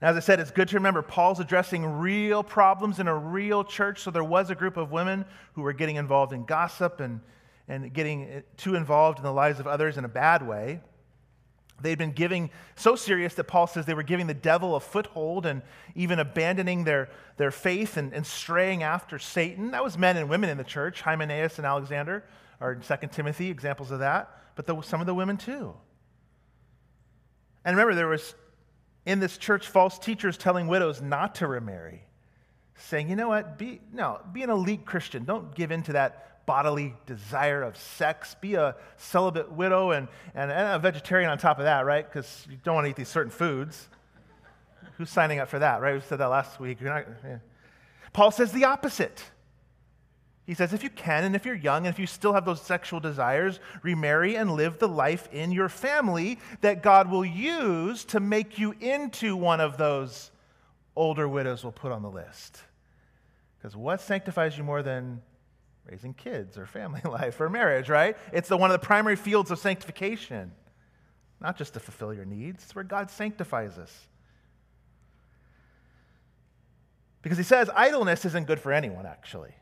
As 0.03 0.17
I 0.17 0.21
said, 0.21 0.41
it's 0.41 0.51
good 0.51 0.67
to 0.69 0.75
remember 0.75 1.01
Paul's 1.01 1.39
addressing 1.39 1.87
real 1.87 2.43
problems 2.43 2.99
in 2.99 3.07
a 3.07 3.15
real 3.15 3.63
church. 3.63 4.01
So 4.01 4.11
there 4.11 4.25
was 4.25 4.51
a 4.51 4.55
group 4.57 4.77
of 4.77 4.91
women 4.91 5.25
who 5.53 5.63
were 5.63 5.73
getting 5.73 5.95
involved 5.95 6.33
in 6.33 6.45
gossip 6.45 6.99
and, 6.99 7.21
and 7.69 7.93
getting 7.93 8.43
too 8.57 8.75
involved 8.75 9.19
in 9.19 9.25
the 9.25 9.33
lives 9.33 9.61
of 9.61 9.69
others 9.69 9.97
in 9.99 10.05
a 10.05 10.09
bad 10.09 10.45
way. 10.45 10.81
They'd 11.81 11.99
been 11.99 12.13
giving 12.13 12.51
so 12.75 12.97
serious 12.97 13.35
that 13.35 13.45
Paul 13.45 13.69
says 13.69 13.87
they 13.87 13.95
were 13.95 14.03
giving 14.03 14.27
the 14.27 14.35
devil 14.35 14.75
a 14.75 14.81
foothold 14.81 15.47
and 15.47 15.63
even 15.95 16.19
abandoning 16.19 16.83
their, 16.83 17.09
their 17.37 17.53
faith 17.53 17.97
and, 17.97 18.13
and 18.13 18.27
straying 18.27 18.83
after 18.83 19.21
Satan. 19.21 19.71
That 19.71 19.85
was 19.85 19.97
men 19.97 20.17
and 20.17 20.29
women 20.29 20.51
in 20.51 20.59
the 20.59 20.65
church. 20.65 21.01
Hymenaeus 21.01 21.59
and 21.59 21.67
Alexander 21.67 22.25
are 22.61 22.73
in 22.73 22.81
2 22.81 22.95
Timothy, 23.13 23.51
examples 23.51 23.93
of 23.93 24.01
that, 24.01 24.37
but 24.57 24.67
the, 24.67 24.81
some 24.83 25.01
of 25.01 25.07
the 25.07 25.15
women 25.15 25.37
too. 25.37 25.75
And 27.65 27.77
remember, 27.77 27.95
there 27.95 28.09
was 28.09 28.35
in 29.05 29.21
this 29.21 29.37
church 29.37 29.67
false 29.69 29.99
teachers 29.99 30.37
telling 30.37 30.69
widows 30.69 31.01
not 31.01 31.37
to 31.37 31.47
remarry, 31.47 32.03
saying, 32.77 33.09
you 33.09 33.17
know 33.17 33.29
what, 33.29 33.59
be, 33.59 33.81
no, 33.93 34.21
be 34.33 34.43
an 34.43 34.51
elite 34.51 34.85
Christian. 34.85 35.25
Don't 35.25 35.55
give 35.55 35.71
in 35.71 35.83
to 35.85 35.93
that 35.95 36.47
bodily 36.47 36.95
desire 37.07 37.63
of 37.63 37.77
sex. 37.77 38.37
Be 38.41 38.55
a 38.55 38.77
celibate 38.97 39.53
widow 39.53 39.91
and, 39.91 40.09
and, 40.35 40.51
and 40.51 40.69
a 40.75 40.79
vegetarian 40.79 41.31
on 41.31 41.39
top 41.39 41.59
of 41.59 41.65
that, 41.65 41.85
right? 41.85 42.05
Because 42.05 42.47
you 42.51 42.57
don't 42.65 42.75
want 42.75 42.85
to 42.87 42.91
eat 42.91 42.97
these 42.97 43.09
certain 43.09 43.31
foods. 43.31 43.89
Who's 44.99 45.11
signing 45.11 45.39
up 45.39 45.49
for 45.49 45.59
that, 45.59 45.81
right? 45.81 45.95
We 45.95 46.01
said 46.01 46.19
that 46.19 46.27
last 46.27 46.61
week. 46.61 46.81
Not, 46.81 47.07
yeah. 47.25 47.39
Paul 48.13 48.31
says 48.31 48.53
the 48.53 48.65
opposite. 48.65 49.23
He 50.45 50.55
says, 50.55 50.73
if 50.73 50.83
you 50.83 50.91
can, 50.91 51.23
and 51.23 51.37
if 51.37 51.47
you're 51.47 51.55
young, 51.55 51.87
and 51.87 51.95
if 51.95 52.01
you 52.01 52.07
still 52.07 52.33
have 52.33 52.45
those 52.45 52.61
sexual 52.61 52.99
desires, 52.99 53.61
remarry 53.83 54.35
and 54.35 54.51
live 54.53 54.79
the 54.79 54.89
life 54.89 55.29
in 55.33 55.53
your 55.53 55.69
family 55.69 56.39
that 56.63 56.83
God 56.83 57.11
will 57.11 57.25
use 57.25 58.05
to 58.07 58.19
make 58.19 58.59
you 58.59 58.75
into 58.81 59.37
one 59.37 59.61
of 59.61 59.77
those 59.77 60.33
older 60.97 61.29
widows 61.29 61.63
we'll 61.63 61.73
put 61.73 61.93
on 61.93 62.03
the 62.03 62.11
list. 62.11 62.61
Because 63.57 63.77
what 63.77 64.01
sanctifies 64.01 64.59
you 64.59 64.65
more 64.65 64.83
than 64.83 65.23
raising 65.89 66.13
kids 66.13 66.59
or 66.59 66.67
family 66.67 67.01
life 67.05 67.41
or 67.41 67.49
marriage, 67.49 67.89
right? 67.89 68.17
It's 68.33 68.49
the, 68.49 68.57
one 68.57 68.71
of 68.71 68.81
the 68.81 68.85
primary 68.85 69.17
fields 69.17 69.53
of 69.53 69.61
sanctification, 69.61 70.51
not 71.41 71.57
just 71.57 71.75
to 71.75 71.81
fulfill 71.81 72.13
your 72.13 72.25
needs, 72.25 72.65
it's 72.65 72.75
where 72.75 72.85
God 72.85 73.11
sanctifies 73.11 73.79
us. 73.79 74.09
Because 77.23 77.39
he 77.39 77.45
says 77.45 77.71
idleness 77.77 78.25
isn't 78.25 78.49
good 78.49 78.59
for 78.59 78.73
anyone, 78.73 79.07
actually. 79.07 79.55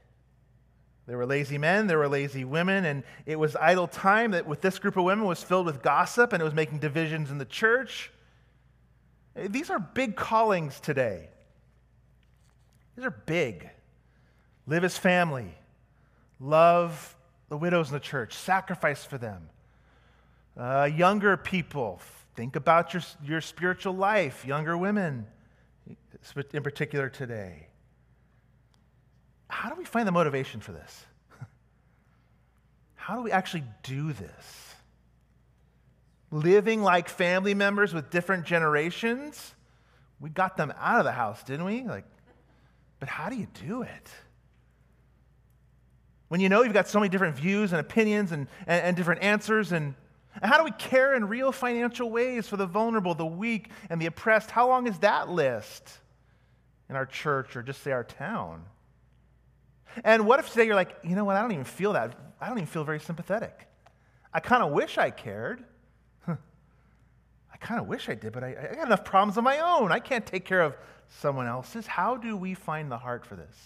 There 1.10 1.18
were 1.18 1.26
lazy 1.26 1.58
men, 1.58 1.88
there 1.88 1.98
were 1.98 2.08
lazy 2.08 2.44
women, 2.44 2.84
and 2.84 3.02
it 3.26 3.36
was 3.36 3.56
idle 3.56 3.88
time 3.88 4.30
that 4.30 4.46
with 4.46 4.60
this 4.60 4.78
group 4.78 4.96
of 4.96 5.02
women 5.02 5.24
was 5.24 5.42
filled 5.42 5.66
with 5.66 5.82
gossip 5.82 6.32
and 6.32 6.40
it 6.40 6.44
was 6.44 6.54
making 6.54 6.78
divisions 6.78 7.32
in 7.32 7.38
the 7.38 7.44
church. 7.44 8.12
These 9.34 9.70
are 9.70 9.80
big 9.80 10.14
callings 10.14 10.78
today. 10.78 11.30
These 12.94 13.04
are 13.04 13.10
big. 13.10 13.68
Live 14.68 14.84
as 14.84 14.96
family, 14.96 15.52
love 16.38 17.16
the 17.48 17.56
widows 17.56 17.88
in 17.88 17.94
the 17.94 17.98
church, 17.98 18.32
sacrifice 18.34 19.04
for 19.04 19.18
them. 19.18 19.48
Uh, 20.56 20.88
younger 20.94 21.36
people, 21.36 22.00
think 22.36 22.54
about 22.54 22.94
your, 22.94 23.02
your 23.24 23.40
spiritual 23.40 23.96
life, 23.96 24.44
younger 24.46 24.78
women 24.78 25.26
in 26.52 26.62
particular 26.62 27.08
today. 27.08 27.66
How 29.50 29.68
do 29.68 29.76
we 29.76 29.84
find 29.84 30.06
the 30.06 30.12
motivation 30.12 30.60
for 30.60 30.72
this? 30.72 31.04
How 32.94 33.16
do 33.16 33.22
we 33.22 33.32
actually 33.32 33.64
do 33.82 34.12
this? 34.12 34.74
Living 36.30 36.82
like 36.82 37.08
family 37.08 37.54
members 37.54 37.92
with 37.92 38.10
different 38.10 38.46
generations? 38.46 39.54
We 40.20 40.30
got 40.30 40.56
them 40.56 40.72
out 40.78 40.98
of 40.98 41.04
the 41.04 41.12
house, 41.12 41.42
didn't 41.42 41.64
we? 41.64 41.82
Like, 41.82 42.04
but 43.00 43.08
how 43.08 43.30
do 43.30 43.36
you 43.36 43.48
do 43.66 43.82
it? 43.82 44.10
When 46.28 46.40
you 46.40 46.48
know 46.48 46.62
you've 46.62 46.74
got 46.74 46.86
so 46.86 47.00
many 47.00 47.08
different 47.08 47.34
views 47.34 47.72
and 47.72 47.80
opinions 47.80 48.30
and, 48.30 48.46
and, 48.66 48.84
and 48.84 48.96
different 48.96 49.22
answers 49.22 49.72
and 49.72 49.94
and 50.36 50.50
how 50.50 50.58
do 50.58 50.64
we 50.64 50.70
care 50.72 51.14
in 51.14 51.26
real 51.26 51.52
financial 51.52 52.10
ways 52.10 52.46
for 52.46 52.56
the 52.56 52.66
vulnerable, 52.66 53.14
the 53.14 53.26
weak, 53.26 53.70
and 53.88 54.00
the 54.00 54.06
oppressed? 54.06 54.50
How 54.50 54.68
long 54.68 54.86
is 54.86 54.98
that 55.00 55.28
list 55.28 55.98
in 56.88 56.96
our 56.96 57.06
church 57.06 57.56
or 57.56 57.62
just 57.62 57.82
say 57.82 57.90
our 57.92 58.04
town? 58.04 58.64
And 60.04 60.26
what 60.26 60.38
if 60.38 60.50
today 60.50 60.66
you're 60.66 60.74
like, 60.74 60.96
you 61.02 61.16
know 61.16 61.24
what, 61.24 61.36
I 61.36 61.42
don't 61.42 61.52
even 61.52 61.64
feel 61.64 61.92
that. 61.94 62.14
I 62.40 62.48
don't 62.48 62.58
even 62.58 62.66
feel 62.66 62.84
very 62.84 63.00
sympathetic. 63.00 63.66
I 64.32 64.40
kind 64.40 64.62
of 64.62 64.70
wish 64.70 64.98
I 64.98 65.10
cared. 65.10 65.64
I 66.28 67.56
kind 67.60 67.80
of 67.80 67.86
wish 67.88 68.08
I 68.08 68.14
did, 68.14 68.32
but 68.32 68.42
I, 68.42 68.56
I 68.70 68.74
got 68.74 68.86
enough 68.86 69.04
problems 69.04 69.36
of 69.36 69.44
my 69.44 69.58
own. 69.58 69.92
I 69.92 69.98
can't 69.98 70.24
take 70.24 70.44
care 70.44 70.62
of 70.62 70.76
someone 71.08 71.46
else's. 71.46 71.86
How 71.86 72.16
do 72.16 72.36
we 72.36 72.54
find 72.54 72.90
the 72.90 72.98
heart 72.98 73.26
for 73.26 73.36
this? 73.36 73.56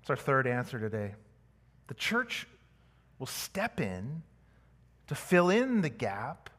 It's 0.00 0.10
our 0.10 0.16
third 0.16 0.46
answer 0.48 0.80
today. 0.80 1.14
The 1.86 1.94
church 1.94 2.48
will 3.18 3.26
step 3.26 3.80
in 3.80 4.22
to 5.06 5.14
fill 5.14 5.50
in 5.50 5.82
the 5.82 5.88
gap 5.88 6.50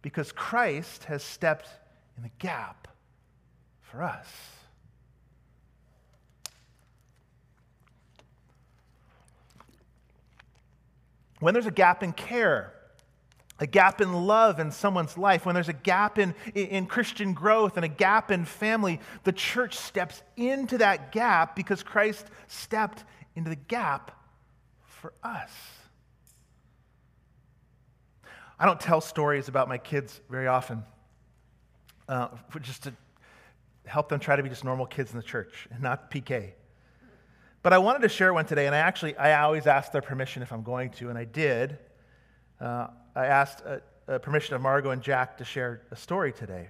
because 0.00 0.32
Christ 0.32 1.04
has 1.04 1.22
stepped 1.22 1.68
in 2.16 2.22
the 2.22 2.30
gap 2.38 2.88
for 3.82 4.02
us. 4.02 4.26
When 11.40 11.54
there's 11.54 11.66
a 11.66 11.70
gap 11.70 12.02
in 12.02 12.12
care, 12.12 12.72
a 13.60 13.66
gap 13.66 14.00
in 14.00 14.12
love 14.12 14.60
in 14.60 14.70
someone's 14.70 15.18
life, 15.18 15.44
when 15.44 15.54
there's 15.54 15.68
a 15.68 15.72
gap 15.72 16.18
in, 16.18 16.34
in 16.54 16.86
Christian 16.86 17.34
growth 17.34 17.76
and 17.76 17.84
a 17.84 17.88
gap 17.88 18.30
in 18.30 18.44
family, 18.44 19.00
the 19.24 19.32
church 19.32 19.76
steps 19.76 20.22
into 20.36 20.78
that 20.78 21.12
gap 21.12 21.56
because 21.56 21.82
Christ 21.82 22.26
stepped 22.46 23.04
into 23.34 23.50
the 23.50 23.56
gap 23.56 24.12
for 24.86 25.12
us. 25.22 25.50
I 28.58 28.66
don't 28.66 28.80
tell 28.80 29.00
stories 29.00 29.48
about 29.48 29.68
my 29.68 29.78
kids 29.78 30.20
very 30.28 30.48
often, 30.48 30.82
uh, 32.08 32.28
just 32.60 32.84
to 32.84 32.92
help 33.86 34.08
them 34.08 34.18
try 34.18 34.34
to 34.36 34.42
be 34.42 34.48
just 34.48 34.64
normal 34.64 34.86
kids 34.86 35.12
in 35.12 35.16
the 35.16 35.22
church 35.22 35.68
and 35.70 35.80
not 35.80 36.10
PK. 36.10 36.52
But 37.62 37.72
I 37.72 37.78
wanted 37.78 38.02
to 38.02 38.08
share 38.08 38.32
one 38.32 38.46
today, 38.46 38.66
and 38.66 38.74
I 38.74 38.78
actually, 38.78 39.16
I 39.16 39.40
always 39.42 39.66
ask 39.66 39.90
their 39.90 40.02
permission 40.02 40.42
if 40.42 40.52
I'm 40.52 40.62
going 40.62 40.90
to, 40.90 41.08
and 41.08 41.18
I 41.18 41.24
did. 41.24 41.78
Uh, 42.60 42.88
I 43.14 43.26
asked 43.26 43.62
uh, 43.66 43.78
uh, 44.08 44.18
permission 44.18 44.54
of 44.54 44.62
Margot 44.62 44.90
and 44.90 45.02
Jack 45.02 45.38
to 45.38 45.44
share 45.44 45.82
a 45.90 45.96
story 45.96 46.32
today. 46.32 46.68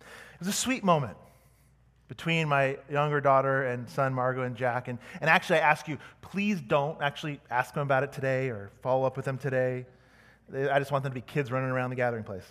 It 0.00 0.38
was 0.40 0.48
a 0.48 0.52
sweet 0.52 0.82
moment 0.82 1.16
between 2.08 2.48
my 2.48 2.76
younger 2.90 3.20
daughter 3.20 3.66
and 3.66 3.88
son, 3.88 4.12
Margot 4.12 4.42
and 4.42 4.56
Jack. 4.56 4.88
And, 4.88 4.98
and 5.20 5.30
actually, 5.30 5.60
I 5.60 5.62
ask 5.62 5.86
you, 5.86 5.96
please 6.22 6.60
don't 6.60 7.00
actually 7.00 7.40
ask 7.50 7.72
them 7.72 7.84
about 7.84 8.02
it 8.02 8.12
today 8.12 8.48
or 8.48 8.72
follow 8.82 9.06
up 9.06 9.16
with 9.16 9.24
them 9.24 9.38
today. 9.38 9.86
I 10.52 10.80
just 10.80 10.90
want 10.90 11.04
them 11.04 11.12
to 11.12 11.14
be 11.14 11.20
kids 11.20 11.52
running 11.52 11.70
around 11.70 11.90
the 11.90 11.96
gathering 11.96 12.24
place. 12.24 12.46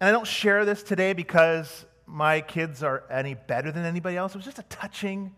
And 0.00 0.08
I 0.08 0.12
don't 0.12 0.26
share 0.26 0.66
this 0.66 0.82
today 0.82 1.14
because 1.14 1.86
my 2.06 2.42
kids 2.42 2.82
are 2.82 3.04
any 3.10 3.34
better 3.34 3.72
than 3.72 3.86
anybody 3.86 4.18
else. 4.18 4.34
It 4.34 4.38
was 4.38 4.44
just 4.44 4.58
a 4.58 4.64
touching, 4.64 5.34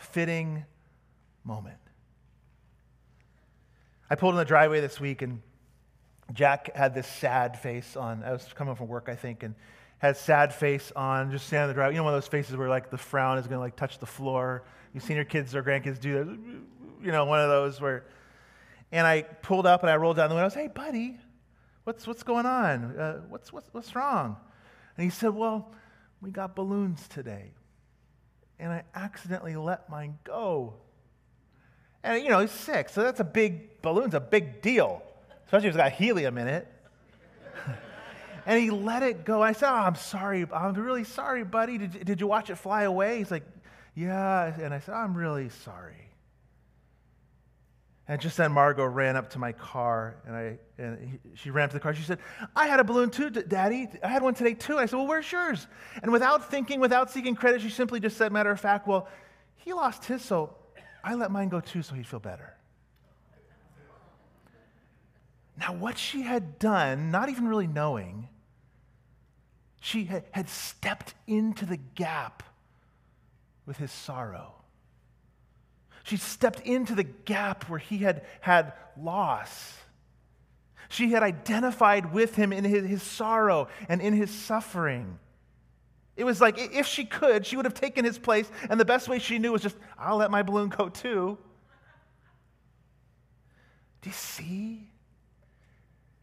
fitting 0.00 0.64
moment. 1.44 1.76
I 4.08 4.16
pulled 4.16 4.34
in 4.34 4.38
the 4.38 4.44
driveway 4.44 4.80
this 4.80 4.98
week 4.98 5.22
and 5.22 5.40
Jack 6.32 6.74
had 6.74 6.94
this 6.94 7.06
sad 7.06 7.58
face 7.58 7.96
on. 7.96 8.22
I 8.24 8.32
was 8.32 8.46
coming 8.54 8.74
from 8.74 8.88
work, 8.88 9.08
I 9.08 9.14
think, 9.14 9.42
and 9.42 9.54
had 9.98 10.16
sad 10.16 10.54
face 10.54 10.92
on, 10.96 11.30
just 11.30 11.46
standing 11.46 11.64
in 11.64 11.68
the 11.68 11.74
driveway. 11.74 11.94
You 11.94 11.98
know, 11.98 12.04
one 12.04 12.14
of 12.14 12.22
those 12.22 12.28
faces 12.28 12.56
where 12.56 12.68
like 12.68 12.90
the 12.90 12.98
frown 12.98 13.38
is 13.38 13.46
going 13.46 13.58
to 13.58 13.60
like 13.60 13.76
touch 13.76 13.98
the 13.98 14.06
floor. 14.06 14.64
You've 14.94 15.04
seen 15.04 15.16
your 15.16 15.24
kids 15.24 15.54
or 15.54 15.62
grandkids 15.62 16.00
do 16.00 16.14
that. 16.14 16.26
You 17.04 17.12
know, 17.12 17.24
one 17.24 17.40
of 17.40 17.48
those 17.48 17.80
where. 17.80 18.04
And 18.92 19.06
I 19.06 19.22
pulled 19.22 19.66
up 19.66 19.82
and 19.82 19.90
I 19.90 19.96
rolled 19.96 20.16
down 20.16 20.28
the 20.28 20.34
window. 20.34 20.44
I 20.44 20.46
was, 20.46 20.54
hey, 20.54 20.66
buddy, 20.66 21.16
what's, 21.84 22.06
what's 22.06 22.24
going 22.24 22.46
on? 22.46 22.96
Uh, 22.96 23.20
what's, 23.28 23.52
what's, 23.52 23.68
what's 23.72 23.94
wrong? 23.94 24.36
And 24.96 25.04
he 25.04 25.10
said, 25.10 25.34
well, 25.34 25.70
we 26.20 26.30
got 26.30 26.56
balloons 26.56 27.06
today. 27.06 27.52
And 28.60 28.70
I 28.70 28.84
accidentally 28.94 29.56
let 29.56 29.88
mine 29.88 30.18
go. 30.22 30.74
And, 32.02 32.22
you 32.22 32.30
know, 32.30 32.40
he's 32.40 32.50
six, 32.50 32.92
so 32.92 33.02
that's 33.02 33.20
a 33.20 33.24
big, 33.24 33.82
balloon's 33.82 34.14
a 34.14 34.20
big 34.20 34.62
deal, 34.62 35.02
especially 35.44 35.68
if 35.68 35.74
it's 35.74 35.82
got 35.82 35.92
helium 35.92 36.38
in 36.38 36.46
it. 36.46 36.68
and 38.46 38.60
he 38.60 38.70
let 38.70 39.02
it 39.02 39.24
go. 39.24 39.42
I 39.42 39.52
said, 39.52 39.70
oh, 39.70 39.74
I'm 39.74 39.96
sorry. 39.96 40.46
I'm 40.52 40.74
really 40.74 41.04
sorry, 41.04 41.44
buddy. 41.44 41.78
Did, 41.78 42.04
did 42.04 42.20
you 42.20 42.26
watch 42.26 42.50
it 42.50 42.56
fly 42.56 42.82
away? 42.82 43.18
He's 43.18 43.30
like, 43.30 43.44
yeah. 43.94 44.54
And 44.60 44.72
I 44.72 44.78
said, 44.78 44.94
I'm 44.94 45.16
really 45.16 45.48
sorry. 45.48 46.09
And 48.10 48.20
just 48.20 48.36
then, 48.36 48.50
Margot 48.50 48.86
ran 48.86 49.14
up 49.14 49.30
to 49.30 49.38
my 49.38 49.52
car, 49.52 50.16
and, 50.26 50.34
I, 50.34 50.58
and 50.78 50.98
he, 50.98 51.20
she 51.36 51.50
ran 51.50 51.68
to 51.68 51.74
the 51.74 51.78
car. 51.78 51.94
She 51.94 52.02
said, 52.02 52.18
I 52.56 52.66
had 52.66 52.80
a 52.80 52.84
balloon 52.84 53.08
too, 53.10 53.30
Daddy. 53.30 53.86
I 54.02 54.08
had 54.08 54.20
one 54.20 54.34
today 54.34 54.54
too. 54.54 54.78
I 54.78 54.86
said, 54.86 54.96
Well, 54.96 55.06
where's 55.06 55.30
yours? 55.30 55.68
And 56.02 56.10
without 56.10 56.50
thinking, 56.50 56.80
without 56.80 57.12
seeking 57.12 57.36
credit, 57.36 57.60
she 57.60 57.70
simply 57.70 58.00
just 58.00 58.16
said, 58.16 58.32
matter 58.32 58.50
of 58.50 58.58
fact, 58.58 58.88
Well, 58.88 59.06
he 59.54 59.72
lost 59.72 60.06
his, 60.06 60.22
so 60.22 60.56
I 61.04 61.14
let 61.14 61.30
mine 61.30 61.50
go 61.50 61.60
too 61.60 61.82
so 61.82 61.94
he'd 61.94 62.04
feel 62.04 62.18
better. 62.18 62.52
Now, 65.56 65.72
what 65.74 65.96
she 65.96 66.22
had 66.22 66.58
done, 66.58 67.12
not 67.12 67.28
even 67.28 67.46
really 67.46 67.68
knowing, 67.68 68.28
she 69.80 70.06
had 70.32 70.48
stepped 70.48 71.14
into 71.28 71.64
the 71.64 71.76
gap 71.76 72.42
with 73.66 73.76
his 73.76 73.92
sorrow. 73.92 74.59
She 76.10 76.16
stepped 76.16 76.58
into 76.66 76.96
the 76.96 77.04
gap 77.04 77.68
where 77.68 77.78
he 77.78 77.98
had 77.98 78.24
had 78.40 78.72
loss. 79.00 79.76
She 80.88 81.12
had 81.12 81.22
identified 81.22 82.12
with 82.12 82.34
him 82.34 82.52
in 82.52 82.64
his, 82.64 82.84
his 82.84 83.02
sorrow 83.04 83.68
and 83.88 84.00
in 84.00 84.12
his 84.12 84.28
suffering. 84.28 85.20
It 86.16 86.24
was 86.24 86.40
like 86.40 86.58
if 86.58 86.84
she 86.88 87.04
could, 87.04 87.46
she 87.46 87.54
would 87.54 87.64
have 87.64 87.74
taken 87.74 88.04
his 88.04 88.18
place, 88.18 88.50
and 88.68 88.80
the 88.80 88.84
best 88.84 89.08
way 89.08 89.20
she 89.20 89.38
knew 89.38 89.52
was 89.52 89.62
just, 89.62 89.76
I'll 89.96 90.16
let 90.16 90.32
my 90.32 90.42
balloon 90.42 90.70
go 90.70 90.88
too. 90.88 91.38
Do 94.02 94.08
you 94.08 94.12
see? 94.12 94.90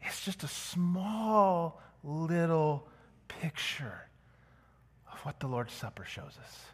It's 0.02 0.26
just 0.26 0.44
a 0.44 0.50
small 0.50 1.82
little 2.04 2.90
picture 3.30 4.10
of 5.10 5.18
what 5.20 5.40
the 5.40 5.48
Lord's 5.48 5.72
Supper 5.72 6.04
shows 6.04 6.38
us. 6.44 6.66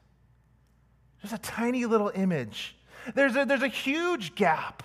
Just 1.22 1.36
a 1.36 1.38
tiny 1.38 1.86
little 1.86 2.12
image. 2.16 2.76
There's 3.16 3.36
a, 3.36 3.46
there's 3.46 3.64
a 3.64 3.68
huge 3.68 4.36
gap 4.36 4.84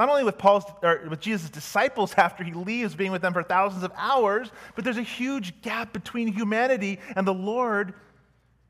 not 0.00 0.08
only 0.08 0.24
with 0.24 0.38
Paul's 0.38 0.64
or 0.82 1.06
with 1.10 1.20
Jesus' 1.20 1.50
disciples 1.50 2.14
after 2.16 2.42
he 2.42 2.54
leaves 2.54 2.94
being 2.94 3.12
with 3.12 3.20
them 3.20 3.34
for 3.34 3.42
thousands 3.42 3.82
of 3.82 3.92
hours, 3.94 4.50
but 4.74 4.82
there's 4.82 4.96
a 4.96 5.02
huge 5.02 5.60
gap 5.60 5.92
between 5.92 6.26
humanity 6.26 6.98
and 7.16 7.26
the 7.26 7.34
Lord. 7.34 7.92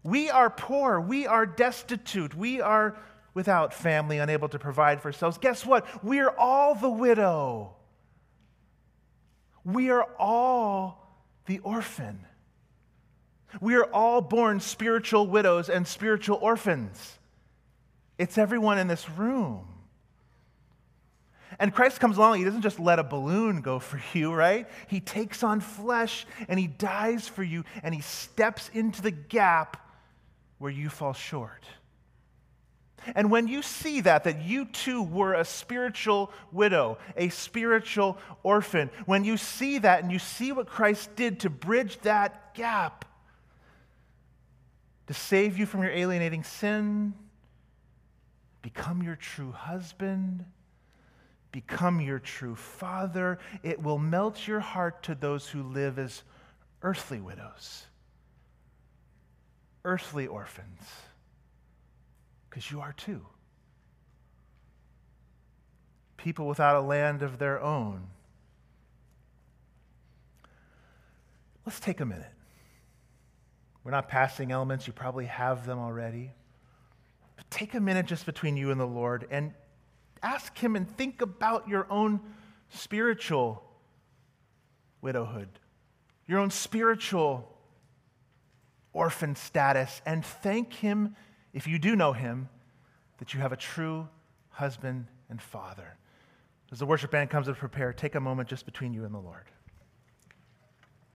We 0.03 0.29
are 0.29 0.51
poor, 0.51 1.01
we 1.01 1.29
are 1.29 1.47
destitute, 1.47 2.35
we 2.35 2.61
are 2.61 2.97
without 3.33 3.73
family, 3.73 4.19
unable 4.19 4.49
to 4.49 4.59
provide 4.59 5.01
for 5.01 5.07
ourselves. 5.07 5.39
Guess 5.39 5.65
what? 5.65 5.87
We're 6.03 6.31
all 6.31 6.75
the 6.75 6.91
widow. 6.91 7.77
We 9.63 9.91
are 9.91 10.09
all 10.19 11.15
the 11.47 11.61
orphan. 11.61 12.27
We 13.61 13.77
are 13.77 13.85
all 13.85 14.21
born 14.21 14.59
spiritual 14.59 15.29
widows 15.29 15.69
and 15.69 15.87
spiritual 15.87 16.39
orphans. 16.43 17.20
It's 18.21 18.37
everyone 18.37 18.77
in 18.77 18.87
this 18.87 19.09
room. 19.09 19.67
And 21.59 21.75
Christ 21.75 22.01
comes 22.01 22.19
along, 22.19 22.37
he 22.37 22.45
doesn't 22.45 22.61
just 22.61 22.79
let 22.79 22.99
a 22.99 23.03
balloon 23.03 23.63
go 23.63 23.79
for 23.79 23.99
you, 24.13 24.31
right? 24.31 24.69
He 24.89 25.01
takes 25.01 25.43
on 25.43 25.61
flesh 25.61 26.27
and 26.47 26.61
he 26.61 26.67
dies 26.67 27.27
for 27.27 27.43
you 27.43 27.65
and 27.83 27.95
he 27.95 28.03
steps 28.03 28.71
into 28.75 29.01
the 29.01 29.11
gap 29.11 29.79
where 30.59 30.71
you 30.71 30.91
fall 30.91 31.15
short. 31.15 31.65
And 33.15 33.31
when 33.31 33.49
you 33.49 33.63
see 33.63 34.03
that, 34.03 34.25
that 34.25 34.43
you 34.43 34.67
too 34.67 35.03
were 35.03 35.33
a 35.33 35.45
spiritual 35.47 36.31
widow, 36.53 36.99
a 37.17 37.31
spiritual 37.31 38.19
orphan, 38.43 38.91
when 39.07 39.25
you 39.25 39.39
see 39.39 39.79
that 39.79 40.03
and 40.03 40.13
you 40.13 40.19
see 40.19 40.53
what 40.53 40.67
Christ 40.67 41.17
did 41.17 41.41
to 41.41 41.49
bridge 41.49 41.99
that 42.01 42.55
gap, 42.55 43.07
to 45.07 45.15
save 45.15 45.57
you 45.57 45.65
from 45.65 45.83
your 45.83 45.93
alienating 45.93 46.45
sin, 46.45 47.15
become 48.63 49.03
your 49.03 49.17
true 49.17 49.53
husband, 49.53 50.45
become 51.53 52.01
your 52.01 52.19
true 52.19 52.55
father. 52.55 53.39
It 53.63 53.83
will 53.83 53.99
melt 53.99 54.47
your 54.47 54.61
heart 54.61 55.03
to 55.05 55.15
those 55.15 55.49
who 55.49 55.63
live 55.63 55.99
as 55.99 56.23
earthly 56.83 57.21
widows, 57.21 57.87
earthly 59.85 60.27
orphans, 60.27 60.83
because 62.49 62.71
you 62.71 62.81
are 62.81 62.93
too. 62.93 63.25
People 66.17 66.47
without 66.47 66.77
a 66.77 66.81
land 66.81 67.23
of 67.23 67.39
their 67.39 67.61
own. 67.61 68.09
Let's 71.65 71.81
take 71.81 72.01
a 72.01 72.05
minute. 72.05 72.33
We're 73.85 73.91
not 73.91 74.09
passing 74.09 74.53
elements, 74.53 74.87
you 74.87 74.93
probably 74.93 75.27
have 75.27 75.65
them 75.65 75.79
already. 75.79 76.33
Take 77.51 77.75
a 77.75 77.81
minute 77.81 78.07
just 78.07 78.27
between 78.27 78.57
you 78.57 78.71
and 78.71 78.81
the 78.81 78.87
Lord 78.87 79.27
and 79.31 79.53
ask 80.23 80.57
Him 80.57 80.77
and 80.77 80.89
think 80.89 81.21
about 81.21 81.69
your 81.69 81.87
own 81.91 82.21
spiritual 82.71 83.63
widowhood, 85.03 85.49
your 86.27 86.39
own 86.39 86.51
spiritual 86.51 87.49
orphan 88.93 89.35
status, 89.35 90.01
and 90.07 90.25
thank 90.25 90.75
Him, 90.75 91.17
if 91.53 91.67
you 91.67 91.79
do 91.79 91.97
know 91.97 92.13
Him, 92.13 92.49
that 93.19 93.35
you 93.35 93.41
have 93.41 93.53
a 93.53 93.57
true 93.57 94.09
husband 94.51 95.07
and 95.29 95.41
father. 95.41 95.97
As 96.73 96.79
the 96.79 96.87
worship 96.87 97.11
band 97.11 97.31
comes 97.31 97.47
to 97.47 97.55
prepare, 97.55 97.93
take 97.93 98.15
a 98.15 98.21
moment 98.21 98.49
just 98.49 98.65
between 98.65 98.93
you 98.93 99.05
and 99.05 99.15
the 99.15 99.19
Lord. 99.19 99.45